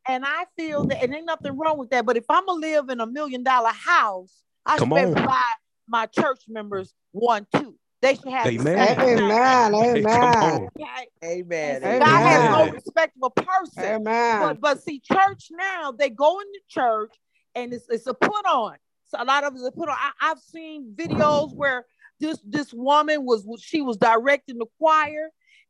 and 0.07 0.23
i 0.25 0.45
feel 0.55 0.85
that 0.85 1.01
and 1.03 1.13
ain't 1.13 1.25
nothing 1.25 1.57
wrong 1.57 1.77
with 1.77 1.89
that 1.89 2.05
but 2.05 2.17
if 2.17 2.25
i'm 2.29 2.45
gonna 2.45 2.59
live 2.59 2.89
in 2.89 2.99
a 2.99 3.07
million 3.07 3.43
dollar 3.43 3.71
house 3.71 4.43
i 4.65 4.77
Come 4.77 4.89
should 4.89 4.95
be 4.95 5.01
able 5.01 5.15
to 5.15 5.21
on. 5.21 5.27
buy 5.27 5.51
my 5.87 6.05
church 6.05 6.43
members 6.47 6.93
one 7.11 7.47
too 7.55 7.75
they 8.01 8.15
should 8.15 8.27
have 8.27 8.47
Amen. 8.47 8.99
Amen. 8.99 9.73
Amen. 9.73 10.05
Okay? 10.05 11.07
Amen. 11.23 11.83
And 11.83 11.93
see, 11.93 11.99
God 11.99 12.21
has 12.21 12.51
no 12.51 12.71
respect 12.71 13.17
of 13.21 13.31
a 13.35 13.41
person. 13.41 13.83
Amen. 13.83 14.39
But 14.39 14.61
but 14.61 14.83
see, 14.83 14.99
church 14.99 15.47
now 15.51 15.91
they 15.91 16.09
go 16.09 16.39
into 16.39 16.59
church 16.69 17.13
and 17.55 17.73
it's 17.73 17.85
it's 17.89 18.07
a 18.07 18.13
put 18.13 18.45
on. 18.45 18.75
So 19.07 19.17
a 19.21 19.25
lot 19.25 19.43
of 19.43 19.53
it's 19.55 19.65
a 19.65 19.71
put 19.71 19.89
on. 19.89 19.95
I, 19.97 20.11
I've 20.21 20.39
seen 20.39 20.93
videos 20.95 21.55
where 21.55 21.85
this 22.19 22.39
this 22.45 22.73
woman 22.73 23.25
was 23.25 23.47
she 23.61 23.81
was 23.81 23.97
directing 23.97 24.59
the 24.59 24.67
choir, 24.77 25.29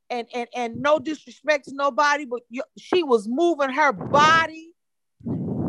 and 0.10 0.28
and 0.34 0.48
and 0.56 0.82
no 0.82 1.00
disrespect 1.00 1.66
to 1.66 1.76
nobody, 1.76 2.26
but 2.26 2.42
you, 2.50 2.64
she 2.78 3.04
was 3.04 3.28
moving 3.28 3.70
her 3.70 3.92
body 3.92 4.72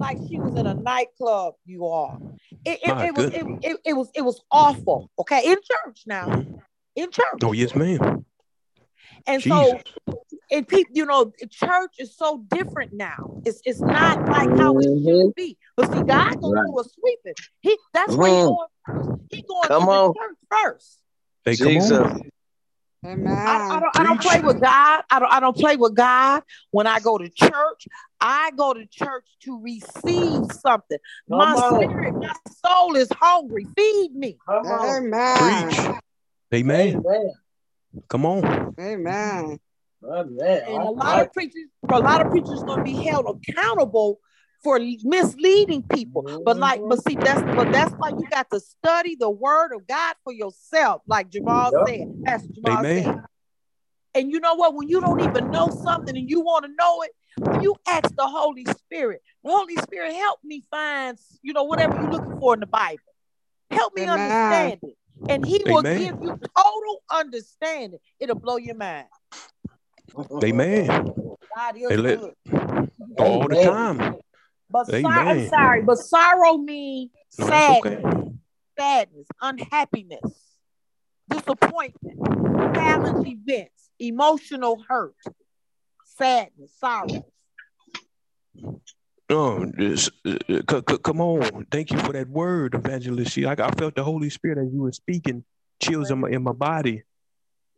like 0.00 0.18
she 0.28 0.38
was 0.38 0.56
in 0.56 0.66
a 0.66 0.74
nightclub. 0.74 1.54
You 1.64 1.86
are. 1.86 2.18
It, 2.64 2.78
it, 2.82 3.04
it 3.06 3.14
was 3.14 3.24
it, 3.26 3.46
it, 3.62 3.80
it 3.84 3.92
was 3.94 4.10
it 4.14 4.22
was 4.22 4.40
awful. 4.50 5.10
Okay, 5.18 5.50
in 5.50 5.56
church 5.56 6.02
now, 6.06 6.30
in 6.94 7.10
church. 7.10 7.40
Oh 7.42 7.52
yes, 7.52 7.74
ma'am. 7.74 8.24
And 9.26 9.42
Jesus. 9.42 9.72
so, 10.08 10.16
and 10.50 10.66
people, 10.66 10.94
you 10.94 11.04
know, 11.04 11.32
church 11.50 11.96
is 11.98 12.16
so 12.16 12.44
different 12.48 12.92
now. 12.92 13.16
It's 13.44 13.60
it's 13.64 13.82
not 13.84 14.18
like 14.30 14.48
how 14.58 14.78
it 14.78 14.86
Mhm. 14.86 15.04
should 15.04 15.34
be. 15.34 15.58
But 15.76 15.90
see, 15.90 16.02
God 16.02 16.26
gonna 16.40 16.54
Right. 16.54 16.66
do 16.66 16.78
a 16.78 16.84
sweeping. 16.84 17.34
He 17.60 17.76
that's 17.92 18.14
where 18.16 18.30
he 18.30 18.36
Mhm. 18.36 18.44
going 18.46 18.68
first. 18.86 19.10
He 19.30 19.42
going 19.42 19.68
Come 19.68 19.82
to 19.84 19.90
on. 19.90 20.12
the 20.14 20.20
church 20.20 20.38
first. 20.50 21.00
Hey, 21.44 21.56
come 21.56 21.68
Jesus. 21.68 21.98
on. 21.98 22.30
Amen. 23.06 23.46
I, 23.46 23.76
I 23.76 23.80
don't 23.80 23.92
I 23.96 24.02
don't 24.04 24.20
play 24.20 24.40
with 24.40 24.60
God. 24.60 25.02
I 25.10 25.18
don't 25.20 25.32
I 25.32 25.40
don't 25.40 25.56
play 25.56 25.76
with 25.76 25.94
God 25.94 26.42
when 26.70 26.86
I 26.86 26.98
go 27.00 27.16
to 27.16 27.28
church. 27.28 27.88
I 28.20 28.50
go 28.56 28.74
to 28.74 28.86
church 28.86 29.24
to 29.44 29.60
receive 29.62 30.46
something. 30.50 30.98
My 31.28 31.54
on. 31.54 31.78
spirit, 31.78 32.14
my 32.20 32.34
soul 32.66 32.96
is 32.96 33.08
hungry. 33.12 33.66
Feed 33.76 34.14
me. 34.14 34.38
Come 34.46 34.66
on. 34.66 34.96
Amen. 34.96 35.72
Preach. 35.72 35.94
Amen. 36.52 37.02
Amen. 37.06 37.32
Come 38.08 38.26
on. 38.26 38.74
Amen. 38.80 39.60
Brother, 40.00 40.30
that- 40.38 40.68
And 40.68 40.82
a 40.82 40.90
lot 40.90 41.20
of 41.20 41.32
preachers, 41.32 41.68
a 41.90 41.98
lot 42.00 42.20
of 42.20 42.30
preachers 42.30 42.62
going 42.62 42.78
to 42.78 42.84
be 42.84 43.02
held 43.02 43.26
accountable 43.26 44.20
for 44.62 44.78
misleading 45.04 45.84
people. 45.84 46.22
But 46.44 46.54
mm-hmm. 46.54 46.60
like, 46.60 46.80
but 46.88 47.02
see, 47.04 47.16
that's 47.22 47.42
but 47.54 47.70
that's 47.70 47.92
why 47.98 48.10
you 48.10 48.26
got 48.30 48.50
to 48.50 48.60
study 48.60 49.16
the 49.18 49.30
word 49.30 49.72
of 49.74 49.86
God 49.86 50.16
for 50.24 50.32
yourself, 50.32 51.02
like 51.06 51.30
Jamal 51.30 51.72
Yep. 51.72 51.88
said. 51.88 52.24
Pastor 52.24 52.48
Jamal 52.54 52.78
Amen. 52.80 53.04
said. 53.04 53.24
And 54.14 54.32
you 54.32 54.40
know 54.40 54.54
what? 54.54 54.74
When 54.74 54.88
you 54.88 55.00
don't 55.00 55.20
even 55.20 55.50
know 55.50 55.70
something 55.70 56.16
and 56.16 56.28
you 56.28 56.40
want 56.40 56.64
to 56.64 56.70
know 56.78 57.02
it, 57.02 57.12
you 57.60 57.74
ask 57.86 58.14
the 58.16 58.26
Holy 58.26 58.64
Spirit, 58.64 59.22
the 59.44 59.50
Holy 59.50 59.76
Spirit 59.76 60.14
help 60.14 60.40
me 60.42 60.64
find, 60.70 61.18
you 61.42 61.52
know, 61.52 61.64
whatever 61.64 61.94
you're 61.94 62.10
looking 62.10 62.32
for 62.40 62.54
in 62.54 62.60
the 62.60 62.66
Bible. 62.66 62.98
Help 63.70 63.94
me 63.94 64.02
Amen. 64.02 64.18
understand 64.18 64.80
it. 64.82 64.96
And 65.28 65.44
he 65.44 65.62
will 65.66 65.80
Amen. 65.80 65.98
give 65.98 66.16
you 66.22 66.32
total 66.56 67.02
understanding. 67.10 68.00
It'll 68.18 68.38
blow 68.38 68.56
your 68.56 68.74
mind. 68.74 69.06
Amen. 70.42 70.86
God 71.54 71.76
is 71.76 71.90
Hey, 71.90 71.96
let-. 71.96 72.34
All 73.18 73.46
the 73.48 73.62
time. 73.62 74.16
But 74.70 74.86
sor- 74.86 75.06
I'm 75.06 75.48
sorry, 75.48 75.82
but 75.82 75.98
sorrow 75.98 76.58
means 76.58 77.10
No, 77.38 77.46
sadness, 77.46 78.04
okay. 78.04 78.30
sadness, 78.78 79.26
unhappiness, 79.40 80.58
disappointment, 81.28 82.74
challenge 82.74 83.26
events, 83.26 83.90
emotional 83.98 84.82
hurt, 84.88 85.14
sadness, 86.04 86.72
sorrow. 86.78 87.24
No, 89.30 89.64
this, 89.76 90.08
uh, 90.26 90.38
c- 90.48 90.82
c- 90.88 90.98
come 91.02 91.20
on. 91.20 91.66
Thank 91.70 91.92
you 91.92 91.98
for 91.98 92.12
that 92.12 92.28
word, 92.28 92.74
Evangelist. 92.74 93.32
She, 93.32 93.44
I, 93.44 93.52
I 93.52 93.70
felt 93.72 93.94
the 93.94 94.02
Holy 94.04 94.30
Spirit 94.30 94.58
as 94.58 94.72
you 94.72 94.80
were 94.82 94.92
speaking, 94.92 95.44
chills 95.82 96.10
in 96.10 96.20
my, 96.20 96.30
in 96.30 96.42
my 96.42 96.52
body. 96.52 97.02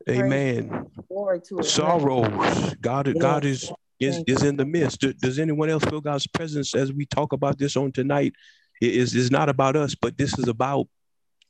Amen. 0.08 0.86
Glory 1.08 1.40
to 1.48 1.58
it. 1.58 1.64
Sorrows. 1.64 2.74
God, 2.80 3.12
God 3.18 3.44
Yes. 3.44 3.64
is 3.64 3.72
is 4.00 4.22
is 4.26 4.42
in 4.42 4.56
the 4.56 4.64
midst. 4.64 5.00
Do- 5.00 5.12
Does 5.12 5.38
anyone 5.38 5.68
else 5.70 5.84
feel 5.84 6.00
God's 6.00 6.26
presence 6.26 6.74
as 6.74 6.92
we 6.92 7.06
talk 7.06 7.32
about 7.32 7.58
this 7.58 7.76
on 7.76 7.92
tonight? 7.92 8.32
It 8.80 8.94
is 8.94 9.14
is 9.14 9.30
not 9.30 9.48
about 9.48 9.76
us, 9.76 9.94
but 9.94 10.16
this 10.16 10.38
is 10.38 10.48
about 10.48 10.88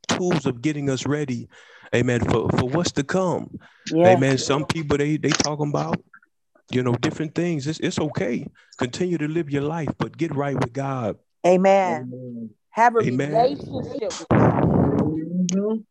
tools 0.09 0.47
of 0.47 0.61
getting 0.61 0.91
us 0.91 1.07
ready. 1.07 1.49
Amen. 1.95 2.21
For 2.21 2.49
for 2.51 2.67
what's 2.69 2.93
to 2.93 3.05
come. 3.05 3.59
Yes. 3.93 4.17
Amen. 4.17 4.39
Some 4.39 4.67
people 4.67 4.99
they 4.99 5.17
they 5.17 5.31
talking 5.31 5.69
about 5.69 6.03
you 6.73 6.83
know 6.83 6.95
different 6.95 7.35
things. 7.35 7.67
It's 7.67 7.81
it's 7.81 7.99
okay. 7.99 8.47
Continue 8.79 9.19
to 9.19 9.29
live 9.29 9.51
your 9.51 9.63
life, 9.63 9.91
but 9.99 10.17
get 10.17 10.35
right 10.35 10.55
with 10.59 10.73
God. 10.73 11.17
Amen. 11.47 12.11
Amen. 12.13 12.51
Have 12.71 12.97
a 12.97 13.01
Amen. 13.01 13.31
relationship 13.31 14.19
with 14.21 14.29
God. 14.29 14.63
Mhm. 14.65 15.85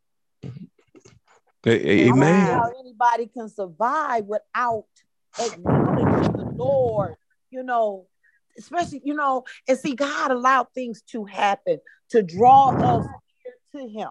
A- 1.66 1.70
a- 1.72 2.04
I 2.04 2.08
don't 2.08 2.18
Amen. 2.18 2.48
how 2.48 2.72
anybody 2.80 3.28
can 3.28 3.50
survive 3.50 4.26
without 4.26 4.86
acknowledging 5.38 6.36
the 6.36 6.54
Lord, 6.58 7.16
you 7.52 7.64
know, 7.64 8.08
especially, 8.58 9.02
you 9.04 9.14
know, 9.14 9.46
and 9.68 9.78
see, 9.78 9.96
God 9.96 10.32
allowed 10.32 10.68
things 10.74 11.02
to 11.12 11.26
happen 11.26 11.80
to 12.10 12.24
draw 12.24 12.70
us 12.70 13.06
near 13.74 13.84
to 13.84 13.90
Him, 13.90 14.10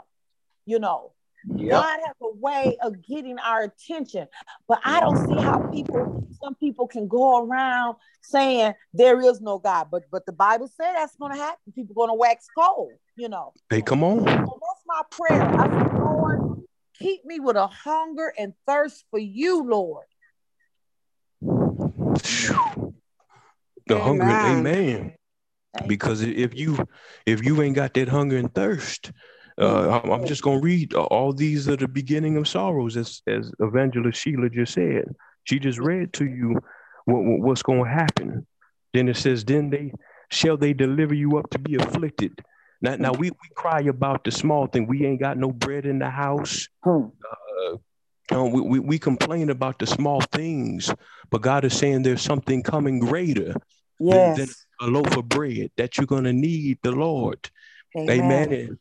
you 0.67 0.79
know. 0.79 1.13
Yep. 1.57 1.71
God 1.71 1.99
has 2.05 2.17
a 2.21 2.37
way 2.37 2.77
of 2.83 3.01
getting 3.03 3.39
our 3.39 3.63
attention, 3.63 4.27
but 4.67 4.81
I 4.85 5.01
don't 5.01 5.17
see 5.17 5.39
how 5.39 5.61
people, 5.73 6.25
some 6.43 6.55
people 6.57 6.89
can 6.89 7.07
go 7.07 7.45
around 7.45 7.97
saying 8.23 8.75
there 8.93 9.21
is 9.21 9.41
no 9.41 9.59
God, 9.59 9.89
but 9.91 10.03
but 10.11 10.27
the 10.27 10.33
Bible 10.33 10.69
said 10.69 10.95
that's 10.95 11.17
going 11.17 11.33
to 11.33 11.39
happen. 11.39 11.73
People 11.75 11.95
going 11.95 12.11
to 12.11 12.15
wax 12.15 12.47
cold, 12.59 12.93
you 13.17 13.29
know. 13.29 13.53
Hey, 13.71 13.83
come 13.83 14.03
on. 14.03 14.19
So 14.19 14.25
that's 14.25 14.85
my 14.87 15.03
prayer. 15.11 15.43
I 15.43 15.69
said, 15.69 15.99
Lord, 15.99 16.67
keep 16.99 17.25
me 17.25 17.41
with 17.41 17.57
a 17.57 17.67
hunger 17.69 18.33
and 18.37 18.53
thirst 18.67 19.05
for 19.11 19.19
you, 19.19 19.63
Lord. 19.63 20.07
The 23.89 23.99
hunger, 23.99 24.25
Amen. 24.31 24.59
amen. 24.59 25.15
Because 25.87 26.23
if 26.23 26.55
you 26.55 26.79
if 27.27 27.45
you 27.45 27.61
ain't 27.63 27.77
got 27.77 27.95
that 27.95 28.09
hunger 28.09 28.37
and 28.37 28.53
thirst, 28.55 29.13
uh, 29.61 30.01
I'm, 30.03 30.11
I'm 30.11 30.27
just 30.27 30.43
gonna 30.43 30.61
read 30.61 30.95
all 30.95 31.33
these 31.33 31.69
are 31.69 31.77
the 31.77 31.89
beginning 31.89 32.37
of 32.37 32.49
sorrows, 32.49 32.97
as 32.97 33.23
as 33.27 33.53
Evangelist 33.61 34.21
Sheila 34.21 34.51
just 34.51 34.75
said. 34.75 35.05
She 35.45 35.59
just 35.59 35.79
read 35.79 36.13
to 36.15 36.27
you 36.27 36.59
what, 37.07 37.25
what- 37.25 37.41
what's 37.41 37.63
going 37.63 37.85
to 37.85 37.91
happen. 37.91 38.47
Then 38.93 39.09
it 39.09 39.17
says, 39.17 39.45
"Then 39.45 39.71
they 39.71 39.93
shall 40.31 40.57
they 40.57 40.73
deliver 40.75 41.15
you 41.15 41.39
up 41.39 41.49
to 41.51 41.59
be 41.59 41.77
afflicted." 41.77 42.33
Now, 42.81 42.97
now 42.97 43.13
we, 43.13 43.31
we 43.31 43.49
cry 43.55 43.81
about 43.81 44.25
the 44.25 44.31
small 44.31 44.67
thing. 44.67 44.87
We 44.87 45.05
ain't 45.07 45.21
got 45.21 45.37
no 45.39 45.51
bread 45.51 45.87
in 45.87 45.99
the 45.99 46.11
house. 46.11 46.69
Hmm. 46.85 47.07
Uh, 48.31 48.45
we, 48.45 48.61
we, 48.61 48.79
we 48.79 48.99
complain 48.99 49.49
about 49.51 49.79
the 49.79 49.87
small 49.87 50.21
things, 50.21 50.93
but 51.31 51.41
God 51.41 51.65
is 51.65 51.77
saying 51.77 52.03
there's 52.03 52.21
something 52.23 52.63
coming 52.63 52.99
greater 52.99 53.55
than, 53.99 54.09
than 54.37 54.39
Yes. 54.47 54.67
a 54.81 54.87
loaf 54.87 55.17
of 55.17 55.29
bread 55.29 55.71
that 55.77 55.97
you're 55.97 56.07
going 56.07 56.25
to 56.25 56.33
need 56.33 56.79
the 56.83 56.93
Lord. 56.93 57.51
Amen. 57.97 58.21
Amen. 58.21 58.53
And 58.53 58.79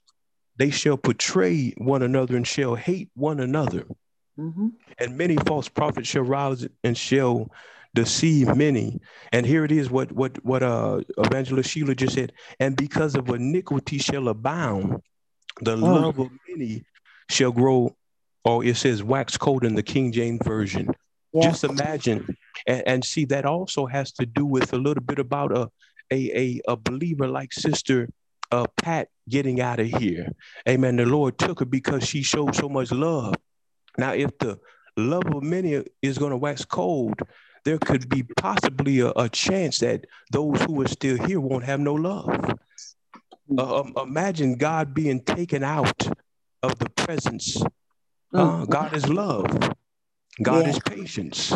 they 0.58 0.70
shall 0.70 0.98
betray 0.98 1.72
one 1.78 2.02
another 2.04 2.36
and 2.36 2.46
shall 2.46 2.76
hate 2.76 3.10
one 3.16 3.40
another. 3.40 3.86
Mhm. 4.40 4.74
And 5.00 5.18
many 5.18 5.36
false 5.38 5.68
prophets 5.70 6.08
shall 6.10 6.24
rise 6.24 6.68
and 6.84 6.98
shall 6.98 7.52
deceive 7.96 8.56
many. 8.56 9.00
And 9.32 9.46
here 9.46 9.66
it 9.66 9.72
is 9.72 9.90
what 9.90 10.12
what 10.12 10.44
what 10.46 10.62
uh 10.62 11.02
evangelist 11.18 11.70
Sheila 11.72 11.96
just 11.96 12.14
said. 12.14 12.34
And 12.60 12.76
because 12.76 13.16
of 13.16 13.30
iniquity 13.30 13.98
shall 13.98 14.28
abound, 14.28 15.02
the 15.62 15.76
Mm. 15.76 15.82
love 15.82 16.20
of 16.20 16.30
many 16.48 16.84
shall 17.32 17.52
grow, 17.52 17.96
or 18.46 18.64
it 18.64 18.78
says 18.78 19.02
wax 19.02 19.38
cold 19.38 19.64
in 19.64 19.74
the 19.74 19.82
King 19.84 20.12
James 20.12 20.42
Version. 20.44 20.90
Yes. 21.34 21.62
Just 21.62 21.64
imagine 21.64 22.36
and, 22.66 22.84
and 22.88 23.06
see 23.06 23.26
that 23.26 23.46
also 23.46 23.86
has 23.86 24.12
to 24.14 24.26
do 24.26 24.46
with 24.46 24.74
a 24.74 24.78
little 24.78 25.04
bit 25.04 25.20
about 25.20 25.56
a 25.56 25.70
a 26.12 26.20
a, 26.38 26.62
a 26.70 26.76
believer 26.78 27.28
like 27.28 27.52
sister 27.54 28.10
uh 28.52 28.66
Pat 28.82 29.10
getting 29.30 29.60
out 29.60 29.80
of 29.80 29.88
here. 29.88 30.30
Amen. 30.68 30.96
The 30.96 31.06
Lord 31.06 31.38
took 31.38 31.60
her 31.60 31.66
because 31.66 32.08
she 32.08 32.22
showed 32.24 32.56
so 32.56 32.70
much 32.70 32.92
love. 32.92 33.36
Now, 33.98 34.14
if 34.14 34.38
the 34.40 34.58
love 34.96 35.26
of 35.34 35.44
many 35.44 35.84
is 36.02 36.18
going 36.18 36.32
to 36.32 36.38
wax 36.38 36.64
cold, 36.64 37.20
there 37.66 37.78
could 37.78 38.08
be 38.08 38.24
possibly 38.38 39.02
a, 39.02 39.12
a 39.18 39.28
chance 39.28 39.80
that 39.80 40.06
those 40.32 40.62
who 40.62 40.82
are 40.82 40.88
still 40.88 41.18
here 41.18 41.42
won't 41.42 41.66
have 41.66 41.82
no 41.82 41.94
love. 41.94 42.30
Uh, 43.58 43.82
um, 43.82 43.94
imagine 43.98 44.56
God 44.56 44.94
being 44.94 45.22
taken 45.22 45.64
out 45.64 46.08
of 46.64 46.78
the 46.80 46.90
presence. 46.92 47.62
Uh, 48.34 48.66
God 48.66 48.94
is 48.96 49.08
love. 49.10 49.46
God 50.42 50.66
Yeah. 50.66 50.72
is 50.72 50.80
patience. 50.80 51.54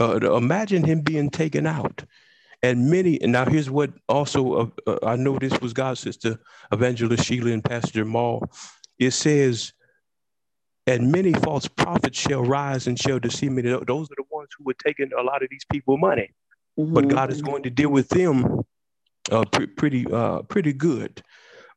Uh, 0.00 0.34
imagine 0.34 0.82
him 0.82 1.02
being 1.02 1.30
taken 1.30 1.66
out. 1.66 2.04
And 2.62 2.90
many, 2.90 3.20
and 3.22 3.32
now 3.32 3.44
here's 3.44 3.70
what 3.70 3.90
also, 4.08 4.52
uh, 4.52 4.66
uh, 4.86 4.98
I 5.02 5.16
know 5.16 5.38
this 5.38 5.58
was 5.60 5.72
God's 5.72 6.00
sister, 6.00 6.38
Evangelist 6.72 7.24
Sheila 7.24 7.52
and 7.52 7.64
Pastor 7.64 8.00
Jamal. 8.00 8.50
It 8.98 9.12
says, 9.12 9.72
and 10.86 11.12
many 11.12 11.32
false 11.32 11.68
prophets 11.68 12.18
shall 12.18 12.42
rise 12.42 12.86
and 12.86 12.98
shall 12.98 13.18
deceive 13.18 13.52
many. 13.52 13.68
Those 13.68 14.10
are 14.10 14.16
the 14.16 14.24
ones 14.30 14.48
who 14.58 14.64
were 14.64 14.74
taking 14.74 15.10
a 15.18 15.22
lot 15.22 15.42
of 15.42 15.48
these 15.50 15.64
people 15.70 15.96
money. 15.96 16.30
But 16.76 17.04
Mhm. 17.04 17.08
God 17.08 17.30
is 17.30 17.42
going 17.42 17.62
to 17.62 17.70
deal 17.70 17.90
with 17.90 18.08
them 18.08 18.62
uh, 19.30 19.44
pre- 19.44 19.66
pretty, 19.66 20.06
uh, 20.10 20.42
pretty 20.42 20.72
good. 20.72 21.22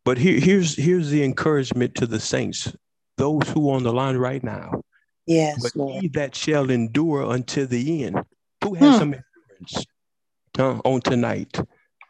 But 0.06 0.18
here, 0.18 0.40
here's 0.40 0.76
here's 0.76 1.10
the 1.10 1.24
encouragement 1.24 1.96
to 1.96 2.08
the 2.08 2.20
saints, 2.20 2.76
those 3.18 3.48
who 3.50 3.70
are 3.70 3.76
on 3.76 3.84
the 3.84 3.94
line 3.94 4.18
right 4.18 4.44
now. 4.44 4.82
Yes, 5.26 5.62
But 5.64 5.76
Lord. 5.76 6.02
he 6.02 6.08
that 6.10 6.36
shall 6.36 6.70
endure 6.70 7.34
until 7.34 7.68
the 7.68 8.04
end. 8.04 8.20
Who 8.64 8.74
has 8.76 8.94
Hmm. 8.94 9.00
some 9.00 9.16
endurance 9.16 9.86
uh, 10.60 10.80
on 10.86 11.02
tonight? 11.02 11.60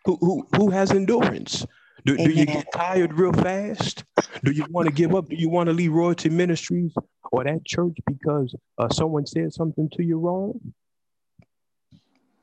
Who, 0.06 0.18
who 0.18 0.48
who 0.56 0.70
has 0.70 0.92
endurance? 0.92 1.66
Do, 2.06 2.18
do 2.18 2.30
you 2.32 2.46
get 2.46 2.72
tired 2.74 3.14
real 3.14 3.34
fast? 3.34 4.04
Do 4.44 4.52
you 4.52 4.66
want 4.70 4.88
to 4.88 4.92
give 4.92 5.16
up? 5.16 5.30
Do 5.30 5.36
you 5.38 5.50
want 5.50 5.68
to 5.68 5.74
leave 5.74 5.94
Royalty 5.94 6.30
Ministries 6.30 6.94
or 7.32 7.44
that 7.46 7.64
church 7.66 7.96
because 8.06 8.54
uh, 8.78 8.90
someone 8.90 9.26
said 9.26 9.54
something 9.54 9.90
to 9.94 10.04
you 10.04 10.20
wrong? 10.20 10.60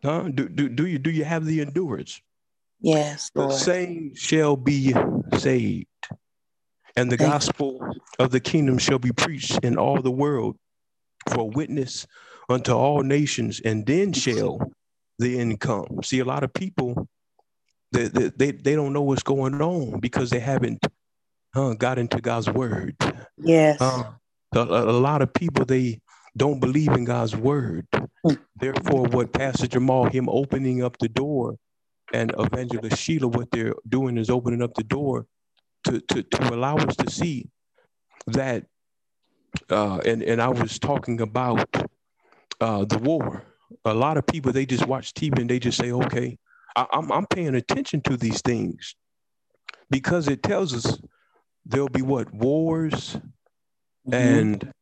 Huh? 0.03 0.31
Do, 0.33 0.49
do, 0.49 0.68
do 0.71 0.87
you 0.87 0.99
do 0.99 1.11
you 1.11 1.25
have 1.25 1.45
the 1.45 1.61
endurance? 1.61 2.23
Yes, 2.81 3.31
The 3.35 3.51
same 3.51 4.14
shall 4.14 4.57
be 4.57 4.95
saved, 5.37 5.87
and 6.97 7.11
the 7.11 7.16
Thank 7.16 7.28
you. 7.28 7.32
gospel 7.32 7.97
of 8.18 8.30
the 8.30 8.41
kingdom 8.41 8.78
shall 8.78 8.99
be 8.99 9.12
preached 9.12 9.59
in 9.62 9.76
all 9.76 10.01
the 10.01 10.11
world 10.11 10.57
for 11.28 11.49
witness 11.49 12.07
unto 12.49 12.72
all 12.72 13.03
nations, 13.03 13.61
and 13.64 13.86
then 13.86 14.12
shall 14.12 14.61
the 15.18 15.38
end 15.38 15.61
come. 15.61 16.01
See, 16.03 16.18
a 16.18 16.24
lot 16.24 16.43
of 16.43 16.53
people 16.53 17.09
they, 17.93 18.07
they, 18.07 18.53
they, 18.53 18.74
don't 18.76 18.93
know 18.93 19.03
what's 19.03 19.22
going 19.24 19.61
on 19.61 19.99
because 19.99 20.30
they 20.30 20.38
haven't 20.38 20.86
uh, 21.57 21.74
got 21.74 21.99
into 21.99 22.20
God's 22.20 22.49
word. 22.49 22.97
Yes. 23.36 23.80
Uh, 23.80 24.12
a, 24.55 24.61
a 24.61 24.91
a 24.91 24.99
lot 25.01 25.22
of 25.22 25.34
people 25.34 25.64
they 25.64 26.01
don't 26.36 26.61
believe 26.61 26.93
in 26.93 27.05
God's 27.05 27.34
word. 27.34 27.86
Hmm. 27.93 28.34
Therefore, 28.57 29.07
what 29.09 29.32
Pastor 29.32 29.66
Jamal, 29.66 30.05
him 30.05 30.28
opening 30.28 30.84
up 30.84 30.99
the 30.99 31.09
door, 31.09 31.57
and 32.12 32.32
Evangelist 32.38 32.99
Sheila, 32.99 33.28
what 33.28 33.51
they're 33.51 33.74
doing 33.88 34.18
is 34.18 34.30
opening 34.30 34.62
up 34.62 34.74
the 34.74 34.84
door 34.84 35.26
to 35.85 36.01
to, 36.01 36.22
to 36.22 36.55
allow 36.55 36.76
us 36.76 36.97
to 36.97 37.11
see 37.11 37.49
that. 38.26 38.66
Uh, 39.68 39.99
and 40.07 40.22
and 40.22 40.41
I 40.41 40.49
was 40.49 40.78
talking 40.78 41.20
about 41.20 41.68
uh, 42.61 42.85
the 42.85 42.99
war. 42.99 43.43
A 43.85 43.95
lot 43.95 44.16
of 44.16 44.26
people 44.26 44.53
they 44.53 44.66
just 44.66 44.87
watch 44.87 45.12
TV 45.14 45.41
and 45.41 45.51
they 45.51 45.59
just 45.59 45.78
say, 45.78 45.93
"Okay, 45.93 46.39
I, 46.76 46.87
I'm 46.93 47.11
I'm 47.11 47.26
paying 47.26 47.55
attention 47.55 48.01
to 48.03 48.16
these 48.16 48.41
things 48.43 48.95
because 49.91 50.28
it 50.28 50.43
tells 50.43 50.74
us 50.74 51.01
there'll 51.66 51.89
be 51.89 52.03
what 52.03 52.33
wars 52.33 53.16
Mhm. 54.07 54.14
and 54.14 54.72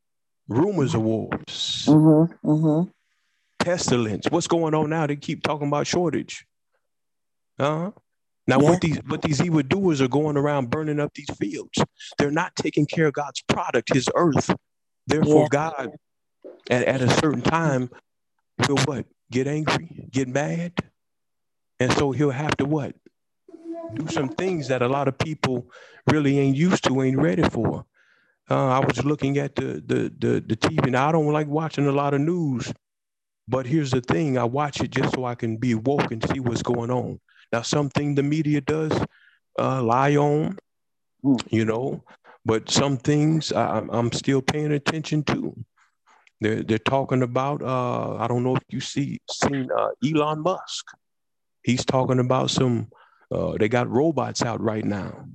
rumors 0.48 0.94
of 0.94 1.02
wars, 1.02 1.86
Mhm. 1.88 2.38
Mhm. 2.44 2.90
pestilence. 3.58 4.26
What's 4.30 4.46
going 4.46 4.74
on 4.74 4.90
now? 4.90 5.06
They 5.06 5.16
keep 5.16 5.42
talking 5.42 5.68
about 5.68 5.86
shortage. 5.86 6.46
Uh-huh. 7.58 7.90
Now, 8.48 8.58
Yeah. 8.60 8.70
what 8.70 8.80
these 8.80 8.96
what 9.06 9.22
these 9.22 9.42
evil 9.42 9.62
doers 9.62 10.00
are 10.00 10.08
going 10.08 10.38
around 10.38 10.70
burning 10.70 10.98
up 10.98 11.12
these 11.14 11.30
fields. 11.38 11.78
They're 12.16 12.30
not 12.30 12.56
taking 12.56 12.86
care 12.86 13.06
of 13.06 13.12
God's 13.12 13.42
product, 13.42 13.92
His 13.92 14.08
earth. 14.16 14.54
Therefore, 15.06 15.42
Yeah. 15.42 15.48
God, 15.50 15.90
at, 16.70 16.84
at 16.84 17.02
a 17.02 17.10
certain 17.10 17.42
time, 17.42 17.90
will 18.66 18.78
what? 18.86 19.04
Get 19.30 19.46
angry, 19.46 20.08
get 20.10 20.28
mad, 20.28 20.72
and 21.78 21.92
so 21.92 22.10
He'll 22.12 22.30
have 22.30 22.56
to 22.56 22.64
what? 22.64 22.96
Do 23.94 24.08
some 24.08 24.30
things 24.30 24.68
that 24.68 24.80
a 24.80 24.88
lot 24.88 25.08
of 25.08 25.18
people 25.18 25.70
really 26.10 26.38
ain't 26.38 26.56
used 26.56 26.84
to, 26.84 27.02
ain't 27.02 27.18
ready 27.18 27.42
for. 27.42 27.84
Uh, 28.50 28.68
I 28.68 28.78
was 28.78 29.04
looking 29.04 29.36
at 29.36 29.54
the 29.56 29.82
the 29.84 30.12
the 30.18 30.40
the 30.40 30.56
TV. 30.56 30.90
Now 30.90 31.10
I 31.10 31.12
don't 31.12 31.30
like 31.32 31.48
watching 31.48 31.86
a 31.86 31.92
lot 31.92 32.14
of 32.14 32.22
news, 32.22 32.72
but 33.46 33.66
here's 33.66 33.90
the 33.90 34.00
thing: 34.00 34.38
I 34.38 34.44
watch 34.44 34.80
it 34.80 34.90
just 34.90 35.14
so 35.14 35.26
I 35.26 35.34
can 35.34 35.58
be 35.58 35.74
woke 35.74 36.10
and 36.12 36.24
see 36.32 36.40
what's 36.40 36.62
going 36.62 36.90
on. 36.90 37.20
Now, 37.52 37.62
something 37.62 38.14
the 38.14 38.22
media 38.22 38.60
does 38.60 38.92
uh, 39.58 39.82
lie 39.82 40.16
on, 40.16 40.58
Mm. 41.24 41.42
you 41.50 41.64
know, 41.64 42.04
but 42.44 42.70
some 42.70 42.96
things 42.96 43.52
I, 43.52 43.66
I'm- 43.66 43.90
I'm 43.90 44.12
still 44.12 44.40
paying 44.40 44.70
attention 44.72 45.24
to. 45.24 45.52
They're 46.40 46.62
they're 46.62 46.78
talking 46.78 47.22
about. 47.24 47.60
Uh, 47.62 48.14
I 48.16 48.28
don't 48.28 48.44
know 48.44 48.54
if 48.54 48.62
you 48.70 48.80
see 48.80 49.18
seen 49.28 49.68
uh, 49.76 49.88
Elon 50.06 50.40
Musk. 50.42 50.86
He's 51.64 51.84
talking 51.84 52.20
about 52.20 52.50
some. 52.50 52.86
Uh, 53.32 53.56
they 53.58 53.68
got 53.68 53.90
robots 53.90 54.42
out 54.42 54.60
right 54.60 54.84
now. 54.84 55.26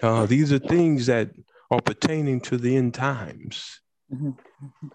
Uh, 0.00 0.26
these 0.26 0.52
are 0.52 0.60
things 0.60 1.06
that 1.06 1.30
are 1.72 1.80
pertaining 1.80 2.40
to 2.42 2.56
the 2.56 2.76
end 2.76 2.94
times. 2.94 3.80
Mhm. 4.14 4.36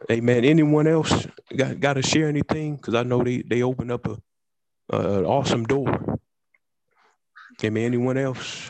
Amen. 0.09 0.45
Anyone 0.45 0.87
else 0.87 1.27
got, 1.57 1.81
got 1.81 1.93
to 1.95 2.01
share 2.01 2.29
anything? 2.29 2.77
Because 2.77 2.95
I 2.95 3.03
know 3.03 3.21
they 3.21 3.41
they 3.41 3.61
open 3.63 3.91
up 3.91 4.07
a, 4.07 4.15
a 4.95 5.19
an 5.19 5.25
awesome 5.25 5.65
door. 5.65 6.16
Amen. 7.63 7.85
Anyone 7.85 8.17
else? 8.17 8.69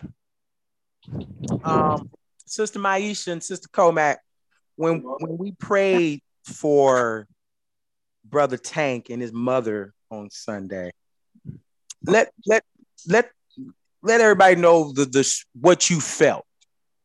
um, 1.64 2.10
Sister 2.46 2.80
Maisha 2.80 3.32
and 3.32 3.44
Sister 3.44 3.68
Comac, 3.70 4.18
when 4.76 5.02
when 5.02 5.38
we 5.38 5.52
prayed 5.52 6.22
for 6.46 7.28
Brother 8.26 8.58
Tank 8.58 9.10
and 9.10 9.22
his 9.22 9.34
mother 9.34 9.94
on 10.10 10.30
Sunday, 10.30 10.92
let 12.06 12.32
let 12.46 12.64
let 13.08 13.32
let 14.02 14.22
everybody 14.22 14.56
know 14.56 14.94
the 14.94 15.06
the 15.06 15.44
what 15.60 15.90
you 15.90 16.00
felt 16.00 16.46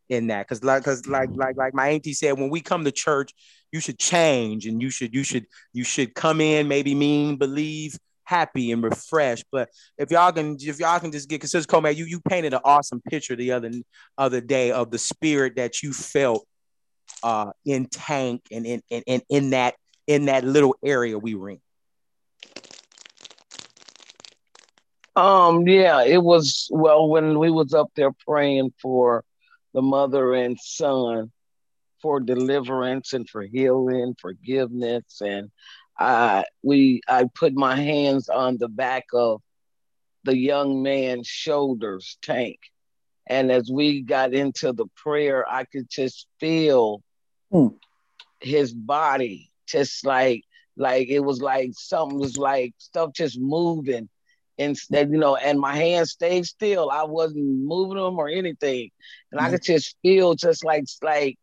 in 0.08 0.28
that, 0.28 0.46
because 0.46 0.62
like 0.62 0.82
because 0.82 1.06
like 1.06 1.30
like 1.32 1.56
like 1.56 1.74
my 1.74 1.88
auntie 1.88 2.12
said, 2.12 2.38
when 2.38 2.50
we 2.50 2.60
come 2.60 2.84
to 2.84 2.92
church, 2.92 3.32
you 3.72 3.80
should 3.80 3.98
change 3.98 4.66
and 4.66 4.80
you 4.80 4.90
should 4.90 5.14
you 5.14 5.24
should 5.24 5.46
you 5.72 5.84
should 5.84 6.14
come 6.14 6.40
in 6.40 6.68
maybe 6.68 6.94
mean 6.94 7.36
believe 7.36 7.98
happy 8.24 8.72
and 8.72 8.82
refreshed 8.82 9.44
but 9.50 9.68
if 9.98 10.10
y'all 10.10 10.32
can 10.32 10.56
if 10.60 10.78
y'all 10.78 10.98
can 11.00 11.12
just 11.12 11.28
get 11.28 11.36
because 11.36 11.50
Sister 11.50 11.70
Comac, 11.70 11.96
you 11.96 12.04
you 12.04 12.20
painted 12.20 12.54
an 12.54 12.60
awesome 12.64 13.00
picture 13.08 13.36
the 13.36 13.52
other 13.52 13.70
other 14.16 14.40
day 14.40 14.70
of 14.70 14.90
the 14.90 14.98
spirit 14.98 15.56
that 15.56 15.82
you 15.82 15.92
felt 15.92 16.46
uh 17.22 17.50
in 17.64 17.86
tank 17.86 18.42
and 18.50 18.66
in 18.66 18.82
in, 18.90 19.02
in, 19.06 19.22
in 19.28 19.50
that 19.50 19.74
in 20.06 20.26
that 20.26 20.44
little 20.44 20.76
area 20.84 21.18
we 21.18 21.34
were 21.34 21.50
in. 21.50 21.60
Um, 25.14 25.68
yeah, 25.68 26.04
it 26.04 26.22
was 26.22 26.68
well 26.70 27.08
when 27.08 27.38
we 27.38 27.50
was 27.50 27.74
up 27.74 27.90
there 27.96 28.12
praying 28.26 28.72
for 28.80 29.24
the 29.74 29.82
mother 29.82 30.32
and 30.34 30.58
son 30.58 31.30
for 32.00 32.18
deliverance 32.18 33.12
and 33.12 33.28
for 33.28 33.42
healing, 33.42 34.14
forgiveness, 34.20 35.20
and 35.20 35.50
I 36.02 36.44
we 36.62 37.00
I 37.08 37.26
put 37.34 37.54
my 37.54 37.76
hands 37.76 38.28
on 38.28 38.58
the 38.58 38.68
back 38.68 39.04
of 39.14 39.40
the 40.24 40.36
young 40.36 40.82
man's 40.82 41.28
shoulders, 41.28 42.18
Tank. 42.22 42.58
And 43.28 43.50
as 43.50 43.70
we 43.72 44.02
got 44.02 44.34
into 44.34 44.72
the 44.72 44.86
prayer, 44.96 45.44
I 45.48 45.64
could 45.64 45.88
just 45.90 46.26
feel 46.40 47.02
Hmm. 47.50 47.68
his 48.40 48.72
body 48.74 49.50
just 49.66 50.04
like 50.06 50.42
like 50.76 51.08
it 51.08 51.20
was 51.20 51.40
like 51.40 51.70
something 51.74 52.18
was 52.18 52.36
like 52.36 52.74
stuff 52.78 53.12
just 53.12 53.38
moving 53.40 54.08
instead 54.58 55.10
you 55.10 55.18
know 55.18 55.36
and 55.36 55.58
my 55.60 55.74
hands 55.76 56.10
stayed 56.12 56.44
still 56.44 56.90
i 56.90 57.02
wasn't 57.04 57.44
moving 57.44 57.96
them 58.02 58.18
or 58.18 58.28
anything 58.28 58.90
and 59.32 59.40
i 59.40 59.48
Mhm. 59.48 59.50
could 59.50 59.62
just 59.62 59.96
feel 60.02 60.34
just 60.34 60.64
like 60.64 60.84
like 61.02 61.36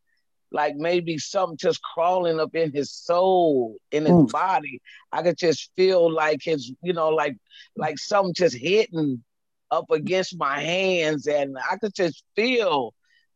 like 0.51 0.75
maybe 0.75 1.17
something 1.17 1.57
just 1.57 1.81
crawling 1.81 2.39
up 2.39 2.55
in 2.55 2.71
his 2.71 2.91
soul 2.91 3.75
in 3.91 4.05
his 4.05 4.15
Mm. 4.15 4.31
body 4.31 4.79
i 5.11 5.21
could 5.21 5.37
just 5.37 5.71
feel 5.75 6.11
like 6.11 6.41
his 6.43 6.71
you 6.81 6.93
know 6.93 7.09
like 7.09 7.35
like 7.77 7.97
something 7.97 8.33
just 8.33 8.55
hitting 8.57 9.23
up 9.71 9.89
against 9.91 10.37
my 10.37 10.59
hands 10.59 11.27
and 11.27 11.55
i 11.69 11.77
could 11.77 11.93
just 11.93 12.23
feel 12.35 12.93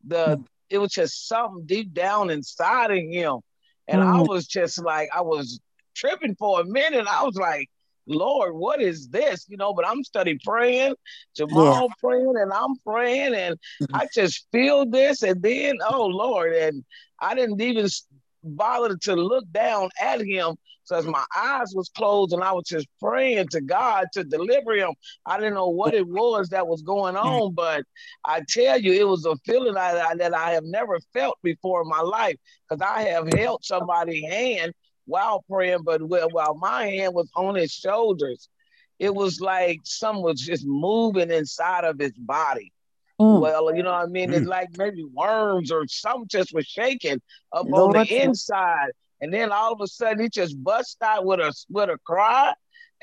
the 0.08 0.40
it 0.70 0.78
was 0.80 0.92
just 0.92 1.28
something 1.28 1.66
deep 1.66 1.94
down 1.94 2.30
inside 2.30 2.92
of 2.92 2.98
him 2.98 3.40
and 3.88 4.02
i 4.02 4.22
Mm. 4.22 4.28
was 4.28 4.48
just 4.48 4.84
like 4.84 5.10
i 5.16 5.22
was 5.22 5.60
tripping 5.96 6.36
for 6.36 6.62
a 6.62 6.66
minute 6.66 7.06
i 7.08 7.24
was 7.24 7.36
like 7.36 7.70
lord 8.06 8.54
what 8.56 8.82
is 8.82 9.10
this? 9.10 9.46
You 9.48 9.58
know 9.58 9.74
but 9.74 9.88
i'm 9.88 10.04
study 10.04 10.38
praying 10.44 10.96
jamal 11.36 11.90
praying 12.00 12.34
and 12.38 12.52
i'm 12.52 12.76
praying 12.86 13.34
and 13.34 13.56
mm-hmm. 13.82 13.96
i 13.96 14.08
just 14.14 14.48
feel 14.52 14.86
this 14.86 15.24
and 15.24 15.42
then 15.42 15.78
oh 15.90 16.06
lord 16.06 16.54
and 16.54 16.84
i 17.20 17.34
didn't 17.36 17.62
even 17.62 17.88
bother 18.44 18.98
to 18.98 19.16
look 19.16 19.50
down 19.52 19.90
at 20.02 20.22
him 20.22 20.56
So 20.84 20.98
as 20.98 21.06
my 21.06 21.24
eyes 21.38 21.72
was 21.74 21.90
closed 21.90 22.34
and 22.34 22.44
i 22.44 22.52
was 22.52 22.66
just 22.68 22.88
praying 23.02 23.48
to 23.50 23.62
god 23.62 24.08
to 24.14 24.24
deliver 24.26 24.74
him. 24.74 24.94
I 25.26 25.38
didn't 25.38 25.54
know 25.54 25.70
what 25.70 25.94
it 25.94 26.08
was 26.08 26.50
that 26.50 26.68
was 26.68 26.82
going 26.82 27.16
mm-hmm. 27.16 27.28
on 27.28 27.54
but 27.54 27.86
i 28.26 28.42
tell 28.50 28.80
you 28.80 28.92
it 28.94 29.08
was 29.08 29.26
a 29.26 29.36
feeling 29.46 29.78
I, 29.78 29.98
I- 30.00 30.16
that 30.16 30.34
i 30.34 30.52
have 30.52 30.66
never 30.66 31.00
felt 31.14 31.38
before 31.42 31.84
in 31.84 31.88
my 31.88 32.02
life 32.02 32.36
because 32.68 32.82
i 32.82 33.04
have 33.04 33.32
held 33.32 33.64
somebody's 33.64 34.30
hand 34.30 34.74
while 35.06 35.44
praying 35.50 35.84
but 35.84 36.02
while, 36.02 36.30
while 36.32 36.56
my 36.56 36.86
hand 36.88 37.14
was 37.14 37.30
on 37.36 37.56
his 37.56 37.72
shoulders 37.72 38.50
it 39.00 39.14
was 39.14 39.40
like 39.42 39.80
something 39.84 40.24
was 40.24 40.40
just 40.40 40.66
moving 40.66 41.32
inside 41.32 41.84
of 41.84 42.00
his 42.00 42.14
body 42.14 42.72
Mm. 43.22 43.42
well, 43.42 43.76
you 43.76 43.84
know 43.84 43.92
what 43.92 44.02
I 44.02 44.06
mean? 44.08 44.34
It's 44.34 44.46
Mm. 44.46 44.50
like 44.50 44.70
maybe 44.76 45.04
worms 45.14 45.72
or 45.72 45.86
something 45.88 46.28
just 46.28 46.52
was 46.52 46.66
shaking 46.66 47.22
up 47.52 47.68
on 47.72 47.94
the 47.94 48.24
inside. 48.24 48.90
And 49.22 49.32
then 49.32 49.52
all 49.52 49.72
of 49.72 49.82
a 49.82 49.88
sudden 49.88 50.24
he 50.24 50.30
just 50.30 50.62
bust 50.64 50.98
out 51.02 51.24
with 51.24 51.40
a 51.40 51.54
with 51.70 51.90
a 51.90 51.98
cry. 52.06 52.54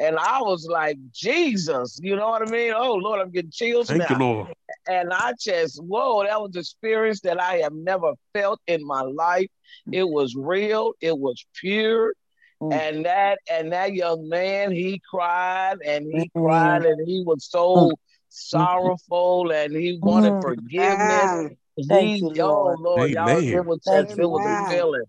And 0.01 0.17
I 0.19 0.41
was 0.41 0.67
like, 0.67 0.97
Jesus, 1.13 2.01
you 2.03 2.17
know 2.17 2.29
what 2.29 2.43
I 2.43 2.47
mean? 2.47 2.73
Oh 2.75 2.95
Lord, 2.95 3.21
I'm 3.21 3.31
getting 3.31 3.51
chills 3.51 3.89
Thank 3.89 4.09
you. 4.09 4.17
Lord. 4.17 4.49
And 4.89 5.13
I 5.13 5.35
just, 5.39 5.83
whoa, 5.83 6.25
that 6.25 6.41
was 6.41 6.55
an 6.55 6.61
experience 6.61 7.21
that 7.21 7.41
I 7.41 7.57
have 7.59 7.75
never 7.75 8.13
felt 8.33 8.61
in 8.67 8.85
my 8.87 9.03
life. 9.03 9.49
It 9.93 10.09
was 10.09 10.35
real, 10.35 10.95
it 11.01 11.17
was 11.17 11.45
pure. 11.55 12.15
Mm. 12.63 12.73
And 12.73 13.05
that 13.05 13.39
and 13.51 13.73
that 13.73 13.93
young 13.95 14.29
man, 14.29 14.73
he 14.73 15.01
cried 15.11 15.77
and 15.85 16.07
he 16.07 16.31
Mm. 16.35 16.43
cried 16.43 16.85
and 16.85 17.07
he 17.07 17.23
was 17.23 17.45
so 17.45 17.93
sorrowful 18.29 19.51
and 19.51 19.75
he 19.75 19.99
wanted 20.01 20.35
Mm. 20.35 20.43
forgiveness. 20.43 21.31
Amen. 21.33 21.57
Thank 21.89 22.13
He, 22.13 22.19
you, 22.19 22.27
oh 22.43 22.77
Lord. 22.77 22.81
Lord, 22.81 23.11
y'all, 23.11 23.29
it 23.29 23.45
Amen. 23.45 23.67
was 23.67 23.81
Thank 23.85 24.09
just, 24.09 24.19
you, 24.19 24.25
it 24.25 24.31
was 24.31 24.45
a 24.47 24.73
feeling. 24.73 25.05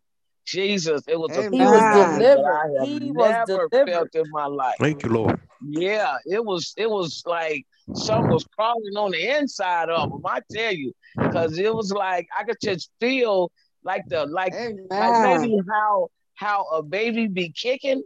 Jesus, 0.52 1.02
it 1.08 1.18
was 1.20 1.30
a 1.38 1.44
He 1.44 1.50
was 1.50 1.82
feeling 1.82 1.90
that 1.90 2.18
delivered. 2.18 2.52
I 2.52 2.64
have 2.80 2.88
He 2.88 3.12
was 3.12 3.32
never 3.48 3.70
delivered. 3.70 3.92
felt 3.92 4.16
in 4.16 4.32
my 4.32 4.46
life. 4.48 4.76
Thank 4.80 5.04
you, 5.04 5.10
Lord. 5.10 5.40
Yeah, 5.64 6.18
it 6.26 6.44
was 6.44 6.74
it 6.78 6.90
was 6.90 7.24
like 7.26 7.66
something 7.94 8.32
was 8.32 8.46
crawling 8.56 8.96
on 8.98 9.12
the 9.12 9.38
inside 9.38 9.90
of 9.90 10.10
him. 10.12 10.20
I 10.26 10.42
tell 10.52 10.74
you, 10.74 10.92
because 11.18 11.58
it 11.58 11.74
was 11.74 11.92
like 11.92 12.28
I 12.38 12.44
could 12.44 12.58
just 12.62 12.90
feel 13.00 13.52
like 13.84 14.04
the 14.10 14.26
like 14.26 14.54
like 14.90 15.14
maybe 15.22 15.58
how 15.70 16.08
how 16.36 16.66
a 16.74 16.82
baby 16.84 17.28
be 17.28 17.52
kicking 17.52 18.04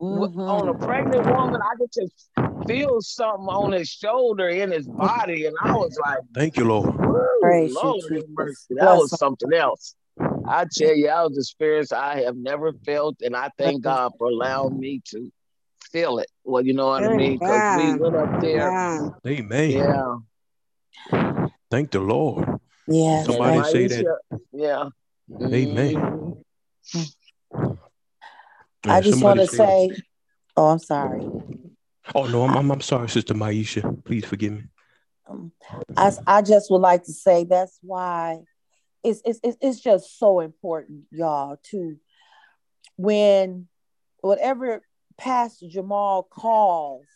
w- 0.00 0.32
on 0.46 0.68
a 0.68 0.74
Mhm. 0.74 0.80
pregnant 0.80 1.26
woman. 1.26 1.60
I 1.62 1.76
could 1.78 1.92
just 1.92 2.28
feel 2.66 3.00
something 3.00 3.46
on 3.46 3.72
his 3.72 3.88
shoulder 3.88 4.48
in 4.48 4.72
his 4.72 4.86
body, 4.88 5.46
and 5.46 5.56
I 5.62 5.76
was 5.76 5.96
like, 6.00 6.18
Thank 6.34 6.56
you, 6.56 6.64
Lord. 6.64 6.94
"Woo, 6.98 7.14
Praise 7.40 7.70
you, 7.72 7.78
Lord 7.80 8.24
mercy!" 8.30 8.74
That 8.74 8.96
was 8.96 9.16
something 9.16 9.52
else. 9.52 9.94
I 10.48 10.66
tell 10.72 10.94
you, 10.94 11.06
that 11.06 11.22
was 11.22 11.36
an 11.36 11.40
experience 11.40 11.92
I 11.92 12.22
have 12.22 12.36
never 12.36 12.72
felt, 12.84 13.16
and 13.22 13.36
I 13.36 13.50
thank 13.58 13.82
God 13.90 14.12
for 14.18 14.28
allowing 14.28 14.78
me 14.78 15.02
to 15.10 15.30
feel 15.90 16.18
it. 16.18 16.28
Well, 16.44 16.64
you 16.64 16.72
know 16.72 16.88
what 16.88 17.04
I 17.04 17.08
mean? 17.08 17.38
Because 17.38 17.62
we 17.76 17.82
Amen. 17.84 17.98
went 17.98 18.16
up 18.16 18.40
there. 18.40 18.68
Amen. 18.70 19.14
Amen. 19.26 19.70
Yeah, 19.70 20.16
Thank 21.70 21.90
the 21.90 22.00
Lord. 22.00 22.48
Yeah. 22.86 23.22
Somebody 23.24 23.60
thank 23.62 23.90
say 23.90 24.02
that. 24.02 24.18
Yeah. 24.52 24.88
Amen. 25.42 26.44
Mhm. 26.94 27.12
I 28.84 29.00
just 29.00 29.22
want 29.22 29.40
to 29.40 29.46
say, 29.48 29.96
oh, 30.56 30.66
I'm 30.66 30.78
sorry. 30.78 31.26
Oh 32.14 32.26
no, 32.26 32.44
I'm, 32.44 32.56
I'm, 32.56 32.70
I'm 32.70 32.80
sorry, 32.80 33.08
Sister 33.08 33.34
Maisha. 33.34 34.04
Please 34.04 34.24
forgive 34.24 34.52
me. 34.52 34.62
Um, 35.28 35.50
I, 35.96 36.12
I 36.26 36.42
just 36.42 36.70
would 36.70 36.80
like 36.80 37.02
to 37.04 37.12
say 37.12 37.44
that's 37.44 37.78
why 37.82 38.38
it's, 39.02 39.22
it's, 39.24 39.56
it's 39.60 39.80
just 39.80 40.18
so 40.18 40.40
important, 40.40 41.04
y'all, 41.10 41.58
to 41.70 41.96
when 42.96 43.68
whatever 44.20 44.82
Pastor 45.18 45.66
Jamal 45.68 46.24
calls 46.24 47.06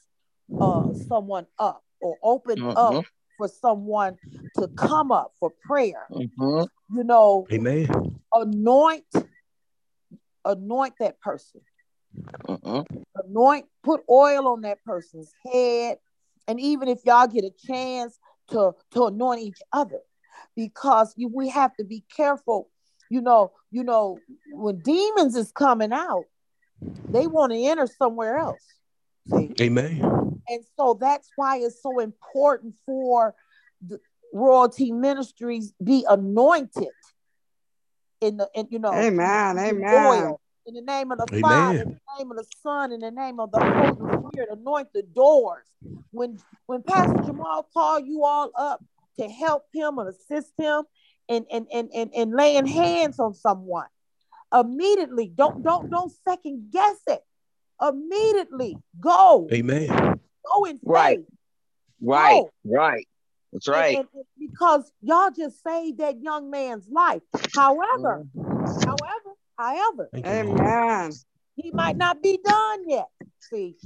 uh, 0.60 0.92
someone 1.08 1.46
up 1.58 1.82
or 2.00 2.16
open 2.22 2.56
mm-hmm. 2.58 2.76
up 2.76 3.04
for 3.36 3.48
someone 3.48 4.16
to 4.58 4.68
come 4.68 5.10
up 5.10 5.32
for 5.40 5.50
prayer, 5.64 6.06
mm-hmm. 6.12 6.64
you 6.96 7.04
know, 7.04 7.46
Amen. 7.52 7.88
Anoint, 8.32 9.04
anoint 10.44 10.94
that 11.00 11.20
person. 11.20 11.60
Uh-uh. 12.48 12.84
Anoint, 13.24 13.66
put 13.82 14.02
oil 14.10 14.48
on 14.48 14.62
that 14.62 14.84
person's 14.84 15.32
head. 15.50 15.98
And 16.48 16.60
even 16.60 16.88
if 16.88 16.98
y'all 17.04 17.26
get 17.26 17.44
a 17.44 17.52
chance 17.66 18.18
to, 18.48 18.72
to 18.92 19.04
anoint 19.06 19.42
each 19.42 19.60
other, 19.72 20.00
because 20.56 21.14
you, 21.16 21.28
we 21.28 21.48
have 21.48 21.74
to 21.76 21.84
be 21.84 22.04
careful. 22.14 22.68
You 23.10 23.20
know, 23.20 23.52
you 23.70 23.82
know, 23.82 24.18
when 24.52 24.80
demons 24.80 25.36
is 25.36 25.52
coming 25.52 25.92
out, 25.92 26.24
they 27.08 27.26
want 27.26 27.52
to 27.52 27.58
enter 27.58 27.86
somewhere 27.86 28.36
else. 28.38 28.64
See? 29.28 29.54
Amen. 29.60 30.40
And 30.48 30.64
so 30.76 30.96
that's 31.00 31.30
why 31.36 31.58
it's 31.58 31.82
so 31.82 31.98
important 32.00 32.74
for 32.86 33.34
the 33.86 34.00
royalty 34.32 34.92
ministries 34.92 35.72
be 35.82 36.04
anointed 36.08 36.88
in 38.20 38.36
the 38.36 38.48
in, 38.54 38.68
you 38.70 38.78
know 38.78 38.92
amen 38.92 39.58
amen 39.58 40.06
oil 40.06 40.40
in 40.66 40.74
the 40.74 40.82
name 40.82 41.10
of 41.10 41.18
the 41.18 41.26
Amen. 41.32 41.42
Father, 41.42 41.82
in 41.82 41.88
the 41.88 42.18
name 42.18 42.30
of 42.30 42.36
the 42.36 42.46
Son, 42.62 42.92
in 42.92 43.00
the 43.00 43.10
name 43.10 43.40
of 43.40 43.50
the 43.50 43.58
Holy 43.60 44.28
Spirit, 44.28 44.50
anoint 44.52 44.92
the 44.92 45.02
doors. 45.02 45.66
When 46.12 46.38
when 46.66 46.82
Pastor 46.82 47.22
Jamal 47.24 47.66
called 47.72 48.06
you 48.06 48.24
all 48.24 48.50
up 48.54 48.84
to 49.20 49.28
help 49.28 49.64
him 49.72 49.98
or 49.98 50.08
assist 50.08 50.52
him 50.58 50.84
in 51.28 51.44
in, 51.50 51.66
in, 51.70 51.88
in, 51.88 52.10
in 52.10 52.36
laying 52.36 52.66
hands 52.66 53.18
on 53.18 53.34
someone, 53.34 53.86
immediately 54.52 55.32
don't 55.34 55.62
don't 55.62 55.90
don't 55.90 56.12
second 56.26 56.70
guess 56.72 56.98
it. 57.06 57.20
Immediately 57.80 58.76
go. 59.00 59.48
Amen. 59.52 59.88
Go 60.46 60.64
in 60.64 60.76
faith. 60.76 60.82
Right. 60.84 61.18
Right. 62.02 62.42
Go. 62.42 62.50
Right. 62.64 63.06
That's 63.52 63.68
right. 63.68 63.98
And, 63.98 64.08
and, 64.14 64.24
because 64.38 64.92
y'all 65.02 65.30
just 65.30 65.62
saved 65.62 65.98
that 65.98 66.20
young 66.20 66.50
man's 66.50 66.88
life. 66.88 67.22
However, 67.54 68.26
mm. 68.36 68.84
however, 68.84 69.36
However, 69.60 70.08
Amen. 70.16 71.12
He 71.54 71.70
might 71.70 71.98
not 71.98 72.22
be 72.22 72.38
done 72.42 72.88
yet. 72.88 73.08
See, 73.40 73.76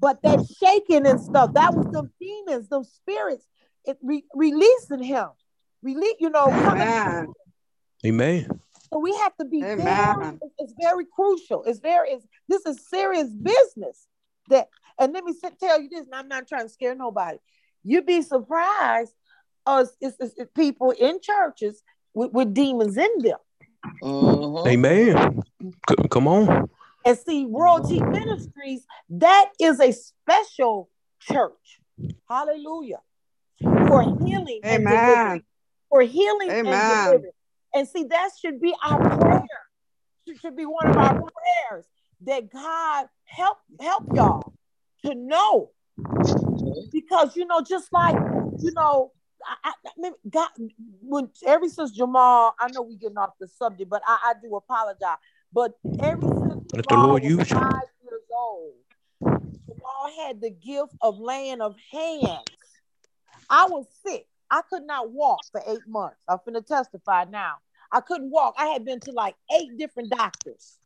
but 0.00 0.22
that 0.22 0.46
shaking 0.58 1.06
and 1.06 1.20
stuff, 1.20 1.52
that 1.52 1.74
was 1.74 1.84
the 1.92 2.08
demons, 2.18 2.66
those 2.70 2.90
spirits, 2.90 3.44
it 3.88 3.98
re- 4.02 4.24
releasing 4.34 5.02
him. 5.02 5.28
Release, 5.82 6.16
you 6.20 6.30
know, 6.30 6.50
Amen. 6.52 7.32
Amen. 8.04 8.60
So 8.92 8.98
we 8.98 9.14
have 9.16 9.34
to 9.36 9.44
be 9.44 9.62
Amen. 9.64 9.84
very, 9.84 10.38
it's 10.58 10.74
very 10.80 11.04
crucial. 11.06 11.64
It's 11.64 11.78
very, 11.78 12.10
it's, 12.10 12.26
this 12.48 12.64
is 12.66 12.88
serious 12.88 13.28
business. 13.28 14.06
That, 14.48 14.68
and 14.98 15.12
let 15.12 15.24
me 15.24 15.34
tell 15.60 15.80
you 15.80 15.88
this, 15.88 16.06
and 16.06 16.14
I'm 16.14 16.28
not 16.28 16.48
trying 16.48 16.64
to 16.64 16.68
scare 16.68 16.94
nobody. 16.94 17.38
You'd 17.82 18.06
be 18.06 18.22
surprised 18.22 19.12
us 19.66 19.90
it's, 20.00 20.16
it's, 20.20 20.34
it's 20.36 20.50
people 20.54 20.90
in 20.92 21.20
churches 21.20 21.82
with, 22.14 22.32
with 22.32 22.54
demons 22.54 22.96
in 22.96 23.10
them. 23.18 23.38
Uh-huh. 24.02 24.66
Amen. 24.66 25.42
C- 25.88 26.08
come 26.10 26.28
on. 26.28 26.70
And 27.04 27.18
see, 27.18 27.46
Royalty 27.48 28.00
Ministries, 28.00 28.86
that 29.10 29.50
is 29.60 29.80
a 29.80 29.92
special 29.92 30.88
church. 31.20 31.80
Hallelujah. 32.28 33.00
For 33.88 34.02
healing 34.02 34.60
Amen. 34.64 35.42
For 35.88 36.02
healing 36.02 36.50
Amen. 36.50 36.66
and 36.66 37.04
deliverance. 37.06 37.34
And 37.74 37.88
see, 37.88 38.04
that 38.04 38.30
should 38.40 38.60
be 38.60 38.74
our 38.84 39.00
prayer. 39.00 39.44
It 40.26 40.38
should 40.40 40.56
be 40.56 40.66
one 40.66 40.88
of 40.88 40.96
our 40.96 41.14
prayers 41.14 41.86
that 42.26 42.52
God 42.52 43.06
help 43.24 43.58
help 43.80 44.04
y'all 44.12 44.52
to 45.04 45.14
know. 45.14 45.70
Because 46.92 47.36
you 47.36 47.46
know, 47.46 47.62
just 47.62 47.92
like 47.92 48.16
you 48.60 48.72
know, 48.72 49.12
I, 49.64 49.72
I 50.02 50.10
God, 50.28 50.48
when 51.02 51.30
ever 51.46 51.68
since 51.68 51.92
Jamal, 51.92 52.54
I 52.58 52.68
know 52.68 52.82
we 52.82 52.96
getting 52.96 53.18
off 53.18 53.30
the 53.40 53.48
subject, 53.48 53.88
but 53.88 54.02
I, 54.06 54.18
I 54.24 54.32
do 54.42 54.54
apologize. 54.56 55.18
But 55.52 55.72
ever 56.02 56.22
since 56.22 56.60
Let 56.74 56.86
the 56.88 56.96
Lord 56.96 57.24
use 57.24 57.48
five 57.48 57.88
years 58.02 58.22
old, 58.36 58.74
Jamal 59.20 60.26
had 60.26 60.40
the 60.40 60.50
gift 60.50 60.92
of 61.00 61.18
laying 61.18 61.60
of 61.60 61.76
hands. 61.90 62.44
I 63.50 63.66
was 63.68 63.86
sick. 64.06 64.26
I 64.50 64.62
could 64.68 64.84
not 64.84 65.10
walk 65.10 65.40
for 65.50 65.62
eight 65.66 65.86
months. 65.86 66.16
I'm 66.28 66.38
finna 66.38 66.64
testify 66.64 67.24
now. 67.24 67.54
I 67.92 68.00
couldn't 68.00 68.30
walk. 68.30 68.54
I 68.58 68.66
had 68.66 68.84
been 68.84 69.00
to 69.00 69.12
like 69.12 69.34
eight 69.58 69.76
different 69.78 70.10
doctors. 70.10 70.78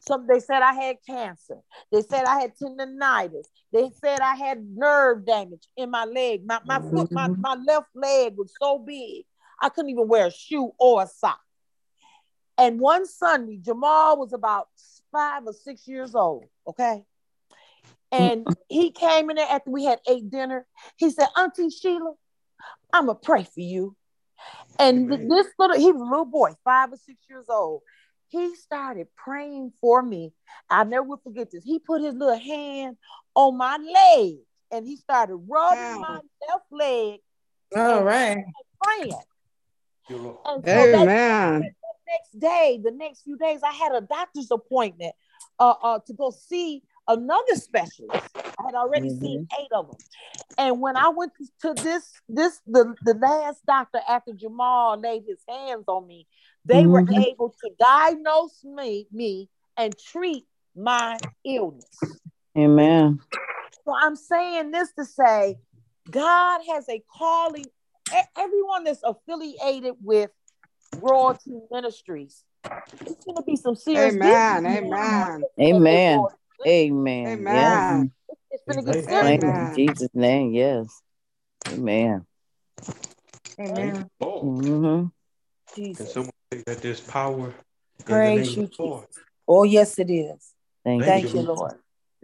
Some 0.00 0.26
they 0.26 0.40
said 0.40 0.62
I 0.62 0.72
had 0.74 0.96
cancer. 1.06 1.58
They 1.92 2.02
said 2.02 2.24
I 2.24 2.40
had 2.40 2.52
tendonitis. 2.56 3.46
They 3.72 3.90
said 4.02 4.20
I 4.20 4.34
had 4.34 4.64
nerve 4.74 5.24
damage 5.24 5.66
in 5.76 5.90
my 5.90 6.04
leg. 6.04 6.44
My, 6.44 6.60
my 6.64 6.80
foot, 6.80 7.12
my, 7.12 7.28
mm-hmm. 7.28 7.40
my 7.40 7.54
left 7.54 7.88
leg 7.94 8.34
was 8.36 8.52
so 8.60 8.78
big, 8.78 9.24
I 9.60 9.68
couldn't 9.68 9.90
even 9.90 10.08
wear 10.08 10.26
a 10.26 10.32
shoe 10.32 10.72
or 10.78 11.02
a 11.02 11.06
sock. 11.06 11.40
And 12.56 12.80
one 12.80 13.06
Sunday, 13.06 13.58
Jamal 13.58 14.18
was 14.18 14.32
about 14.32 14.68
five 15.12 15.44
or 15.46 15.52
six 15.52 15.86
years 15.86 16.14
old. 16.14 16.46
Okay. 16.66 17.04
And 18.10 18.46
he 18.68 18.90
came 18.90 19.30
in 19.30 19.36
there 19.36 19.46
after 19.48 19.70
we 19.70 19.84
had 19.84 20.00
ate 20.08 20.30
dinner. 20.30 20.66
He 20.96 21.10
said, 21.10 21.28
Auntie 21.36 21.70
Sheila, 21.70 22.14
I'm 22.92 23.06
going 23.06 23.18
to 23.18 23.24
pray 23.24 23.44
for 23.44 23.60
you. 23.60 23.94
And 24.78 25.10
this 25.10 25.48
little, 25.58 25.76
he 25.76 25.90
was 25.92 26.00
a 26.00 26.04
little 26.04 26.24
boy, 26.24 26.52
five 26.64 26.92
or 26.92 26.96
six 26.96 27.18
years 27.28 27.46
old 27.48 27.82
he 28.28 28.54
started 28.56 29.08
praying 29.16 29.72
for 29.80 30.02
me. 30.02 30.32
I 30.68 30.84
never 30.84 31.02
will 31.02 31.20
forget 31.24 31.50
this. 31.50 31.64
He 31.64 31.78
put 31.78 32.02
his 32.02 32.14
little 32.14 32.38
hand 32.38 32.96
on 33.34 33.56
my 33.56 33.76
leg 33.76 34.36
and 34.70 34.86
he 34.86 34.96
started 34.96 35.36
rubbing 35.36 35.78
wow. 35.78 36.00
my 36.00 36.20
left 36.46 36.66
leg. 36.70 37.20
All 37.76 38.04
right. 38.04 38.44
Praying. 38.82 39.12
And 40.10 40.64
so 40.64 41.02
Amen. 41.02 41.60
the 41.60 41.70
next 42.06 42.38
day, 42.38 42.80
the 42.82 42.90
next 42.90 43.22
few 43.22 43.36
days, 43.36 43.60
I 43.62 43.72
had 43.72 43.94
a 43.94 44.00
doctor's 44.00 44.50
appointment 44.50 45.14
uh, 45.58 45.74
uh, 45.82 45.98
to 46.06 46.12
go 46.12 46.30
see 46.30 46.82
another 47.08 47.54
specialist. 47.54 48.28
I 48.36 48.66
had 48.66 48.74
already 48.74 49.08
mm-hmm. 49.08 49.24
seen 49.24 49.48
eight 49.60 49.72
of 49.72 49.88
them. 49.88 49.96
And 50.58 50.80
when 50.80 50.96
I 50.96 51.08
went 51.08 51.32
to 51.62 51.74
this, 51.74 52.12
this 52.28 52.60
the, 52.66 52.94
the 53.02 53.14
last 53.14 53.64
doctor 53.66 54.00
after 54.08 54.32
Jamal 54.32 54.98
laid 54.98 55.24
his 55.26 55.38
hands 55.48 55.84
on 55.88 56.06
me, 56.06 56.26
they 56.64 56.82
mm-hmm. 56.82 56.90
were 56.90 57.20
able 57.20 57.54
to 57.64 57.70
diagnose 57.80 58.62
me, 58.62 59.06
me 59.10 59.48
and 59.76 59.96
treat 59.98 60.44
my 60.76 61.18
illness. 61.44 61.98
Amen. 62.56 63.20
So 63.84 63.94
I'm 63.98 64.16
saying 64.16 64.70
this 64.70 64.92
to 64.98 65.04
say 65.04 65.58
God 66.10 66.60
has 66.68 66.88
a 66.88 67.02
calling. 67.16 67.66
Everyone 68.36 68.84
that's 68.84 69.02
affiliated 69.02 69.94
with 70.02 70.30
Royalty 70.96 71.58
Ministries, 71.70 72.42
it's 73.02 73.24
going 73.24 73.36
to 73.36 73.42
be 73.42 73.54
some 73.54 73.76
serious. 73.76 74.14
Amen. 74.14 74.66
Amen. 74.66 75.42
Amen. 75.60 76.24
Amen. 76.66 77.26
Amen. 77.26 78.12
Yes. 78.28 78.36
It's 78.50 78.64
going 78.64 78.84
to 78.84 78.92
get 78.92 79.04
serious. 79.08 79.44
In 79.44 79.74
Jesus' 79.76 80.14
name, 80.14 80.52
yes. 80.52 81.00
Amen. 81.68 82.26
Amen. 83.60 84.10
Mm-hmm. 84.22 85.06
Jesus 85.74 86.14
that 86.50 86.80
there's 86.80 87.00
power 87.00 87.52
Praise 88.04 88.56
you, 88.56 88.70
Oh, 89.46 89.64
yes, 89.64 89.98
it 89.98 90.10
is. 90.10 90.54
Thank, 90.84 91.04
Thank 91.04 91.34
you, 91.34 91.42
Lord. 91.42 91.74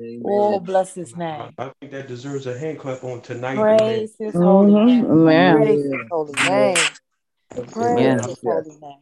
Amen. 0.00 0.22
Oh, 0.24 0.60
bless 0.60 0.94
his 0.94 1.16
name. 1.16 1.52
I, 1.58 1.70
think 1.80 1.92
that 1.92 2.08
deserves 2.08 2.46
a 2.46 2.58
hand 2.58 2.78
clap 2.78 3.04
on 3.04 3.20
tonight. 3.20 3.56
Praise 3.56 4.14
his 4.18 4.34
holy 4.34 4.72
mm-hmm. 4.72 4.86
name. 4.86 5.04
Amen. 5.10 5.56
Praise 5.56 5.84
his 5.84 5.94
holy 6.10 6.32
name. 6.32 6.76
Praise 7.70 8.26
his 8.26 8.38
holy 8.42 8.76
name. 8.80 8.98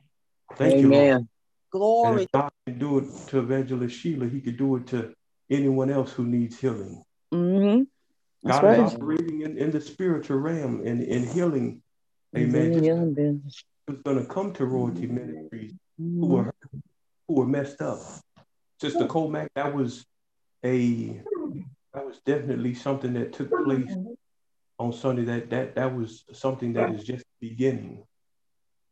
Thank 0.56 0.82
you, 0.82 0.90
Lord. 0.90 1.28
Glory. 1.70 2.28
God 2.32 2.52
can 2.66 2.78
do 2.78 2.98
it 2.98 3.04
to 3.28 3.38
Evangelist 3.38 3.96
Sheila. 3.96 4.26
He 4.26 4.40
could 4.40 4.58
do 4.58 4.76
it 4.76 4.86
to 4.88 5.14
anyone 5.52 5.90
else 5.90 6.12
who 6.12 6.24
needs 6.24 6.58
healing. 6.58 7.02
Mm-hmm. 7.32 8.48
God 8.48 8.62
right. 8.62 8.80
is 8.80 8.94
operating 8.94 9.42
in, 9.42 9.56
in 9.56 9.70
the 9.70 9.80
spiritual 9.80 10.38
realm 10.38 10.84
and 10.84 11.02
in 11.02 11.26
healing. 11.26 11.82
Amen. 12.36 12.72
Mm-hmm 12.72 13.48
was 13.88 13.98
going 14.04 14.18
to 14.18 14.26
come 14.26 14.52
to 14.54 14.64
royalty 14.64 15.06
ministries 15.06 15.74
who 15.98 16.26
were 16.26 16.54
who 17.28 17.34
were 17.34 17.46
messed 17.46 17.80
up. 17.80 17.98
Sister 18.80 19.06
Colmack, 19.06 19.48
that 19.54 19.74
was 19.74 20.04
a 20.64 21.20
that 21.94 22.06
was 22.06 22.20
definitely 22.24 22.74
something 22.74 23.12
that 23.14 23.32
took 23.32 23.50
place 23.64 23.94
on 24.78 24.92
Sunday. 24.92 25.24
That 25.24 25.50
that 25.50 25.74
that 25.76 25.94
was 25.94 26.24
something 26.32 26.72
that 26.74 26.94
is 26.94 27.04
just 27.04 27.24
beginning. 27.40 28.04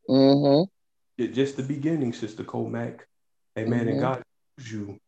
Mm-hmm. 0.09 1.33
Just 1.33 1.57
the 1.57 1.63
beginning, 1.63 2.13
Sister 2.13 2.45
Colmack. 2.45 3.01
Amen. 3.59 3.81
Mm-hmm. 3.81 3.89
And 3.89 4.01
God 4.01 4.23
use 4.59 4.73
you 4.73 5.01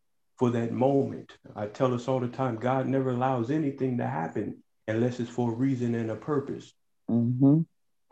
for 0.43 0.49
that 0.49 0.73
moment. 0.73 1.37
I 1.55 1.67
tell 1.67 1.93
us 1.93 2.09
all 2.09 2.19
the 2.19 2.27
time, 2.27 2.57
God 2.57 2.85
never 2.85 3.11
allows 3.11 3.49
anything 3.49 3.97
to 3.99 4.05
happen 4.05 4.57
unless 4.89 5.21
it's 5.21 5.29
for 5.29 5.53
a 5.53 5.55
reason 5.55 5.95
and 5.95 6.11
a 6.11 6.17
purpose. 6.17 6.73
Mm-hmm. 7.09 7.61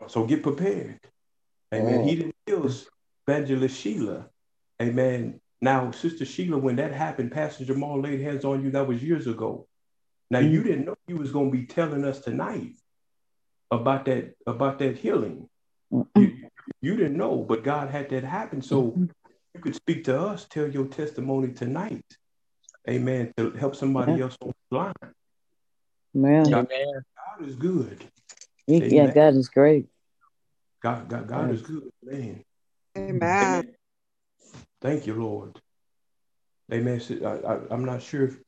So 0.06 0.24
get 0.24 0.42
prepared. 0.42 0.98
Amen. 1.74 2.04
He 2.04 2.16
didn't 2.16 2.34
kill 2.46 2.70
Evangelist 3.28 3.78
Sheila. 3.78 4.30
Amen. 4.80 5.40
Now, 5.60 5.90
Sister 5.90 6.24
Sheila, 6.24 6.56
when 6.56 6.76
that 6.76 6.92
happened, 6.94 7.32
Pastor 7.32 7.66
Jamal 7.66 8.00
laid 8.00 8.22
hands 8.22 8.46
on 8.46 8.64
you. 8.64 8.70
That 8.70 8.86
was 8.88 9.02
years 9.02 9.26
ago. 9.26 9.66
Now 10.30 10.38
you 10.38 10.60
Mm-hmm. 10.60 10.68
didn't 10.68 10.84
know 10.86 10.94
you 11.06 11.16
was 11.18 11.32
going 11.32 11.52
to 11.52 11.58
be 11.58 11.66
telling 11.66 12.06
us 12.06 12.20
tonight 12.20 12.72
about 13.70 14.06
that 14.06 14.36
about 14.46 14.78
that 14.78 14.96
healing. 14.96 15.50
You, 16.16 16.48
you 16.80 16.96
didn't 16.96 17.18
know, 17.18 17.44
but 17.46 17.62
God 17.62 17.90
had 17.90 18.08
that 18.08 18.24
happen. 18.24 18.62
So 18.62 18.82
Mm-hmm. 18.84 19.04
you 19.54 19.60
could 19.60 19.74
speak 19.76 20.04
to 20.04 20.18
us, 20.18 20.46
tell 20.48 20.66
your 20.68 20.86
testimony 20.86 21.52
tonight. 21.52 22.06
Amen. 22.88 23.32
To 23.36 23.50
help 23.52 23.76
somebody 23.76 24.12
Yeah. 24.12 24.24
else 24.24 24.36
on 24.40 24.52
the 24.70 24.76
line. 24.76 24.94
Man, 26.14 26.50
God, 26.50 26.68
Amen. 26.70 27.02
God 27.16 27.48
is 27.48 27.56
good. 27.56 28.04
He- 28.66 28.96
yeah, 28.96 29.12
God 29.12 29.34
is 29.34 29.48
great. 29.48 29.88
God, 30.82 31.08
God, 31.08 31.28
God 31.28 31.50
Yes. 31.50 31.60
is 31.60 31.66
good. 31.66 31.90
Man. 32.02 32.44
Amen. 32.96 33.74
Thank 34.80 35.06
you, 35.06 35.14
Lord. 35.14 35.60
Amen. 36.72 37.00
So, 37.00 37.14
I, 37.24 37.54
I, 37.54 37.60
I'm 37.70 37.84
not 37.84 38.02
sure 38.02 38.24
if, 38.24 38.40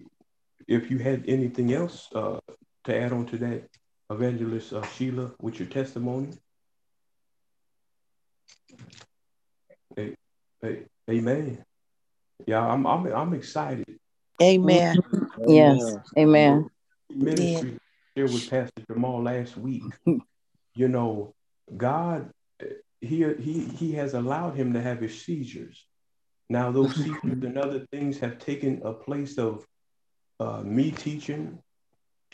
if 0.66 0.90
you 0.90 0.98
had 0.98 1.24
anything 1.28 1.72
else 1.72 2.08
uh, 2.14 2.40
to 2.84 2.96
add 2.96 3.12
on 3.12 3.26
to 3.26 3.38
that, 3.38 3.68
Evangelist 4.10 4.72
uh, 4.72 4.82
Sheila, 4.82 5.32
with 5.40 5.58
your 5.58 5.68
testimony. 5.68 6.30
A- 9.96 10.16
a- 10.62 10.84
Amen. 11.08 11.64
Yeah, 12.46 12.66
I'm, 12.66 12.86
I'm, 12.86 13.06
I'm 13.06 13.32
excited. 13.34 13.98
Amen. 14.42 14.96
Yes. 15.46 15.96
Amen. 16.18 16.68
Ministry 17.10 17.78
here 18.14 18.26
with 18.26 18.48
Pastor 18.50 18.82
Jamal 18.90 19.22
last 19.22 19.56
week. 19.56 19.82
You 20.76 20.88
know, 20.88 21.34
God, 21.76 22.30
he, 23.00 23.24
he, 23.38 23.60
he 23.60 23.92
has 23.92 24.14
allowed 24.14 24.56
him 24.56 24.72
to 24.72 24.82
have 24.82 25.00
his 25.00 25.22
seizures. 25.24 25.86
Now, 26.50 26.72
those 26.72 26.96
seizures 27.04 27.44
and 27.44 27.56
other 27.56 27.86
things 27.92 28.18
have 28.18 28.40
taken 28.40 28.82
a 28.84 28.92
place 28.92 29.38
of 29.38 29.64
uh, 30.40 30.62
me 30.62 30.90
teaching, 30.90 31.60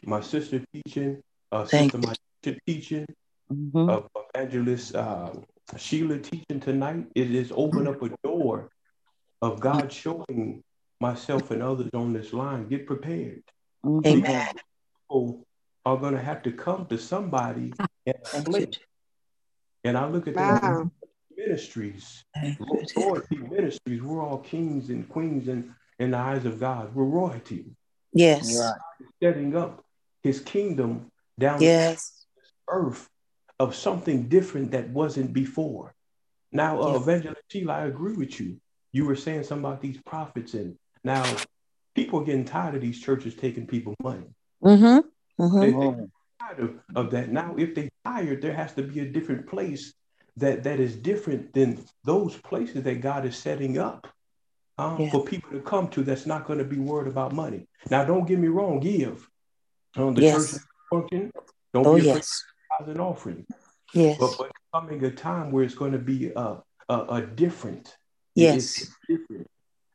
my 0.05 0.23
sister 0.23 0.63
teaching, 0.73 1.21
uh, 1.53 1.67
Thank 1.67 1.93
sister 1.93 1.99
my 1.99 2.57
teaching, 2.67 3.07
Mhm. 3.53 3.91
of 3.91 4.09
evangelist 4.35 4.95
uh, 4.95 5.33
Sheila 5.77 6.19
teaching 6.19 6.61
tonight. 6.61 7.09
It 7.15 7.29
has 7.33 7.53
opened 7.55 7.89
up 7.89 8.01
a 8.03 8.09
door 8.25 8.71
of 9.43 9.61
God 9.61 9.93
showing 9.93 10.63
myself 11.01 11.51
and 11.51 11.63
others 11.63 11.91
on 11.95 12.13
this 12.13 12.33
line. 12.33 12.69
Get 12.69 12.87
prepared. 12.87 13.43
Mhm. 13.85 14.07
Amen. 14.07 14.49
People 15.09 15.47
are 15.87 15.97
going 15.97 16.15
to 16.15 16.21
have 16.23 16.43
to 16.43 16.53
come 16.53 16.87
to 16.87 16.99
somebody 16.99 17.73
and 18.07 18.47
Thank 18.47 18.79
And 19.85 19.97
I 19.97 20.07
look 20.09 20.29
at 20.29 20.35
that 20.35 20.63
Wow. 20.63 20.91
ministries, 21.35 22.25
royalty 22.97 23.37
ministries. 23.39 24.03
We're 24.03 24.23
all 24.23 24.39
kings 24.39 24.91
and 24.91 25.09
queens 25.09 25.49
in, 25.49 25.75
in 25.99 26.11
the 26.11 26.19
eyes 26.19 26.45
of 26.45 26.61
God. 26.61 26.95
We're 26.95 27.05
royalty, 27.05 27.75
Yes. 28.13 28.55
Right. 28.59 28.81
setting 29.23 29.57
up 29.57 29.85
His 30.23 30.41
kingdom 30.41 31.11
down 31.39 31.63
Yes. 31.63 32.27
earth 32.69 33.09
of 33.59 33.75
something 33.75 34.29
different 34.29 34.73
that 34.73 34.91
wasn't 34.91 35.33
before. 35.33 35.95
Now, 36.53 36.81
uh, 36.83 36.91
Yeah. 36.93 36.97
Evangelist 37.01 37.43
Sheila, 37.49 37.73
I 37.73 37.85
agree 37.87 38.17
with 38.17 38.39
you. 38.39 38.61
You 38.93 39.07
were 39.07 39.17
saying 39.17 39.45
something 39.45 39.65
about 39.65 39.81
these 39.81 40.01
prophets, 40.03 40.53
and 40.55 40.77
now 41.05 41.25
people 41.95 42.21
are 42.21 42.25
getting 42.25 42.45
tired 42.45 42.75
of 42.75 42.81
these 42.81 43.01
churches 43.01 43.35
taking 43.35 43.67
people 43.67 43.95
money. 44.03 44.27
Mm-hmm. 44.65 45.43
Mm-hmm. 45.43 45.61
They, 45.61 46.07
tired 46.41 46.61
of, 46.61 46.71
of 46.95 47.11
that. 47.13 47.31
Now, 47.31 47.55
if 47.59 47.75
they 47.75 47.89
tired, 48.05 48.43
there 48.43 48.53
has 48.55 48.73
to 48.75 48.83
be 48.83 49.01
a 49.01 49.05
different 49.07 49.47
place 49.47 49.93
that 50.37 50.63
that 50.65 50.81
is 50.81 50.97
different 50.97 51.53
than 51.53 51.85
those 52.05 52.37
places 52.37 52.83
that 52.85 53.01
God 53.01 53.25
is 53.27 53.37
setting 53.37 53.79
up 53.79 54.07
um, 54.79 55.01
Yeah. 55.01 55.11
for 55.11 55.25
people 55.25 55.51
to 55.51 55.61
come 55.61 55.89
to. 55.89 56.03
That's 56.03 56.27
not 56.27 56.47
going 56.47 56.59
to 56.59 56.65
be 56.65 56.79
worried 56.79 57.09
about 57.09 57.33
money. 57.33 57.67
Now, 57.91 58.05
don't 58.05 58.27
get 58.27 58.39
me 58.39 58.49
wrong. 58.49 58.81
Give. 58.81 59.27
Um, 59.97 60.15
the 60.15 60.23
Yes. 60.23 60.53
church 60.53 60.61
function. 60.91 61.33
Don't 61.75 61.87
Oh, 61.87 61.95
be 61.95 62.01
afraid 62.01 62.15
yes. 62.17 62.45
of 62.81 62.89
an 62.89 63.01
offering. 63.01 63.47
Yes. 63.93 64.19
But, 64.19 64.35
but 64.39 64.53
coming 64.73 65.05
a 65.05 65.11
time 65.11 65.51
where 65.51 65.65
it's 65.65 65.75
going 65.75 65.93
to 65.93 65.99
be 65.99 66.31
a, 66.35 66.63
a, 66.89 66.99
a 67.19 67.23
different. 67.23 67.89
it- 67.89 67.97
Yes. 68.43 68.83
It's 68.83 68.97
different. 69.09 69.50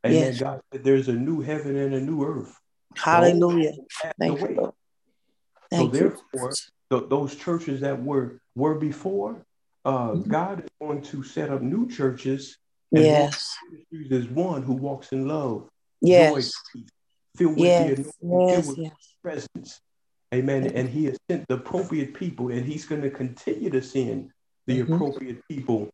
Amen. 0.05 0.13
Yes. 0.19 0.39
God 0.39 0.61
said 0.71 0.83
there's 0.83 1.07
a 1.07 1.13
new 1.13 1.41
heaven 1.41 1.75
and 1.75 1.93
a 1.95 2.01
new 2.01 2.23
earth. 2.23 2.55
Hallelujah. 2.95 3.73
Thank 4.19 4.39
you. 4.41 4.47
Lord. 4.55 4.73
So 5.73 5.77
Thank 5.77 5.93
you. 5.93 5.99
therefore, 5.99 6.53
th- 6.91 7.09
those 7.09 7.35
churches 7.35 7.81
that 7.81 8.01
were 8.01 8.39
were 8.55 8.75
before, 8.75 9.45
uh, 9.83 10.11
Mhm. 10.11 10.27
God 10.27 10.59
is 10.63 10.69
going 10.79 11.01
to 11.01 11.23
set 11.23 11.49
up 11.49 11.61
new 11.61 11.89
churches. 11.89 12.57
And 12.91 13.03
Yes. 13.03 13.53
Is 13.91 14.29
one 14.29 14.61
who 14.63 14.73
walks 14.73 15.11
in 15.11 15.27
love, 15.27 15.69
Yes. 16.01 16.51
joy, 16.73 16.81
filled 17.35 17.57
with 17.57 17.57
the 17.57 17.63
Yes. 17.65 18.13
anointing, 18.21 18.47
Yes. 18.47 18.65
filled 18.65 18.77
with 18.77 18.85
Yes. 18.85 19.15
presence. 19.21 19.81
Amen. 20.33 20.67
And 20.67 20.87
he 20.87 21.05
has 21.05 21.17
sent 21.29 21.47
the 21.47 21.55
appropriate 21.55 22.13
people, 22.13 22.49
and 22.51 22.65
he's 22.65 22.85
going 22.85 23.01
to 23.01 23.09
continue 23.09 23.69
to 23.71 23.81
send 23.81 24.31
the 24.67 24.79
Mhm. 24.79 24.93
appropriate 24.93 25.41
people, 25.49 25.89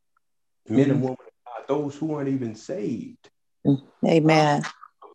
men 0.70 0.92
and 0.92 1.02
women 1.02 1.18
God, 1.46 1.68
those 1.68 1.96
who 1.98 2.14
aren't 2.14 2.30
even 2.30 2.56
saved. 2.56 3.30
Amen. 4.06 4.64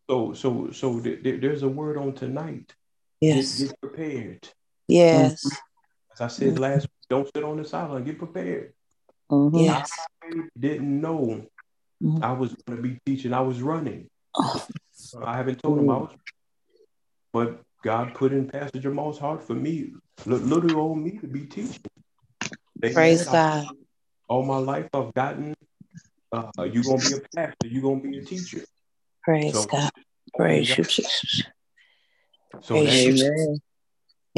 So, 0.09 0.33
so, 0.35 0.71
so 0.71 1.01
th- 1.01 1.23
th- 1.23 1.41
there's 1.41 1.63
a 1.63 1.69
word 1.69 1.97
on 1.97 2.13
tonight. 2.15 2.75
Yes. 3.21 3.59
get 3.59 3.81
prepared. 3.81 4.49
Yes. 4.89 5.45
As 6.13 6.21
I 6.21 6.29
said 6.29 6.59
last 6.59 6.83
week, 6.83 6.91
don't 7.11 7.29
sit 7.35 7.43
on 7.43 7.57
the 7.57 7.65
sideline. 7.65 8.05
Get 8.05 8.19
prepared. 8.19 8.73
Mm-hmm. 9.31 9.59
Yes. 9.59 9.93
I 10.23 10.43
didn't 10.59 11.01
know 11.01 11.47
Mhm. 12.03 12.23
I 12.23 12.33
was 12.33 12.55
going 12.67 12.77
to 12.77 12.83
be 12.83 12.99
teaching. 13.07 13.33
I 13.33 13.41
was 13.41 13.63
running. 13.63 14.09
Oh. 14.35 14.69
I 15.25 15.37
haven't 15.37 15.63
told 15.63 15.79
him 15.79 15.89
I 15.91 15.97
was, 15.97 16.13
but 17.33 17.63
God 17.83 18.15
put 18.15 18.33
in 18.33 18.49
Pastor 18.49 18.79
Jamal's 18.81 19.19
heart 19.19 19.43
for 19.43 19.55
me, 19.55 19.93
li- 20.27 20.37
little 20.37 20.77
old 20.77 20.99
me, 20.99 21.13
to 21.19 21.27
be 21.27 21.47
teaching. 21.47 21.81
Amen. 22.85 22.95
Praise 22.95 23.25
God. 23.25 23.67
all 24.29 24.45
my 24.45 24.59
life, 24.59 24.89
I've 24.93 25.15
gotten. 25.15 25.55
Uh, 26.33 26.51
you're 26.65 26.83
gonna 26.83 26.99
be 26.99 27.13
a 27.13 27.21
pastor. 27.35 27.67
You're 27.67 27.83
gonna 27.83 28.01
be 28.01 28.19
a 28.19 28.25
teacher. 28.25 28.65
Praise 29.23 29.53
So- 29.53 29.67
God. 29.67 29.91
Praise 30.35 30.77
you, 30.77 30.85
Jesus. 30.85 31.45
So 32.63 32.75
Praise 32.75 33.21
that's 33.21 33.23
you. 33.23 33.59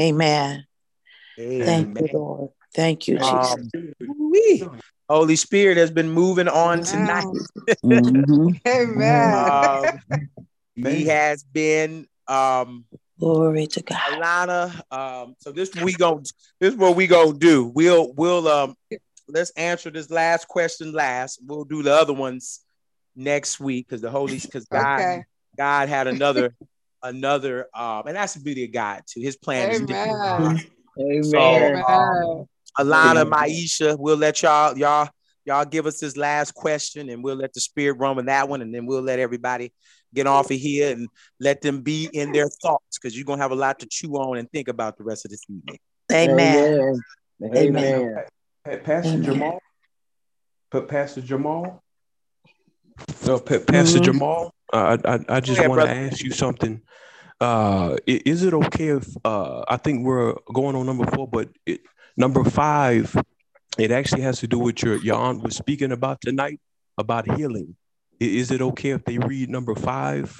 Amen. 0.01 0.65
Amen. 1.39 1.65
Thank 1.65 1.99
you, 1.99 2.09
Lord. 2.13 2.49
Thank 2.73 3.07
you, 3.07 3.17
Jesus. 3.17 3.57
Um. 4.61 4.79
Holy 5.09 5.35
Spirit 5.35 5.77
has 5.77 5.89
been 5.91 6.09
moving 6.11 6.47
on 6.47 6.83
tonight. 6.83 7.25
Mhm. 7.83 8.61
Amen. 8.67 9.95
Um, 10.13 10.19
he 10.75 11.05
has 11.05 11.43
been 11.43 12.07
um 12.27 12.85
Glory 13.19 13.67
to 13.67 13.81
God. 13.81 13.97
Alana. 13.97 14.81
Um, 14.91 15.35
so 15.39 15.51
this 15.51 15.73
we 15.75 15.93
go 15.93 16.21
this 16.59 16.73
is 16.73 16.75
what 16.75 16.95
we 16.95 17.07
gonna 17.07 17.33
do. 17.37 17.65
We'll 17.65 18.13
we'll 18.13 18.47
um 18.47 18.75
let's 19.29 19.51
answer 19.51 19.89
this 19.89 20.09
last 20.09 20.47
question 20.47 20.91
last. 20.91 21.39
We'll 21.45 21.63
do 21.63 21.83
the 21.83 21.93
other 21.93 22.13
ones 22.13 22.61
next 23.15 23.59
week 23.59 23.87
because 23.87 24.01
the 24.01 24.09
Holy 24.09 24.37
because 24.37 24.65
God 24.71 24.99
Okay. 25.01 25.23
God 25.57 25.89
had 25.89 26.07
another 26.07 26.55
another 27.03 27.67
um 27.73 28.03
and 28.07 28.15
that's 28.15 28.33
the 28.33 28.41
beauty 28.41 28.65
of 28.65 28.73
God 28.73 29.01
too. 29.07 29.21
His 29.21 29.37
plan 29.37 29.69
is 29.69 29.81
different. 29.81 30.23
Amen. 30.99 31.23
So 31.23 31.65
Amen. 31.65 31.83
um, 31.87 32.45
Alana, 32.77 33.29
Maisha, 33.29 33.97
we'll 33.97 34.17
let 34.17 34.41
y'all 34.41 34.77
y'all 34.77 35.09
y'all 35.45 35.65
give 35.65 35.85
us 35.85 35.99
this 35.99 36.17
last 36.17 36.53
question 36.53 37.09
and 37.09 37.23
we'll 37.23 37.35
let 37.35 37.53
the 37.53 37.61
spirit 37.61 37.97
run 37.97 38.15
with 38.15 38.25
that 38.25 38.49
one 38.49 38.61
and 38.61 38.73
then 38.73 38.85
we'll 38.85 39.01
let 39.01 39.19
everybody 39.19 39.73
get 40.13 40.27
off 40.27 40.51
of 40.51 40.57
here 40.57 40.91
and 40.91 41.07
let 41.39 41.61
them 41.61 41.81
be 41.81 42.09
in 42.13 42.31
their 42.31 42.47
thoughts 42.61 42.97
because 42.97 43.15
you're 43.15 43.25
gonna 43.25 43.41
have 43.41 43.51
a 43.51 43.55
lot 43.55 43.79
to 43.79 43.87
chew 43.87 44.13
on 44.13 44.37
and 44.37 44.49
think 44.51 44.67
about 44.67 44.97
the 44.97 45.03
rest 45.03 45.25
of 45.25 45.31
this 45.31 45.41
evening. 45.49 45.79
Amen. 46.11 47.01
Amen. 47.43 47.57
Amen. 47.57 48.13
Pa- 48.15 48.21
Pastor 48.65 49.09
Amen. 49.09 49.23
Jamal. 49.23 49.59
Pa- 50.71 50.81
Pastor 50.81 51.21
Jamal. 51.21 51.83
Pa- 52.97 53.39
Pastor 53.39 53.99
Mhm. 53.99 54.03
Jamal. 54.03 54.53
Uh, 54.71 54.97
I 55.05 55.15
I, 55.15 55.19
I 55.37 55.39
just 55.39 55.65
want 55.67 55.81
to 55.81 55.89
ask 55.89 56.21
you 56.23 56.31
something. 56.31 56.81
Uh, 57.41 57.95
is 58.05 58.43
it 58.43 58.53
okay 58.53 58.89
if 58.89 59.07
uh, 59.23 59.63
I 59.67 59.77
think 59.77 60.05
we're 60.05 60.35
going 60.53 60.75
on 60.75 60.85
number 60.85 61.05
four, 61.07 61.27
but 61.27 61.49
it, 61.65 61.81
number 62.17 62.43
five, 62.43 63.15
it 63.77 63.91
actually 63.91 64.21
has 64.23 64.39
to 64.41 64.47
do 64.47 64.59
with 64.59 64.83
your 64.83 64.97
your 64.97 65.15
aunt 65.15 65.41
was 65.41 65.55
speaking 65.55 65.91
about 65.91 66.19
tonight 66.21 66.59
about 66.97 67.25
healing. 67.37 67.75
Is 68.19 68.51
it 68.51 68.61
okay 68.61 68.89
if 68.91 69.05
they 69.05 69.17
read 69.17 69.49
number 69.49 69.73
five? 69.73 70.39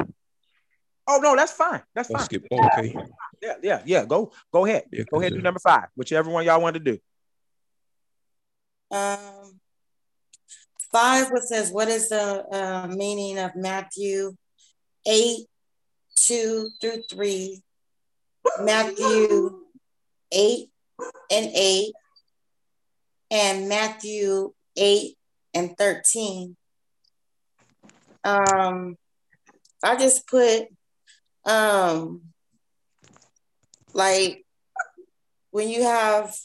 Oh 1.08 1.20
no, 1.24 1.36
that's 1.36 1.54
fine. 1.54 1.82
That's 1.96 2.10
Let's 2.10 2.24
fine. 2.24 2.26
skip. 2.26 2.46
Okay. 2.52 2.96
Yeah, 3.42 3.54
yeah, 3.64 3.82
yeah. 3.86 4.06
Go 4.06 4.34
go 4.52 4.66
ahead. 4.66 4.84
Yeah, 4.92 5.06
Go 5.10 5.22
ahead. 5.22 5.34
do 5.34 5.42
number 5.42 5.62
five, 5.62 5.86
whichever 5.96 6.30
one 6.30 6.46
y'all 6.46 6.62
want 6.62 6.74
to 6.76 6.80
do. 6.82 7.00
Um, 8.92 9.60
five, 10.92 11.32
what 11.32 11.44
says, 11.44 11.72
what 11.72 11.88
is 11.88 12.10
the 12.10 12.46
uh, 12.52 12.88
meaning 12.88 13.38
of 13.40 13.56
Matthew 13.56 14.36
8, 15.08 15.46
2 16.16 16.70
through 16.82 17.04
3, 17.10 17.62
Matthew 18.62 19.60
8 20.32 20.70
and 21.32 21.52
8, 21.54 21.94
and 23.32 23.70
Matthew 23.70 24.54
8 24.76 25.16
and 25.54 25.78
13. 25.78 26.56
Um, 28.24 28.98
I 29.84 29.96
just 29.96 30.28
put 30.28 30.68
um 31.46 32.22
like 33.94 34.46
when 35.52 35.70
you 35.70 35.84
have 35.84 36.36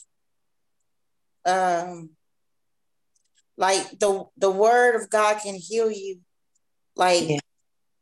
um 1.45 2.09
like 3.57 3.99
the 3.99 4.25
the 4.37 4.51
word 4.51 4.95
of 4.95 5.09
God 5.09 5.39
can 5.41 5.55
heal 5.55 5.91
you. 5.91 6.19
Like 6.95 7.29
yeah. 7.29 7.39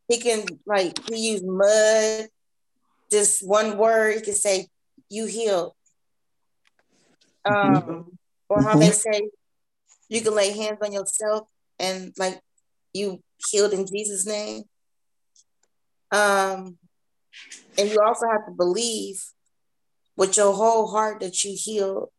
he 0.07 0.17
can 0.17 0.45
like 0.65 0.97
he 1.07 1.31
use 1.31 1.43
mud, 1.43 2.29
just 3.11 3.47
one 3.47 3.77
word, 3.77 4.15
he 4.15 4.21
can 4.21 4.33
say, 4.33 4.67
you 5.09 5.25
healed. 5.25 5.73
Mm-hmm. 7.45 7.89
Um, 7.89 8.17
or 8.49 8.61
how 8.61 8.71
mm-hmm. 8.71 8.79
they 8.79 8.91
say 8.91 9.29
you 10.09 10.21
can 10.21 10.35
lay 10.35 10.55
hands 10.55 10.79
on 10.81 10.91
yourself 10.93 11.47
and 11.79 12.13
like 12.17 12.39
you 12.93 13.21
healed 13.49 13.73
in 13.73 13.85
Jesus' 13.85 14.25
name. 14.25 14.63
Um, 16.11 16.77
and 17.77 17.89
you 17.89 17.99
also 17.99 18.27
have 18.27 18.45
to 18.45 18.51
believe 18.51 19.23
with 20.15 20.37
your 20.37 20.53
whole 20.53 20.87
heart 20.87 21.19
that 21.21 21.43
you 21.43 21.55
healed 21.57 22.09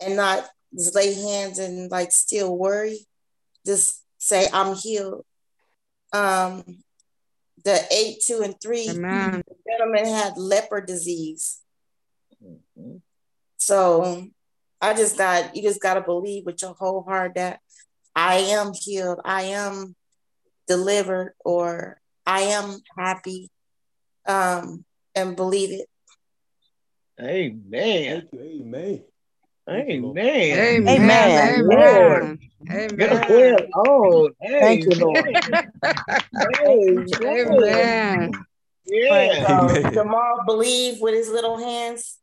and 0.00 0.16
not 0.16 0.46
just 0.76 0.94
lay 0.94 1.14
hands 1.14 1.58
and 1.58 1.90
like 1.90 2.12
still 2.12 2.56
worry. 2.56 3.06
Just 3.64 4.02
say, 4.18 4.48
I'm 4.52 4.74
healed. 4.74 5.24
Um, 6.12 6.64
the 7.64 7.80
eight, 7.90 8.18
two, 8.24 8.42
and 8.42 8.54
three, 8.60 8.90
Amen. 8.90 9.42
the 9.46 9.54
gentleman 9.68 10.06
had 10.06 10.36
leper 10.36 10.80
disease. 10.80 11.60
Mm-hmm. 12.44 12.96
So 13.56 14.28
I 14.80 14.94
just 14.94 15.18
got, 15.18 15.56
you 15.56 15.62
just 15.62 15.80
got 15.80 15.94
to 15.94 16.00
believe 16.02 16.44
with 16.46 16.62
your 16.62 16.74
whole 16.74 17.02
heart 17.02 17.32
that 17.34 17.60
I 18.14 18.36
am 18.36 18.72
healed, 18.72 19.20
I 19.24 19.42
am 19.42 19.96
delivered, 20.68 21.34
or 21.44 22.00
I 22.24 22.42
am 22.42 22.78
happy, 22.96 23.50
um, 24.26 24.84
and 25.14 25.36
believe 25.36 25.72
it. 25.72 25.88
Amen. 27.20 28.28
Amen. 28.34 29.04
Amen. 29.68 30.84
Amen. 30.86 30.88
Amen. 30.88 32.38
Amen. 32.70 33.00
Amen. 33.00 33.56
Oh, 33.74 34.30
thank 34.40 34.86
you, 34.86 34.92
Lord. 34.94 35.36
Amen. 37.24 38.32
Yeah. 38.86 39.42
So 39.42 39.90
Jamal 39.90 40.44
believed 40.46 41.02
with 41.02 41.14
his 41.14 41.28
little 41.28 41.58
hands 41.58 42.18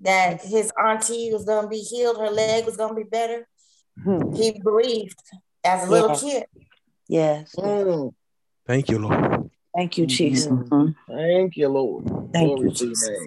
that 0.00 0.42
his 0.42 0.72
auntie 0.78 1.32
was 1.32 1.44
gonna 1.44 1.68
be 1.68 1.78
healed, 1.78 2.18
her 2.18 2.30
leg 2.30 2.66
was 2.66 2.76
gonna 2.76 2.94
be 2.94 3.04
better. 3.04 3.46
Hmm. 4.02 4.34
He 4.34 4.60
believed 4.62 5.18
as 5.64 5.88
a 5.88 5.90
little 5.90 6.18
kid. 6.18 6.46
Yes. 7.08 7.54
Mm. 7.56 8.12
Thank 8.66 8.90
you, 8.90 8.98
Lord. 8.98 9.50
Thank 9.74 9.98
you, 9.98 10.06
Jesus. 10.06 10.52
Mm-hmm. 10.52 10.90
Thank 11.12 11.56
you, 11.56 11.68
Lord. 11.68 12.06
Thank 12.32 12.56
Glory 12.56 12.68
you, 12.68 12.72
Jesus. 12.72 13.18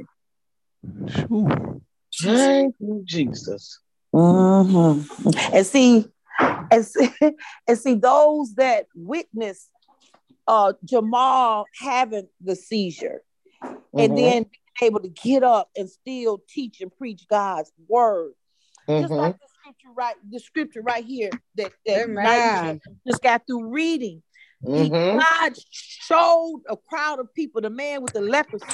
Thank 2.21 2.75
you, 2.79 3.01
Jesus. 3.05 3.79
Mm-hmm. 4.13 5.55
And 5.55 5.65
see, 5.65 6.05
and 6.39 6.85
see, 6.85 7.09
and 7.67 7.77
see 7.77 7.93
those 7.95 8.55
that 8.55 8.87
witness 8.95 9.69
uh, 10.47 10.73
Jamal 10.83 11.65
having 11.79 12.27
the 12.41 12.55
seizure, 12.55 13.21
mm-hmm. 13.63 13.99
and 13.99 14.17
then 14.17 14.45
able 14.81 14.99
to 14.99 15.09
get 15.09 15.43
up 15.43 15.69
and 15.75 15.89
still 15.89 16.41
teach 16.49 16.81
and 16.81 16.95
preach 16.97 17.25
God's 17.29 17.71
word, 17.87 18.33
mm-hmm. 18.87 19.01
just 19.01 19.13
like 19.13 19.35
the 19.39 19.47
scripture 19.59 19.93
right, 19.95 20.15
the 20.29 20.39
scripture 20.39 20.81
right 20.81 21.05
here 21.05 21.29
that 21.55 21.71
that 21.85 22.79
just 23.07 23.21
got 23.21 23.43
through 23.47 23.69
reading. 23.69 24.21
Mm-hmm. 24.63 25.17
God 25.17 25.53
showed 25.71 26.61
a 26.69 26.77
crowd 26.77 27.19
of 27.19 27.33
people 27.33 27.61
the 27.61 27.71
man 27.71 28.03
with 28.03 28.13
the 28.13 28.21
leprosy 28.21 28.65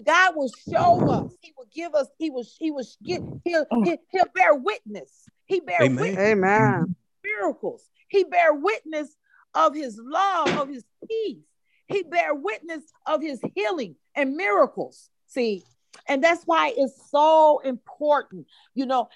God 0.00 0.34
will 0.36 0.50
show 0.70 1.10
us. 1.10 1.36
He 1.40 1.52
will 1.56 1.68
give 1.72 1.94
us. 1.94 2.08
He 2.18 2.30
will. 2.30 2.44
He 2.58 2.70
will 2.70 2.86
get. 3.04 3.22
He'll. 3.44 3.66
He'll, 3.84 3.96
he'll 4.10 4.24
bear 4.34 4.54
witness. 4.54 5.28
He 5.46 5.60
bear 5.60 5.84
Amen. 5.84 5.96
witness. 5.96 6.18
Amen. 6.18 6.96
Miracles. 7.22 7.88
He 8.08 8.24
bear 8.24 8.54
witness 8.54 9.14
of 9.54 9.74
His 9.74 10.00
love, 10.02 10.56
of 10.56 10.68
His 10.68 10.84
peace. 11.08 11.44
He 11.88 12.02
bear 12.04 12.34
witness 12.34 12.82
of 13.06 13.22
His 13.22 13.40
healing 13.54 13.96
and 14.14 14.36
miracles. 14.36 15.10
See, 15.26 15.62
and 16.08 16.22
that's 16.22 16.44
why 16.44 16.72
it's 16.76 17.10
so 17.10 17.58
important. 17.60 18.46
You 18.74 18.86
know, 18.86 19.08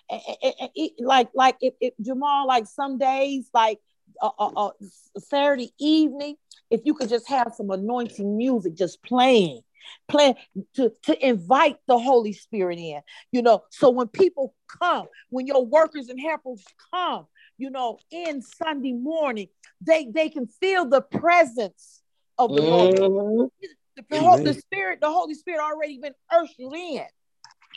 like 0.98 1.30
like 1.34 1.56
if, 1.60 1.74
if 1.80 1.94
Jamal, 2.00 2.46
like 2.46 2.66
some 2.66 2.98
days, 2.98 3.48
like 3.54 3.80
uh, 4.20 4.30
uh, 4.38 4.50
uh, 4.56 4.70
Saturday 5.18 5.72
evening, 5.78 6.36
if 6.70 6.82
you 6.84 6.94
could 6.94 7.08
just 7.08 7.28
have 7.28 7.54
some 7.56 7.70
anointing 7.70 8.36
music 8.36 8.74
just 8.74 9.02
playing 9.02 9.62
plan 10.08 10.34
to, 10.74 10.92
to 11.04 11.26
invite 11.26 11.78
the 11.86 11.98
Holy 11.98 12.32
Spirit 12.32 12.78
in, 12.78 13.00
you 13.32 13.42
know. 13.42 13.64
So 13.70 13.90
when 13.90 14.08
people 14.08 14.54
come, 14.80 15.06
when 15.30 15.46
your 15.46 15.64
workers 15.64 16.08
and 16.08 16.20
helpers 16.20 16.64
come, 16.92 17.26
you 17.58 17.70
know, 17.70 17.98
in 18.10 18.42
Sunday 18.42 18.92
morning, 18.92 19.48
they 19.80 20.06
they 20.06 20.28
can 20.28 20.46
feel 20.46 20.86
the 20.86 21.00
presence 21.00 22.02
of 22.38 22.54
the 22.54 22.60
mm-hmm. 22.60 23.02
Lord. 23.02 23.50
The, 23.96 24.02
the, 24.10 24.52
the, 24.52 24.54
Spirit, 24.54 25.00
the 25.00 25.10
Holy 25.10 25.34
Spirit 25.34 25.60
already 25.60 25.98
been 25.98 26.12
ushered 26.30 26.74
in. 26.74 27.04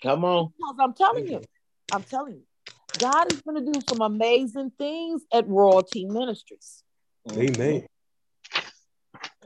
Come 0.03 0.25
on. 0.25 0.51
Because 0.57 0.75
I'm 0.79 0.93
telling 0.93 1.27
you, 1.27 1.41
I'm 1.93 2.03
telling 2.03 2.33
you, 2.33 2.43
God 2.97 3.31
is 3.31 3.41
going 3.41 3.65
to 3.65 3.71
do 3.71 3.79
some 3.87 4.01
amazing 4.01 4.71
things 4.77 5.21
at 5.33 5.47
Royalty 5.47 6.05
Ministries. 6.05 6.83
Amen. 7.31 7.85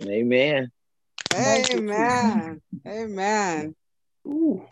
Amen. 0.01 0.71
Amen. 1.33 2.61
Amen. 2.87 3.75
Ooh. 4.27 4.65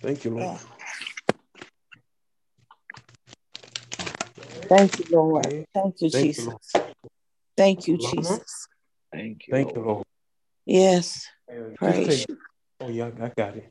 Thank 0.00 0.24
you, 0.24 0.30
Lord. 0.32 0.58
Thank 4.68 4.98
you, 4.98 5.04
Lord. 5.10 5.66
Thank 5.74 6.00
you, 6.00 6.10
Thank 6.10 6.26
Jesus. 6.26 6.46
You, 6.74 6.80
Thank 7.56 7.88
you, 7.88 7.98
Jesus. 7.98 8.68
Thank 9.12 9.46
you. 9.46 9.52
Thank 9.52 9.74
you, 9.74 9.82
Lord. 9.82 10.04
Yes. 10.66 11.26
Praise. 11.76 12.26
Take, 12.26 12.36
oh, 12.80 12.88
yeah, 12.88 13.10
I 13.20 13.28
got 13.28 13.56
it. 13.56 13.70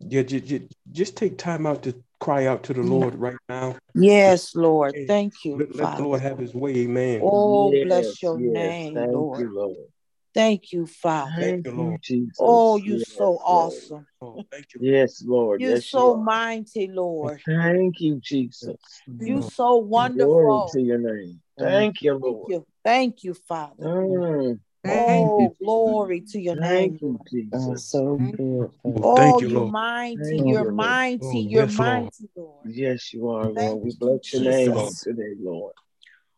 Yeah, 0.00 0.22
just, 0.22 0.46
just, 0.46 0.64
just 0.90 1.16
take 1.16 1.38
time 1.38 1.66
out 1.66 1.82
to 1.84 1.94
cry 2.20 2.46
out 2.46 2.64
to 2.64 2.74
the 2.74 2.80
mm. 2.80 2.90
Lord 2.90 3.14
right 3.14 3.36
now. 3.48 3.76
Yes, 3.94 4.54
Lord. 4.56 4.96
Thank 5.06 5.44
you. 5.44 5.58
Let, 5.58 5.76
let 5.76 5.96
the 5.96 6.02
Lord 6.02 6.20
have 6.20 6.38
his 6.38 6.54
way. 6.54 6.76
Amen. 6.78 7.20
Oh, 7.22 7.72
yes, 7.72 7.84
bless 7.84 8.22
your 8.22 8.40
yes. 8.40 8.52
name, 8.52 8.94
Thank 8.94 9.12
Lord. 9.12 9.40
You, 9.40 9.54
Lord. 9.54 9.91
Thank 10.34 10.72
you, 10.72 10.86
Father. 10.86 11.32
Thank 11.38 11.66
you, 11.66 11.72
Lord. 11.72 12.00
Jesus. 12.02 12.36
Oh, 12.38 12.76
you 12.76 12.96
yes, 12.96 13.12
so 13.12 13.38
awesome. 13.44 14.06
Oh, 14.20 14.42
thank 14.50 14.66
you. 14.74 14.80
Yes, 14.82 15.22
Lord. 15.24 15.60
You're 15.60 15.74
yes, 15.76 15.86
so 15.86 16.16
you 16.16 16.22
mighty, 16.22 16.88
Lord. 16.88 17.40
Thank 17.46 18.00
you, 18.00 18.18
Jesus. 18.22 18.76
You're 19.18 19.42
so 19.42 19.76
wonderful. 19.76 20.28
Glory 20.28 20.68
to 20.72 20.80
your 20.80 20.98
name. 20.98 21.40
Thank 21.58 22.02
you, 22.02 22.14
Lord. 22.14 22.48
Thank 22.48 22.54
you, 22.54 22.64
Thank 22.84 23.24
you 23.24 23.34
Father. 23.34 23.74
Mm. 23.78 24.60
Oh, 24.84 25.38
you. 25.38 25.56
glory 25.64 26.20
to 26.32 26.40
your 26.40 26.56
Thank 26.56 27.00
name. 27.02 27.20
You, 27.30 27.50
Jesus. 27.50 27.66
Oh, 27.68 27.76
so 27.76 28.16
good. 28.16 28.70
Oh, 28.84 29.16
thank 29.16 29.42
you, 29.42 29.48
you're 29.48 29.66
mighty. 29.66 30.16
Thank 30.18 30.48
you're 30.48 30.64
you, 30.64 30.70
mighty. 30.72 31.18
Oh, 31.22 31.32
you're 31.32 31.66
yes, 31.66 31.78
mighty, 31.78 32.30
Lord. 32.34 32.66
Yes, 32.66 33.12
you 33.14 33.28
are, 33.28 33.46
Lord. 33.48 33.82
We 33.84 33.94
bless 33.98 34.32
your 34.32 34.42
name 34.42 34.88
today, 35.02 35.34
Lord. 35.38 35.74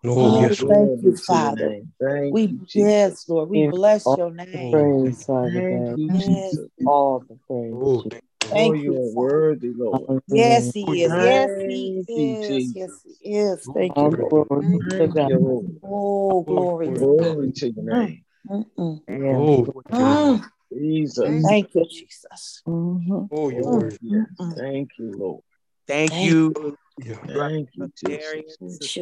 Oh, 0.07 0.14
oh 0.16 0.40
yes, 0.40 0.61
thank 0.61 1.02
you, 1.02 1.16
Father. 1.16 1.80
Thank 2.00 2.34
we 2.34 2.42
you, 2.42 2.66
yes, 2.74 3.26
Lord. 3.28 3.48
We 3.48 3.66
bless 3.68 4.05
your 4.05 4.30
name. 4.30 4.70
Praise, 4.70 5.24
Father 5.24 5.50
thank 5.70 5.98
You, 5.98 6.09
Jesus. 6.11 6.68
All 6.86 7.20
the 7.20 7.38
praise. 7.46 7.72
Oh, 7.74 8.02
thank 8.02 8.22
oh, 8.52 8.72
you 8.74 8.92
are 8.96 9.12
worthy, 9.14 9.72
Lord. 9.74 10.22
Yes, 10.28 10.72
He 10.74 11.05
is. 11.05 11.12
Yes, 11.12 11.50
He 11.64 12.05
is. 12.09 12.74
Yes, 12.74 13.02
He 13.05 13.30
is. 13.30 13.68
Thank 13.74 13.96
you, 13.96 14.11
Lord. 14.11 14.48
Thank 14.90 15.14
you, 15.14 15.38
Lord. 15.38 15.80
Oh, 15.82 16.42
glory. 16.42 16.88
Glory 16.88 17.52
to 17.52 17.70
your 17.70 17.84
name. 17.84 18.24
Oh, 18.50 19.66
Mm. 19.90 20.44
Jesus. 20.72 21.42
Thank 21.42 21.74
you, 21.74 21.86
Jesus. 21.86 22.62
Mm-hmm. 22.66 23.24
Oh, 23.30 23.48
you're 23.48 23.64
Oh, 23.64 23.78
worthy. 23.78 23.98
yes. 24.02 24.26
Thank 24.57 24.90
you, 24.98 25.12
Lord. 25.16 25.42
Thank, 25.86 26.11
Thank 26.11 26.24
you. 26.26 26.76
Yeah. 26.98 27.14
Thank 27.26 27.70
you, 27.74 27.92
Darian, 28.02 28.44
Jesus. 28.61 28.98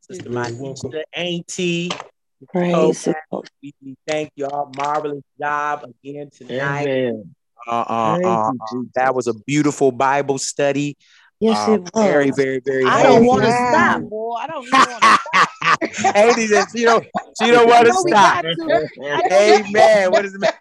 Sister 0.00 0.28
Lana, 0.30 0.48
Sister 0.48 0.56
You're 0.56 0.64
welcome. 0.64 0.90
Maisha, 0.90 1.02
Auntie. 1.14 1.90
Praise 2.48 3.04
the 3.04 3.14
We 3.62 3.96
thank 4.06 4.30
y'all. 4.34 4.72
Marvelous 4.76 5.22
job 5.38 5.84
again 6.04 6.30
tonight. 6.30 6.88
Amen. 6.88 7.34
Uh, 7.66 7.84
uh, 7.86 8.16
Thank 8.16 8.26
uh, 8.26 8.52
that 8.94 9.14
was 9.14 9.26
a 9.26 9.34
beautiful 9.34 9.92
Bible 9.92 10.38
study. 10.38 10.96
Yes, 11.38 11.68
Um, 11.68 11.74
it 11.74 11.80
was. 11.82 11.90
very, 11.94 12.30
very, 12.30 12.60
very. 12.64 12.86
I 12.86 13.02
don't 13.02 13.24
want 13.26 13.42
to 13.42 13.48
Amen. 13.48 13.68
stop, 13.68 14.02
boy. 14.02 14.34
I 14.34 14.46
don't 14.46 14.66
even 14.66 14.80
want 14.90 15.04
to 15.04 15.12
stop. 15.12 16.14
Andy 16.16 16.46
says 16.46 16.72
she 16.74 16.84
don't 16.84 17.04
she 17.38 17.50
don't 17.50 17.68
want 17.68 17.86
to 17.86 17.92
No, 17.92 18.02
we 18.02 18.10
stop. 18.10 18.42
got 18.42 18.42
to. 18.42 18.88
I 19.02 19.22
know 19.28 19.64
Amen. 19.66 20.10
What 20.12 20.24
is 20.24 20.34
it? 20.34 20.54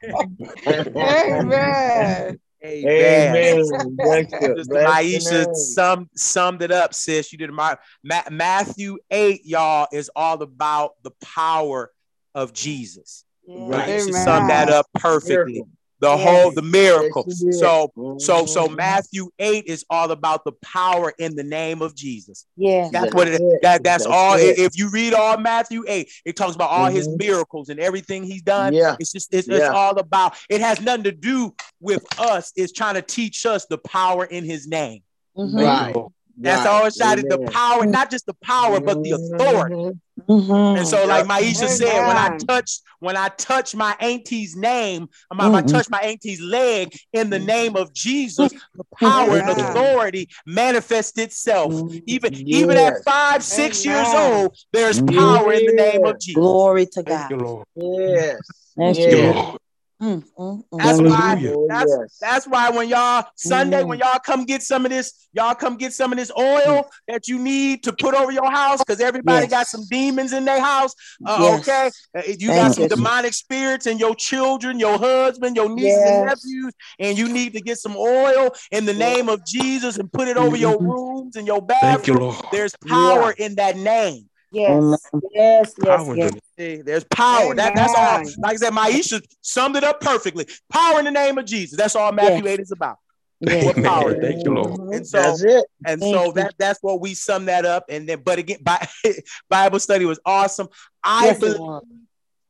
Amen. 0.98 2.40
Amen. 2.64 3.36
Amen. 3.36 3.96
Bless 3.96 4.32
you. 4.32 4.56
Sister 4.58 4.66
Bless 4.66 4.84
your 4.84 5.22
Maisha 5.22 5.46
name. 5.46 5.54
summed 5.54 6.10
summed 6.16 6.62
it 6.62 6.72
up, 6.72 6.94
sis. 6.94 7.32
You 7.32 7.38
did 7.38 7.52
my 7.52 7.78
Ma- 8.04 8.24
Matthew 8.30 8.98
8, 9.10 9.46
y'all, 9.46 9.88
is 9.92 10.12
all 10.16 10.42
about 10.42 10.92
the 11.04 11.12
power 11.22 11.92
of 12.36 12.54
Jesus. 12.54 13.24
Right. 13.48 13.90
Maisha 13.90 14.10
Amen. 14.10 14.24
summed 14.24 14.50
that 14.50 14.70
up 14.70 14.88
perfectly. 14.96 15.54
Miracle. 15.54 15.70
The 16.02 16.16
Yes. 16.16 16.28
whole 16.44 16.52
the 16.52 16.62
miracle. 16.62 17.26
Yes, 17.28 17.42
you 17.42 17.52
did. 17.52 17.60
So 17.60 17.92
so 18.20 18.46
so 18.46 18.68
Mhm. 18.68 18.78
Matthew 18.78 19.30
8 19.38 19.66
is 19.68 19.84
all 19.90 20.12
about 20.12 20.46
the 20.46 20.54
power 20.62 21.14
in 21.20 21.36
the 21.36 21.44
name 21.44 21.82
of 21.82 21.94
Jesus. 21.94 22.46
Yeah. 22.56 22.88
That's 22.92 23.14
what 23.14 23.28
it 23.28 23.34
is. 23.34 23.42
it. 23.42 23.60
That, 23.64 23.84
that's, 23.84 24.06
That's 24.06 24.06
all. 24.06 24.36
it. 24.36 24.58
If 24.58 24.78
you 24.78 24.90
read 24.92 25.14
all 25.14 25.38
Matthew 25.38 25.84
8, 25.88 26.10
it 26.24 26.38
talks 26.38 26.56
about 26.56 26.70
all 26.70 26.86
his 26.86 27.08
Mhm. 27.10 27.18
miracles 27.20 27.68
and 27.70 27.80
everything 27.82 28.24
he's 28.24 28.42
done. 28.42 28.74
Yeah. 28.74 28.96
It's 29.00 29.12
just, 29.12 29.34
it's, 29.34 29.48
it's 29.50 29.66
all 29.68 29.98
about, 30.00 30.36
it 30.50 30.62
has 30.62 30.80
nothing 30.80 31.04
to 31.04 31.12
do 31.12 31.54
with 31.82 32.06
us. 32.18 32.54
It's 32.56 32.72
trying 32.72 32.96
to 32.96 33.02
teach 33.02 33.46
us 33.46 33.66
the 33.66 33.78
power 33.78 34.24
in 34.24 34.46
his 34.46 34.68
name. 34.68 35.02
Mhm. 35.38 35.54
Right. 35.66 35.96
That's 36.42 36.66
right. 36.66 36.72
all 36.74 36.86
it's 36.86 36.96
trying 36.98 37.18
to 37.18 37.24
the 37.24 37.36
Amen. 37.36 37.52
power, 37.52 37.86
not 37.86 38.10
just 38.10 38.26
the 38.26 38.34
power, 38.36 38.80
but 38.80 39.04
the 39.04 39.12
authority. 39.12 40.00
Mhm. 40.28 40.48
Mhm. 40.48 40.78
And 40.78 40.88
so, 40.88 41.06
like 41.06 41.26
Maisha 41.26 41.68
said, 41.68 42.06
when 42.06 42.18
I 42.18 42.28
Amen. 42.28 42.40
touch, 42.40 42.80
when 43.00 43.18
I 43.18 43.30
touch 43.30 43.76
my 43.76 43.96
auntie's 44.00 44.56
name, 44.56 45.04
if 45.32 45.40
I 45.40 45.62
touch 45.62 45.90
my 45.90 46.00
auntie's 46.00 46.42
leg 46.42 46.96
in 47.14 47.30
the 47.30 47.40
name 47.40 47.76
of 47.76 47.94
Jesus, 47.94 48.52
the 48.76 48.84
power 49.00 49.38
and 49.38 49.50
authority 49.50 50.30
manifests 50.46 51.18
itself. 51.18 51.72
Mhm. 51.74 52.04
Even 52.06 52.34
even 52.48 52.78
at 52.78 53.04
five, 53.06 53.44
six 53.44 53.86
years 53.86 54.14
old, 54.14 54.58
there's 54.72 55.00
Mhm. 55.02 55.16
power 55.16 55.54
in 55.54 55.66
the 55.66 55.74
name 55.74 56.06
of 56.06 56.20
Jesus. 56.20 56.36
Glory 56.36 56.86
to 56.88 57.04
Thank 57.04 57.30
you, 57.32 57.38
God. 57.38 57.46
Lord. 57.46 57.66
Yes. 57.76 58.40
Thank 58.78 58.98
Yes. 58.98 59.06
true. 59.06 59.32
Lord. 59.34 59.60
Mm, 60.02 60.24
mm, 60.38 60.64
mm. 60.72 60.82
That's 60.82 61.02
why. 61.02 61.36
Hallelujah. 61.36 61.54
Oh, 61.58 61.68
That's 61.68 61.92
yes. 62.00 62.18
that's 62.22 62.48
why 62.48 62.70
when 62.70 62.88
y'all 62.88 63.26
Sunday, 63.36 63.82
Mhm. 63.84 63.88
when 63.88 64.00
y'all 64.00 64.20
come 64.20 64.46
get 64.46 64.64
some 64.64 64.86
of 64.86 64.92
this, 64.92 65.28
y'all 65.34 65.54
come 65.56 65.76
get 65.76 65.92
some 65.94 66.14
of 66.14 66.18
this 66.18 66.32
oil 66.38 66.86
that 67.10 67.28
you 67.28 67.38
need 67.38 67.84
to 67.84 67.92
put 67.92 68.16
over 68.16 68.32
your 68.32 68.50
house 68.50 68.80
because 68.80 69.02
everybody 69.02 69.48
got 69.48 69.68
some 69.68 69.84
demons 69.90 70.32
in 70.32 70.46
their 70.46 70.62
house. 70.62 70.94
Uh, 71.26 71.40
Yes. 71.42 71.68
Okay, 71.68 71.92
Uh, 72.18 72.22
you 72.40 72.48
Thank 72.48 72.62
got 72.62 72.76
some 72.76 72.84
you. 72.84 72.90
demonic 72.90 73.34
spirits 73.34 73.88
in 73.88 73.98
your 74.00 74.16
children, 74.16 74.80
your 74.80 74.98
husband, 74.98 75.58
your 75.58 75.68
nieces 75.70 76.06
and 76.06 76.26
nephews, 76.28 76.74
and 76.98 77.18
you 77.18 77.28
need 77.28 77.52
to 77.54 77.60
get 77.62 77.78
some 77.78 77.98
oil 77.98 78.52
in 78.72 78.86
the 78.86 78.94
name 78.94 79.28
of 79.28 79.46
Jesus 79.46 79.98
and 79.98 80.10
put 80.14 80.30
it 80.30 80.38
over 80.38 80.56
your 80.56 80.78
Mhm. 80.78 80.94
rooms 80.94 81.36
and 81.36 81.46
your 81.46 81.60
Thank 81.68 82.08
you. 82.08 82.14
Lord. 82.14 82.38
There's 82.54 82.74
power 82.88 83.32
in 83.32 83.56
that 83.56 83.76
name. 83.76 84.29
Yes. 84.52 84.72
Amen. 84.72 84.98
Yes. 85.32 85.74
Yes. 85.84 85.98
Power 86.04 86.16
Yes. 86.16 86.32
the 86.58 86.82
There's 86.84 87.04
power. 87.06 87.54
That, 87.56 87.76
that's 87.76 87.94
all. 87.96 88.24
Like 88.44 88.54
I 88.54 88.56
said, 88.56 88.74
Maisha 88.74 89.22
summed 89.42 89.76
it 89.76 89.84
up 89.84 90.02
perfectly. 90.02 90.48
Power 90.72 91.00
in 91.00 91.06
the 91.06 91.12
name 91.12 91.38
of 91.38 91.46
Jesus. 91.46 91.78
That's 91.78 91.96
all 91.96 92.12
Matthew 92.12 92.44
Yes. 92.46 92.54
8 92.54 92.60
is 92.62 92.72
about. 92.72 92.98
Yes. 93.42 93.64
What 93.66 93.76
power? 93.84 94.10
Amen. 94.16 94.22
Thank 94.22 94.46
you, 94.46 94.54
Lord. 94.54 94.94
And 94.94 95.08
so- 95.08 95.22
That's 95.22 95.44
it. 95.44 95.66
And 95.86 96.02
Thank 96.02 96.16
so 96.16 96.26
you. 96.26 96.34
that 96.34 96.56
that's 96.58 96.80
what 96.82 97.00
we 97.00 97.14
sum 97.14 97.46
that 97.46 97.64
up. 97.66 97.86
And 97.90 98.10
then, 98.10 98.22
but 98.24 98.40
again, 98.40 98.58
Bi- 98.62 98.88
Bible 99.50 99.80
study 99.80 100.06
was 100.06 100.20
awesome. 100.26 100.68
I 101.04 101.28
Yes, 101.28 101.40
believe 101.40 101.60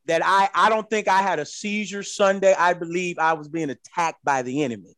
that 0.06 0.22
I 0.24 0.48
I 0.54 0.68
don't 0.70 0.88
think 0.90 1.06
I 1.06 1.22
had 1.22 1.38
a 1.38 1.44
seizure 1.44 2.02
Sunday. 2.02 2.54
I 2.58 2.72
believe 2.72 3.18
I 3.18 3.34
was 3.34 3.46
being 3.48 3.70
attacked 3.70 4.24
by 4.24 4.42
the 4.42 4.64
enemy 4.64 4.96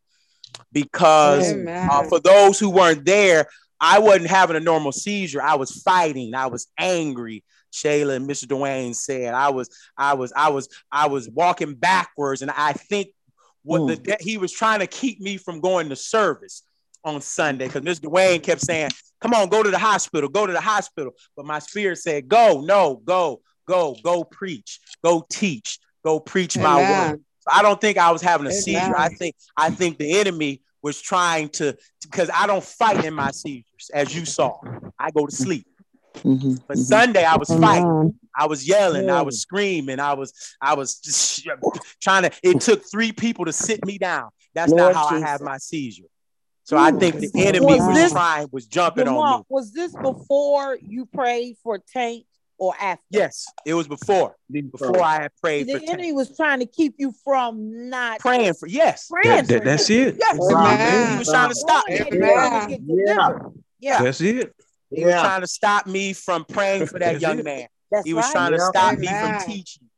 because 0.73 1.53
uh, 1.53 2.05
for 2.09 2.21
those 2.21 2.59
who 2.59 2.71
weren't 2.71 3.05
there, 3.05 3.47
I 3.85 3.99
wasn't 3.99 4.31
having 4.31 4.57
a 4.57 4.61
normal 4.61 4.93
seizure. 4.93 5.43
I 5.43 5.57
was 5.57 5.83
fighting. 5.83 6.37
I 6.37 6.47
was 6.47 6.69
angry. 6.79 7.43
Shayla 7.73 8.15
and 8.15 8.31
Mr. 8.31 8.45
Dwayne 8.45 8.95
said 8.95 9.35
I 9.35 9.51
was 9.51 9.69
I 9.97 10.15
was 10.15 10.33
I 10.37 10.51
was 10.51 10.69
I 10.91 11.09
was 11.09 11.29
walking 11.29 11.75
backwards, 11.75 12.43
and 12.43 12.51
I 12.51 12.75
think 12.75 13.09
what 13.65 13.89
the 13.89 13.97
hmm. 13.97 14.03
de- 14.03 14.17
he 14.21 14.39
was 14.39 14.53
trying 14.53 14.81
to 14.81 14.87
keep 14.87 15.21
me 15.21 15.37
from 15.37 15.61
going 15.61 15.89
to 15.89 15.97
service 15.97 16.63
on 17.05 17.21
Sunday 17.21 17.67
because 17.67 17.83
Mr. 17.83 18.05
Dwayne 18.05 18.43
kept 18.43 18.61
saying, 18.61 18.91
"Come 19.21 19.35
on, 19.35 19.49
go 19.49 19.63
to 19.65 19.71
the 19.71 19.79
hospital, 19.79 20.29
go 20.29 20.47
to 20.47 20.53
the 20.53 20.61
hospital." 20.61 21.13
But 21.37 21.47
my 21.47 21.59
spirit 21.59 21.99
said, 21.99 22.29
"Go, 22.29 22.61
no, 22.61 23.01
go, 23.05 23.41
go, 23.67 23.97
go 24.05 24.23
preach, 24.23 24.79
go 25.03 25.27
teach, 25.29 25.81
go 26.05 26.21
preach 26.21 26.57
my 26.57 26.77
word." 26.77 27.21
So 27.41 27.49
I 27.53 27.63
don't 27.63 27.81
think 27.81 27.99
I 27.99 28.13
was 28.13 28.23
having 28.23 28.47
a 28.47 28.51
Amen. 28.51 28.63
seizure. 28.63 28.97
I 28.97 29.09
think 29.09 29.35
I 29.57 29.71
think 29.71 29.99
the 29.99 30.21
enemy 30.21 30.61
was 30.83 31.01
trying 31.01 31.49
to 31.51 31.77
because 32.03 32.31
I 32.35 32.47
don't 32.47 32.65
fight 32.65 33.05
in 33.05 33.15
my 33.15 33.31
seizures, 33.31 33.91
as 33.95 34.15
you 34.15 34.25
saw. 34.25 34.59
I 34.99 35.11
go 35.11 35.27
to 35.27 35.35
sleep. 35.35 35.67
Mhm. 36.17 36.61
But 36.69 36.79
Sunday 36.79 37.25
I 37.25 37.37
was 37.37 37.49
fighting. 37.49 38.19
I 38.37 38.47
was 38.47 38.67
yelling. 38.67 39.09
I 39.09 39.23
was 39.23 39.41
screaming. 39.41 40.01
I 40.01 40.15
was 40.15 40.33
I 40.61 40.75
was 40.75 40.97
just 40.97 41.47
trying 42.01 42.25
to. 42.25 42.31
It 42.43 42.61
took 42.61 42.85
three 42.91 43.13
people 43.13 43.45
to 43.47 43.53
sit 43.53 43.85
me 43.87 43.99
down. 43.99 44.31
That's 44.55 44.73
Lord 44.73 44.95
not 44.95 45.11
how 45.11 45.17
I 45.17 45.21
have 45.21 45.41
my 45.41 45.59
seizure. 45.59 46.05
So 46.65 46.77
I 46.77 46.93
think 46.93 47.17
the 47.17 47.31
enemy 47.47 47.67
was 47.67 47.95
this- 47.95 48.13
trying, 48.13 48.49
was 48.53 48.67
jumping 48.67 49.09
on 49.09 49.41
me. 49.41 49.45
Was 49.49 49.73
this 49.73 49.93
before 49.95 50.79
you 50.81 51.07
prayed 51.07 51.57
for 51.63 51.79
Tank 51.79 52.25
or 52.63 52.75
after? 52.81 53.03
Yes, 53.11 53.47
it 53.67 53.75
was 53.75 53.89
before 53.89 54.37
before 54.51 55.03
I 55.03 55.15
had 55.23 55.33
prayed 55.43 55.67
for 55.67 55.73
The 55.73 55.79
Tank. 55.81 55.91
enemy 55.91 56.13
was 56.13 56.37
trying 56.37 56.61
to 56.61 56.67
keep 56.67 56.95
you 56.99 57.13
from 57.25 57.89
not 57.89 58.21
praying 58.21 58.55
for 58.55 58.69
yes, 58.69 59.09
praying 59.09 59.37
That, 59.39 59.49
that, 59.49 59.59
for 59.59 59.65
that's 59.65 59.89
him. 59.89 60.09
it. 60.09 60.17
yes. 60.21 60.39
Amen. 60.39 61.13
He 61.13 61.19
was 61.19 61.29
trying 61.29 61.49
to 61.49 61.55
stop 61.57 61.85
me. 61.89 61.99
Knowing 61.99 62.11
that 62.21 62.23
Amen. 62.23 62.31
you're 62.31 62.51
gonna 62.51 62.69
get 62.69 62.81
Yeah. 63.09 63.39
Yeah, 63.81 64.03
That's 64.05 64.21
it. 64.21 64.55
He 64.95 65.05
was 65.05 65.15
trying 65.15 65.41
to 65.41 65.47
stop 65.49 65.87
me 65.89 66.13
from 66.13 66.45
praying 66.45 66.87
for 66.87 67.01
that 67.01 67.21
young 67.21 67.41
it. 67.41 67.45
man. 67.45 67.67
that's 67.91 68.07
He 68.07 68.15
was 68.15 68.27
right. 68.27 68.33
trying 68.33 68.53
to 68.53 68.59
Yeah. 68.59 68.69
stop 68.69 68.99
me 68.99 69.07
from 69.09 69.41
teaching. 69.41 69.89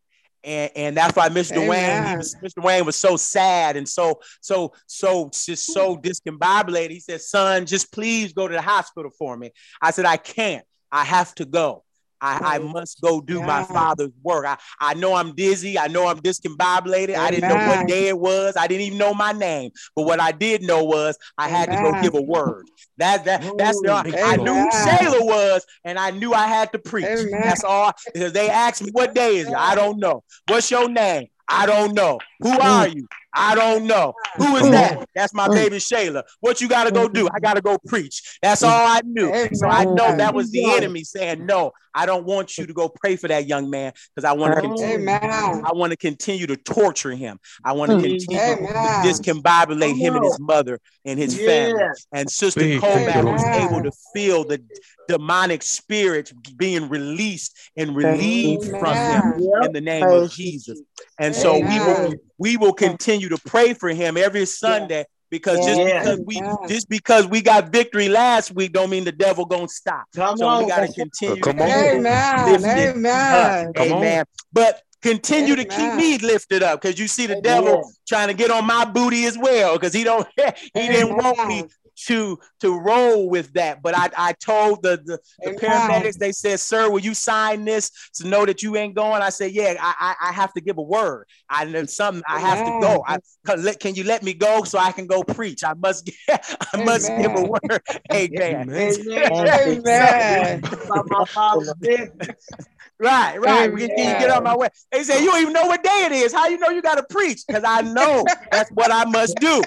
And, 0.42 0.70
and 0.76 0.96
that's 0.96 1.14
why 1.16 1.28
Mr. 1.28 1.56
Dwayne, 1.56 2.10
he 2.10 2.16
was 2.16 2.34
Mr. 2.42 2.62
Dwayne 2.62 2.86
was 2.86 2.96
so 2.96 3.16
sad 3.18 3.76
and 3.76 3.86
so 3.88 4.20
so 4.40 4.72
so 4.86 5.28
just 5.32 5.66
so 5.72 5.96
discombobulated. 5.98 6.90
He 6.90 7.00
said, 7.00 7.20
"Son, 7.22 7.64
just 7.66 7.92
please 7.92 8.32
go 8.32 8.46
to 8.48 8.54
the 8.54 8.60
hospital 8.62 9.10
for 9.18 9.36
me." 9.36 9.52
I 9.82 9.90
said, 9.90 10.04
"I 10.06 10.16
can't. 10.18 10.64
I 10.92 11.04
have 11.04 11.34
to 11.36 11.44
go. 11.46 11.82
I, 12.24 12.54
I 12.54 12.58
must 12.58 13.00
go 13.02 13.20
do 13.20 13.42
my 13.42 13.62
father's 13.64 14.10
work. 14.22 14.46
I, 14.46 14.56
I 14.80 14.94
know 14.94 15.14
I'm 15.14 15.34
dizzy. 15.34 15.78
I 15.78 15.88
know 15.88 16.06
I'm 16.06 16.20
discombobulated. 16.20 17.16
I 17.16 17.30
didn't 17.30 17.50
know 17.50 17.68
what 17.68 17.86
day 17.86 18.08
it 18.08 18.18
was. 18.18 18.56
I 18.56 18.66
didn't 18.66 18.86
even 18.86 18.98
know 18.98 19.12
my 19.12 19.32
name. 19.32 19.72
But 19.94 20.06
what 20.06 20.20
I 20.20 20.32
did 20.32 20.62
know 20.62 20.84
was 20.84 21.18
I 21.36 21.48
had 21.48 21.70
to 21.70 21.76
go 21.76 21.92
give 22.02 22.14
a 22.14 22.22
word. 22.22 22.66
That 22.96 23.24
that 23.26 23.42
that's 23.58 23.80
the. 23.82 23.92
I 24.24 24.36
knew 24.36 24.54
who 24.54 24.70
Shayla 24.70 25.24
was, 25.26 25.66
and 25.84 25.98
I 25.98 26.12
knew 26.12 26.32
I 26.32 26.46
had 26.46 26.72
to 26.72 26.78
preach. 26.78 27.06
Amen. 27.06 27.42
That's 27.42 27.64
all. 27.64 27.92
Because 28.12 28.32
they 28.32 28.48
asked 28.48 28.82
me, 28.82 28.90
"What 28.92 29.14
day 29.14 29.36
is 29.36 29.48
it?" 29.48 29.54
I 29.54 29.74
don't 29.74 29.98
know. 29.98 30.22
What's 30.46 30.70
your 30.70 30.88
name? 30.88 31.26
I 31.48 31.66
don't 31.66 31.94
know. 31.94 32.18
Who 32.40 32.58
are 32.58 32.88
you? 32.88 33.06
I 33.34 33.54
don't 33.54 33.86
know. 33.86 34.14
Who 34.36 34.56
is 34.56 34.70
that? 34.70 35.06
That's 35.14 35.34
my 35.34 35.48
baby 35.48 35.76
Shayla. 35.76 36.22
What 36.40 36.60
you 36.60 36.68
got 36.68 36.84
to 36.84 36.92
go 36.92 37.08
do? 37.08 37.28
I 37.28 37.40
got 37.40 37.54
to 37.54 37.60
go 37.60 37.78
preach. 37.86 38.38
That's 38.42 38.62
all 38.62 38.86
I 38.86 39.00
knew. 39.04 39.32
So 39.54 39.68
I 39.68 39.84
know 39.84 40.16
that 40.16 40.34
was 40.34 40.50
the 40.50 40.64
enemy 40.72 41.04
saying, 41.04 41.44
"No, 41.46 41.72
I 41.94 42.06
don't 42.06 42.24
want 42.24 42.58
you 42.58 42.66
to 42.66 42.72
go 42.72 42.88
pray 42.88 43.16
for 43.16 43.28
that 43.28 43.46
young 43.46 43.70
man 43.70 43.92
because 44.14 44.28
I 44.28 44.32
want 44.32 44.54
to 44.54 44.60
continue. 44.60 45.08
I 45.10 45.70
want 45.72 45.90
to 45.92 45.96
continue 45.96 46.46
to 46.46 46.56
torture 46.56 47.12
him. 47.12 47.38
I 47.64 47.72
want 47.72 47.90
to 47.92 48.00
continue 48.00 48.38
to 48.38 48.52
Amen. 48.52 49.04
discombobulate 49.04 49.96
him 49.96 50.14
and 50.16 50.24
his 50.24 50.38
mother 50.40 50.80
and 51.04 51.18
his 51.18 51.36
family." 51.36 51.82
And 52.12 52.30
Sister 52.30 52.60
Speak. 52.60 52.80
Kovac 52.80 53.24
was 53.24 53.44
able 53.54 53.82
to 53.82 53.92
feel 54.12 54.44
the 54.44 54.62
demonic 55.08 55.62
spirits 55.62 56.32
being 56.56 56.88
released 56.88 57.56
and 57.76 57.94
relieved 57.94 58.64
from 58.78 58.96
him 58.96 59.42
in 59.62 59.72
the 59.72 59.80
name 59.80 60.08
of 60.08 60.30
Jesus. 60.30 60.80
And 61.18 61.34
so 61.34 61.54
we 61.54 61.78
will 61.78 62.06
Amen. 62.06 62.20
We 62.38 62.56
will 62.56 62.72
continue 62.72 63.28
to 63.28 63.38
pray 63.46 63.74
for 63.74 63.88
him 63.90 64.16
every 64.16 64.46
Sunday 64.46 65.04
because 65.30 65.64
just 65.64 65.80
because 65.80 66.20
we 66.26 66.36
Amen. 66.36 66.56
just 66.68 66.88
because 66.88 67.26
we 67.26 67.42
got 67.42 67.72
victory 67.72 68.08
last 68.08 68.54
week 68.54 68.72
don't 68.72 68.90
mean 68.90 69.04
the 69.04 69.12
devil 69.12 69.44
gonna 69.44 69.68
stop. 69.68 70.06
Come 70.14 70.36
So 70.36 70.58
we 70.58 70.66
got 70.66 70.80
to 70.80 70.92
continue. 70.92 71.42
Come 71.42 71.60
on. 71.60 71.68
keep 71.68 71.78
Amen. 71.94 72.64
Amen. 72.64 73.72
Amen. 73.76 74.24
But 74.52 74.82
continue 75.02 75.56
to 75.56 75.64
keep 75.64 75.94
me 75.94 76.18
lifted 76.18 76.62
up 76.62 76.80
because 76.80 76.98
you 76.98 77.08
see 77.08 77.26
the 77.26 77.34
Amen. 77.34 77.42
devil 77.42 77.92
trying 78.08 78.28
to 78.28 78.34
get 78.34 78.50
on 78.50 78.64
my 78.64 78.84
booty 78.84 79.24
as 79.26 79.36
well 79.36 79.74
because 79.74 79.92
he 79.92 80.04
don't 80.04 80.26
he 80.36 80.88
didn't 80.88 81.16
want 81.16 81.46
me 81.46 81.58
Amen. 81.58 81.68
To 82.06 82.38
to 82.60 82.78
roll 82.78 83.28
with 83.28 83.52
that. 83.54 83.82
But 83.82 83.96
I 83.96 84.10
I 84.16 84.32
told 84.34 84.82
the 84.82 85.00
the, 85.04 85.18
the 85.42 85.52
paramedics 85.52 86.18
they 86.18 86.32
said, 86.32 86.60
"Sir, 86.60 86.90
will 86.90 87.00
you 87.00 87.14
sign 87.14 87.64
this 87.64 87.90
to 88.14 88.26
know 88.26 88.44
that 88.46 88.62
you 88.62 88.76
ain't 88.76 88.94
going?" 88.94 89.22
I 89.22 89.30
said, 89.30 89.52
"Yeah, 89.52 89.74
I 89.80 90.14
I, 90.20 90.28
I 90.28 90.32
have 90.32 90.52
to 90.54 90.60
give 90.60 90.78
a 90.78 90.82
word. 90.82 91.26
I 91.48 91.64
know 91.64 91.84
something. 91.84 92.22
I 92.28 92.40
have 92.40 92.64
to 92.64 92.78
go. 92.80 93.02
I 93.06 93.18
can, 93.46 93.62
let, 93.62 93.80
can 93.80 93.94
you 93.94 94.04
let 94.04 94.22
me 94.22 94.34
go 94.34 94.64
so 94.64 94.78
I 94.78 94.92
can 94.92 95.06
go 95.06 95.22
preach? 95.22 95.62
I 95.64 95.74
must 95.74 96.10
I 96.30 96.84
must 96.84 97.10
give 97.20 97.34
a 97.34 97.42
word. 97.42 97.82
Amen. 98.12 98.70
Amen. 98.70 99.32
Amen. 99.32 100.62
About 100.84 101.06
my 101.10 101.24
father's 101.26 101.74
business. 101.80 102.50
Right, 102.98 103.40
right. 103.40 103.72
We 103.72 103.88
can 103.88 103.96
get 103.96 104.30
on 104.30 104.38
Amen. 104.38 104.44
my 104.44 104.56
way. 104.56 104.68
They 104.92 105.02
say 105.02 105.20
you 105.20 105.30
don't 105.30 105.40
even 105.40 105.52
know 105.52 105.66
what 105.66 105.82
day 105.82 106.06
it 106.06 106.12
is. 106.12 106.32
How 106.32 106.46
you 106.48 106.58
know 106.58 106.68
you 106.68 106.80
got 106.80 106.94
to 106.94 107.04
preach? 107.10 107.42
Because 107.46 107.64
I 107.66 107.82
know 107.82 108.24
that's 108.50 108.70
what 108.70 108.92
I 108.92 109.04
must 109.04 109.38
do. 109.40 109.62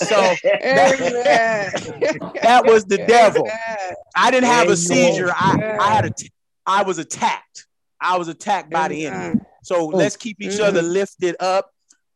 So 0.00 0.16
that, 0.42 1.74
that 2.42 2.64
was 2.64 2.84
the 2.84 2.98
devil. 2.98 3.46
I 4.16 4.30
didn't 4.30 4.48
have 4.48 4.68
a 4.68 4.76
seizure. 4.76 5.30
I, 5.30 5.76
I 5.80 5.94
had 5.94 6.06
a 6.06 6.12
I 6.66 6.82
was 6.82 6.98
attacked. 6.98 7.66
I 8.00 8.16
was 8.16 8.28
attacked 8.28 8.70
by 8.70 8.88
the 8.88 9.06
enemy. 9.06 9.40
So 9.62 9.86
let's 9.86 10.16
keep 10.16 10.38
each 10.40 10.58
other 10.60 10.82
lifted 10.82 11.36
up. 11.40 11.70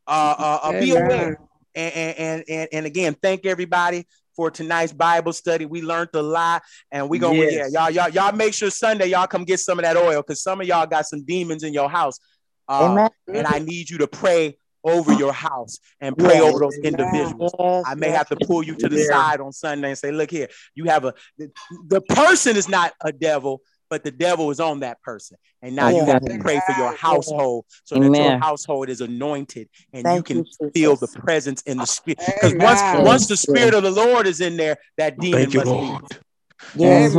Uh, 0.06 0.34
uh, 0.38 0.58
uh 0.62 0.80
be 0.80 0.90
aware. 0.92 1.38
And, 1.74 1.94
and 1.94 2.44
and 2.48 2.68
and 2.72 2.86
again, 2.86 3.16
thank 3.20 3.44
everybody 3.44 4.06
for 4.36 4.50
tonight's 4.50 4.92
Bible 4.92 5.32
study. 5.32 5.66
We 5.66 5.82
learned 5.82 6.10
a 6.14 6.22
lot, 6.22 6.62
and 6.90 7.08
we 7.08 7.18
gonna 7.18 7.36
yes. 7.36 7.70
yeah, 7.72 7.88
y'all 7.88 7.90
y'all 7.90 8.08
y'all 8.08 8.32
make 8.32 8.54
sure 8.54 8.70
Sunday 8.70 9.06
y'all 9.06 9.26
come 9.26 9.44
get 9.44 9.60
some 9.60 9.78
of 9.78 9.84
that 9.84 9.96
oil 9.96 10.22
because 10.22 10.42
some 10.42 10.60
of 10.60 10.66
y'all 10.66 10.86
got 10.86 11.06
some 11.06 11.24
demons 11.24 11.62
in 11.64 11.72
your 11.74 11.90
house. 11.90 12.18
Uh, 12.66 13.08
and 13.28 13.46
I 13.46 13.58
need 13.58 13.90
you 13.90 13.98
to 13.98 14.06
pray 14.06 14.56
over 14.84 15.12
your 15.12 15.32
house 15.32 15.78
and 16.00 16.16
pray 16.16 16.36
yes. 16.36 16.42
over 16.42 16.58
those 16.58 16.78
individuals. 16.78 17.52
Yes. 17.58 17.84
I 17.86 17.94
may 17.94 18.10
have 18.10 18.28
to 18.28 18.36
pull 18.36 18.62
you 18.62 18.74
to 18.76 18.88
the 18.88 19.04
side 19.04 19.40
on 19.40 19.52
Sunday 19.52 19.88
and 19.88 19.98
say, 19.98 20.12
look 20.12 20.30
here, 20.30 20.48
you 20.74 20.84
have 20.84 21.04
a 21.04 21.14
the, 21.38 21.50
the 21.86 22.00
person 22.00 22.56
is 22.56 22.68
not 22.68 22.92
a 23.00 23.12
devil, 23.12 23.62
but 23.90 24.04
the 24.04 24.10
devil 24.10 24.50
is 24.50 24.60
on 24.60 24.80
that 24.80 25.00
person. 25.02 25.38
And 25.62 25.74
now 25.74 25.88
you 25.88 26.04
have 26.04 26.22
to 26.22 26.38
pray 26.38 26.60
for 26.66 26.74
your 26.78 26.94
household 26.94 27.64
so 27.84 27.96
Amen. 27.96 28.12
that 28.12 28.18
your 28.18 28.38
household 28.38 28.90
is 28.90 29.00
anointed 29.00 29.68
and 29.92 30.04
Thank 30.04 30.28
you 30.28 30.42
can 30.42 30.46
you, 30.60 30.70
feel 30.72 30.96
the 30.96 31.08
presence 31.08 31.62
in 31.62 31.78
the 31.78 31.86
spirit. 31.86 32.18
Because 32.18 32.54
once 32.54 32.82
once 33.06 33.26
the 33.26 33.36
spirit 33.36 33.72
of 33.72 33.82
the 33.82 33.90
Lord 33.90 34.26
is 34.26 34.40
in 34.40 34.56
there, 34.56 34.76
that 34.98 35.18
demon 35.18 35.50
Thank 35.50 35.54
must 35.54 35.66
you, 35.66 35.72
Lord. 35.72 36.18
Yes, 36.76 37.14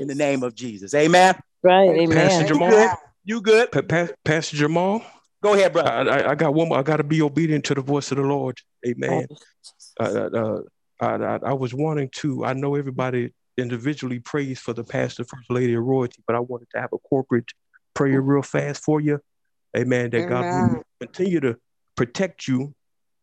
in 0.00 0.08
the 0.08 0.14
name 0.14 0.42
of 0.42 0.54
Jesus. 0.54 0.94
Amen. 0.94 1.36
Right. 1.62 1.90
Amen. 1.90 2.16
Pastor 2.16 2.44
Jamal. 2.44 2.70
You 2.70 2.76
good? 2.76 2.90
You 3.24 3.40
good? 3.40 3.72
Pa- 3.72 3.82
pa- 3.82 4.14
Pastor 4.24 4.56
Jamal. 4.56 5.04
Go 5.42 5.54
ahead, 5.54 5.72
brother. 5.72 5.90
I, 5.90 6.02
I, 6.02 6.30
I, 6.30 6.34
got 6.36 6.54
one 6.54 6.68
more. 6.68 6.78
I 6.78 6.82
got 6.82 6.98
to 6.98 7.04
be 7.04 7.20
obedient 7.20 7.64
to 7.66 7.74
the 7.74 7.82
voice 7.82 8.10
of 8.12 8.16
the 8.16 8.22
Lord. 8.22 8.58
Amen. 8.86 9.26
Uh, 9.98 10.04
uh, 10.04 10.60
I, 11.00 11.38
I, 11.44 11.52
was 11.52 11.74
wanting 11.74 12.10
to, 12.16 12.44
I 12.44 12.52
know 12.52 12.76
everybody 12.76 13.32
individually 13.58 14.20
prays 14.20 14.60
for 14.60 14.72
the 14.72 14.84
pastor, 14.84 15.24
first 15.24 15.50
lady 15.50 15.74
of 15.74 15.82
royalty, 15.82 16.22
but 16.26 16.36
I 16.36 16.40
wanted 16.40 16.68
to 16.74 16.80
have 16.80 16.90
a 16.92 16.98
corporate 16.98 17.50
prayer 17.92 18.20
real 18.20 18.42
fast 18.42 18.84
for 18.84 19.00
you. 19.00 19.20
Amen. 19.76 20.10
That 20.10 20.26
Amen. 20.26 20.28
God 20.28 20.72
will 20.74 20.84
continue 21.00 21.40
to 21.40 21.56
protect 21.96 22.46
you. 22.46 22.72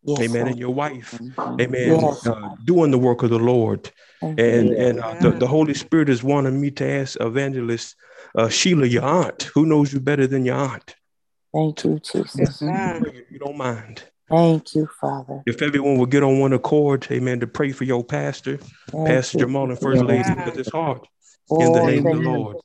Yes, 0.03 0.19
amen. 0.19 0.45
Sir. 0.45 0.49
And 0.51 0.59
your 0.59 0.73
wife. 0.73 1.11
Mm-hmm. 1.11 1.61
Amen. 1.61 1.99
Yes. 2.01 2.27
Uh, 2.27 2.49
doing 2.65 2.91
the 2.91 2.97
work 2.97 3.23
of 3.23 3.29
the 3.29 3.39
Lord. 3.39 3.89
And 4.21 4.41
and 4.41 4.99
uh, 4.99 5.15
the, 5.21 5.31
the 5.31 5.47
Holy 5.47 5.73
Spirit 5.73 6.09
is 6.09 6.21
wanting 6.23 6.59
me 6.59 6.71
to 6.71 6.85
ask 6.85 7.19
evangelist 7.21 7.95
uh, 8.37 8.49
Sheila, 8.49 8.85
your 8.85 9.03
aunt, 9.03 9.43
who 9.53 9.65
knows 9.65 9.93
you 9.93 10.01
better 10.01 10.27
than 10.27 10.45
your 10.45 10.55
aunt? 10.55 10.95
Thank 11.53 11.83
you, 11.83 11.99
Jesus. 11.99 12.61
If 12.61 13.31
you 13.31 13.39
don't 13.39 13.57
mind. 13.57 14.03
Thank 14.29 14.75
you, 14.75 14.87
Father. 15.01 15.43
If 15.47 15.61
everyone 15.61 15.97
will 15.97 16.05
get 16.05 16.21
on 16.21 16.39
one 16.39 16.53
accord, 16.53 17.07
amen, 17.11 17.39
to 17.39 17.47
pray 17.47 17.71
for 17.71 17.83
your 17.83 18.03
pastor, 18.03 18.57
Thank 18.91 19.07
Pastor 19.07 19.39
you. 19.39 19.45
Jamal 19.45 19.69
and 19.69 19.79
First 19.79 20.03
Lady, 20.03 20.35
because 20.35 20.57
it's 20.59 20.69
hard. 20.69 21.01
Oh, 21.49 21.59
in 21.59 21.73
the 21.73 21.81
name 21.81 22.05
of 22.05 22.23
the 22.23 22.29
Lord. 22.29 22.57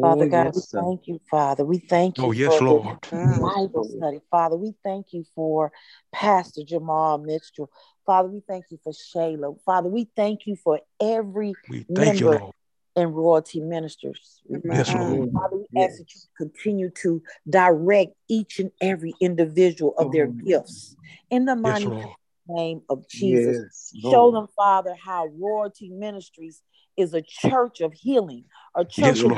Father 0.00 0.24
oh, 0.24 0.28
God, 0.28 0.44
yes, 0.46 0.72
we 0.72 0.80
thank 0.80 1.08
you, 1.08 1.20
Father. 1.30 1.64
We 1.64 1.78
thank 1.78 2.18
you. 2.18 2.24
Oh, 2.24 2.32
yes, 2.32 2.56
for 2.56 2.64
Lord. 2.64 2.98
Bible 3.10 3.90
study, 3.96 4.20
Father. 4.30 4.56
We 4.56 4.74
thank 4.82 5.12
you 5.12 5.24
for 5.34 5.72
Pastor 6.12 6.62
Jamal 6.64 7.18
Mitchell. 7.18 7.68
Father, 8.06 8.28
we 8.28 8.40
thank 8.40 8.66
you 8.70 8.78
for 8.82 8.92
Shayla. 8.92 9.56
Father, 9.66 9.88
we 9.88 10.08
thank 10.16 10.46
you 10.46 10.56
for 10.56 10.80
every 11.00 11.54
we 11.68 11.84
thank 11.94 12.20
member 12.20 12.38
you, 12.38 12.52
and 12.96 13.14
royalty 13.14 13.60
ministers. 13.60 14.42
Yes, 14.64 14.92
Lord. 14.94 15.32
Father, 15.32 15.56
we 15.56 15.66
yes. 15.72 15.90
ask 15.90 15.98
that 15.98 16.14
you 16.14 16.20
continue 16.36 16.90
to 16.90 17.22
direct 17.48 18.12
each 18.28 18.58
and 18.58 18.70
every 18.80 19.14
individual 19.20 19.94
of 19.98 20.12
their 20.12 20.26
gifts 20.26 20.96
in 21.30 21.44
the 21.44 21.56
mighty 21.56 21.86
yes, 21.86 22.06
name 22.48 22.82
of 22.88 23.08
Jesus. 23.08 23.92
Yes, 23.92 24.12
Show 24.12 24.32
them, 24.32 24.46
Father, 24.54 24.94
how 24.94 25.26
royalty 25.26 25.88
ministries 25.88 26.62
is 26.96 27.14
a 27.14 27.22
church 27.22 27.80
of 27.80 27.92
healing, 27.94 28.44
a 28.74 28.84
church 28.84 29.22
yes, 29.22 29.22
of 29.22 29.32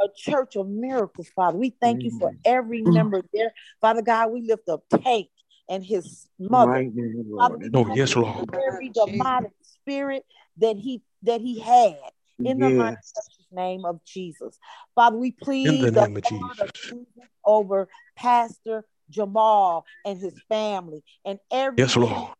a 0.00 0.08
church 0.16 0.56
of 0.56 0.68
miracles, 0.68 1.28
Father. 1.34 1.56
We 1.56 1.70
thank 1.80 2.02
you 2.02 2.10
for 2.18 2.32
every 2.44 2.82
member 2.82 3.22
there. 3.32 3.52
Father 3.80 4.02
God, 4.02 4.32
we 4.32 4.42
lift 4.42 4.68
up 4.68 4.82
Tank 4.90 5.28
and 5.68 5.84
his 5.84 6.26
mother. 6.38 6.72
Right, 6.72 6.92
Father, 7.38 7.70
oh, 7.72 7.94
yes, 7.94 8.16
Lord. 8.16 8.50
Every 8.66 8.88
demonic 8.88 9.52
spirit 9.62 10.24
that 10.58 10.76
he 10.76 11.02
that 11.22 11.40
he 11.40 11.60
had 11.60 11.96
in 12.38 12.58
the 12.58 12.70
yes. 12.70 13.12
name 13.50 13.84
of 13.84 14.04
Jesus. 14.04 14.58
Father, 14.94 15.16
we 15.16 15.32
plead 15.32 15.88
in 15.88 15.94
the, 15.94 16.06
name 16.06 16.16
of 16.16 16.72
Jesus. 16.72 17.06
over 17.44 17.88
Pastor 18.16 18.84
Jamal 19.10 19.84
and 20.04 20.18
his 20.18 20.34
family 20.48 21.02
and 21.24 21.38
every 21.50 21.76
yes, 21.78 21.96
Lord. 21.96 22.30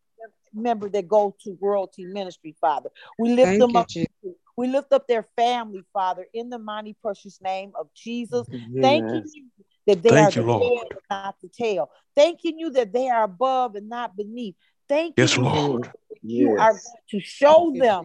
member 0.55 0.89
that 0.89 1.09
goes 1.09 1.33
to 1.45 1.57
royalty 1.61 2.05
ministry, 2.07 2.55
Father. 2.61 2.91
We 3.19 3.35
lift 3.35 3.51
Thank 3.51 3.61
them 3.61 3.77
up. 3.77 3.89
Jesus. 3.89 4.09
We 4.57 4.69
lift 4.69 4.93
up 4.93 5.09
their 5.09 5.27
family, 5.37 5.85
Father, 5.93 6.27
in 6.35 6.51
the 6.51 6.59
mighty 6.59 6.95
precious 7.01 7.41
name 7.41 7.73
of 7.79 7.89
Jesus. 7.95 8.47
Yes. 8.51 8.83
Thanking 8.83 9.25
you 9.33 9.45
that 9.87 10.03
they 10.03 10.11
Thank 10.11 10.37
are 10.37 10.41
you, 10.41 10.47
the 10.47 10.53
Lord. 10.53 10.63
head 10.63 10.87
and 10.91 11.01
not 11.11 11.37
the 11.43 11.49
tail. 11.49 11.91
Thanking 12.15 12.59
you 12.59 12.71
that 12.71 12.93
they 12.93 13.09
are 13.09 13.25
above 13.25 13.75
and 13.75 13.89
not 13.89 14.17
beneath. 14.17 14.55
Thank 14.93 15.15
yes, 15.17 15.39
you, 15.39 15.43
Lord. 15.45 15.91
You 16.23 16.51
yes. 16.51 16.61
are 16.61 16.73
going 16.73 16.83
to 17.13 17.21
show 17.21 17.73
them 17.75 18.05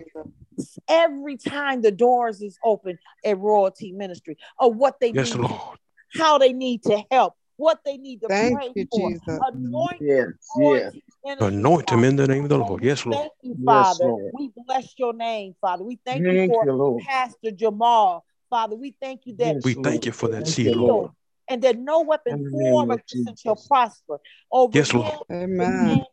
every 0.88 1.35
time 1.35 1.81
the 1.81 1.91
doors 1.91 2.41
is 2.41 2.57
open 2.64 2.97
at 3.26 3.38
royalty 3.38 3.91
ministry 3.91 4.38
of 4.57 4.77
what 4.77 4.97
they 5.01 5.11
yes, 5.11 5.34
need, 5.35 5.41
Lord. 5.41 5.77
how 6.15 6.38
they 6.38 6.53
need 6.53 6.84
to 6.84 7.03
help, 7.11 7.34
what 7.57 7.80
they 7.84 7.97
need 7.97 8.22
to 8.22 8.30
Thank 8.30 8.57
pray 8.57 8.72
you, 8.73 8.88
for. 8.89 9.09
Jesus. 9.11 9.39
Anoint, 9.51 9.97
yes, 9.99 10.27
yes. 10.57 10.93
Anoint 11.41 11.88
them 11.88 12.05
in 12.05 12.15
the 12.15 12.26
name 12.26 12.43
of 12.43 12.49
the 12.49 12.57
Lord. 12.57 12.81
Yes, 12.81 13.05
Lord. 13.05 13.19
Thank 13.19 13.34
you, 13.41 13.57
Father. 13.65 14.05
Yes, 14.05 14.31
we 14.34 14.51
bless 14.65 14.93
your 14.97 15.11
name, 15.11 15.55
Father. 15.59 15.84
We 15.84 15.99
thank, 16.05 16.23
thank 16.23 16.38
you 16.38 16.47
for 16.47 16.65
you, 16.65 16.99
Pastor 17.05 17.51
Jamal. 17.51 18.23
Father, 18.49 18.77
we 18.77 18.95
thank 19.01 19.26
you 19.26 19.35
that 19.39 19.57
we 19.65 19.73
thank 19.73 20.05
you 20.05 20.14
for 20.14 20.30
that 20.30 20.47
seed, 20.47 20.73
Lord. 20.73 21.11
And 21.49 21.61
that 21.64 21.77
no 21.77 22.01
weapon 22.01 22.49
formed 22.49 22.93
against 22.93 23.27
him 23.27 23.35
shall 23.35 23.61
prosper 23.68 24.19
over 24.49 24.77
yes, 24.77 24.93
Lord. 24.93 25.14
Amen 25.30 26.05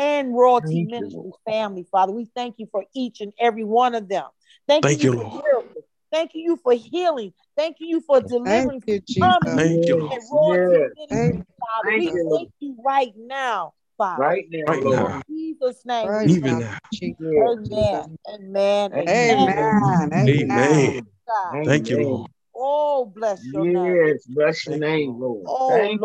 and 0.00 0.34
Royalty 0.34 0.84
Ministries 0.84 1.34
family, 1.46 1.86
Father. 1.92 2.12
We 2.12 2.24
thank 2.34 2.58
you 2.58 2.66
for 2.72 2.84
each 2.94 3.20
and 3.20 3.34
every 3.38 3.64
one 3.64 3.94
of 3.94 4.08
them. 4.08 4.24
Thank, 4.66 4.82
thank 4.82 5.02
you, 5.04 5.12
you 5.12 5.18
Lord. 5.20 5.44
Miracles. 5.44 5.84
Thank 6.10 6.30
you 6.34 6.58
for 6.62 6.72
healing. 6.72 7.34
Thank 7.56 7.76
you 7.80 8.00
for 8.00 8.20
delivering. 8.20 8.80
Thank 8.80 8.88
you, 8.88 9.00
Jesus. 9.00 9.30
Thank 9.44 9.86
you, 9.86 9.96
Lord. 10.30 10.92
Yes. 10.98 11.08
Thank, 11.10 11.46
Father. 11.60 11.90
Thank 11.90 11.98
we 11.98 12.06
you, 12.06 12.30
thank 12.34 12.50
you 12.60 12.76
right 12.82 13.12
now, 13.16 13.74
Father. 13.98 14.22
Right 14.22 14.44
now, 14.50 14.64
right 14.66 14.84
now. 14.84 15.16
In 15.16 15.22
Jesus' 15.28 15.84
name. 15.84 16.08
Right 16.08 16.28
Even 16.28 16.58
now. 16.58 16.78
Amen. 17.02 18.06
Amen. 18.32 18.92
Amen. 18.94 20.12
Amen. 20.12 20.12
Amen. 20.14 20.50
Amen. 20.50 21.64
Thank 21.64 21.90
you, 21.90 22.02
Lord. 22.02 22.30
Oh, 22.56 23.04
bless 23.04 23.44
your 23.52 23.66
yes, 23.66 23.74
name. 23.74 24.06
Yes, 24.06 24.26
bless 24.26 24.66
your 24.66 24.78
name, 24.78 25.20
Lord. 25.20 25.46
Oh, 25.46 25.68
Thank 25.68 25.98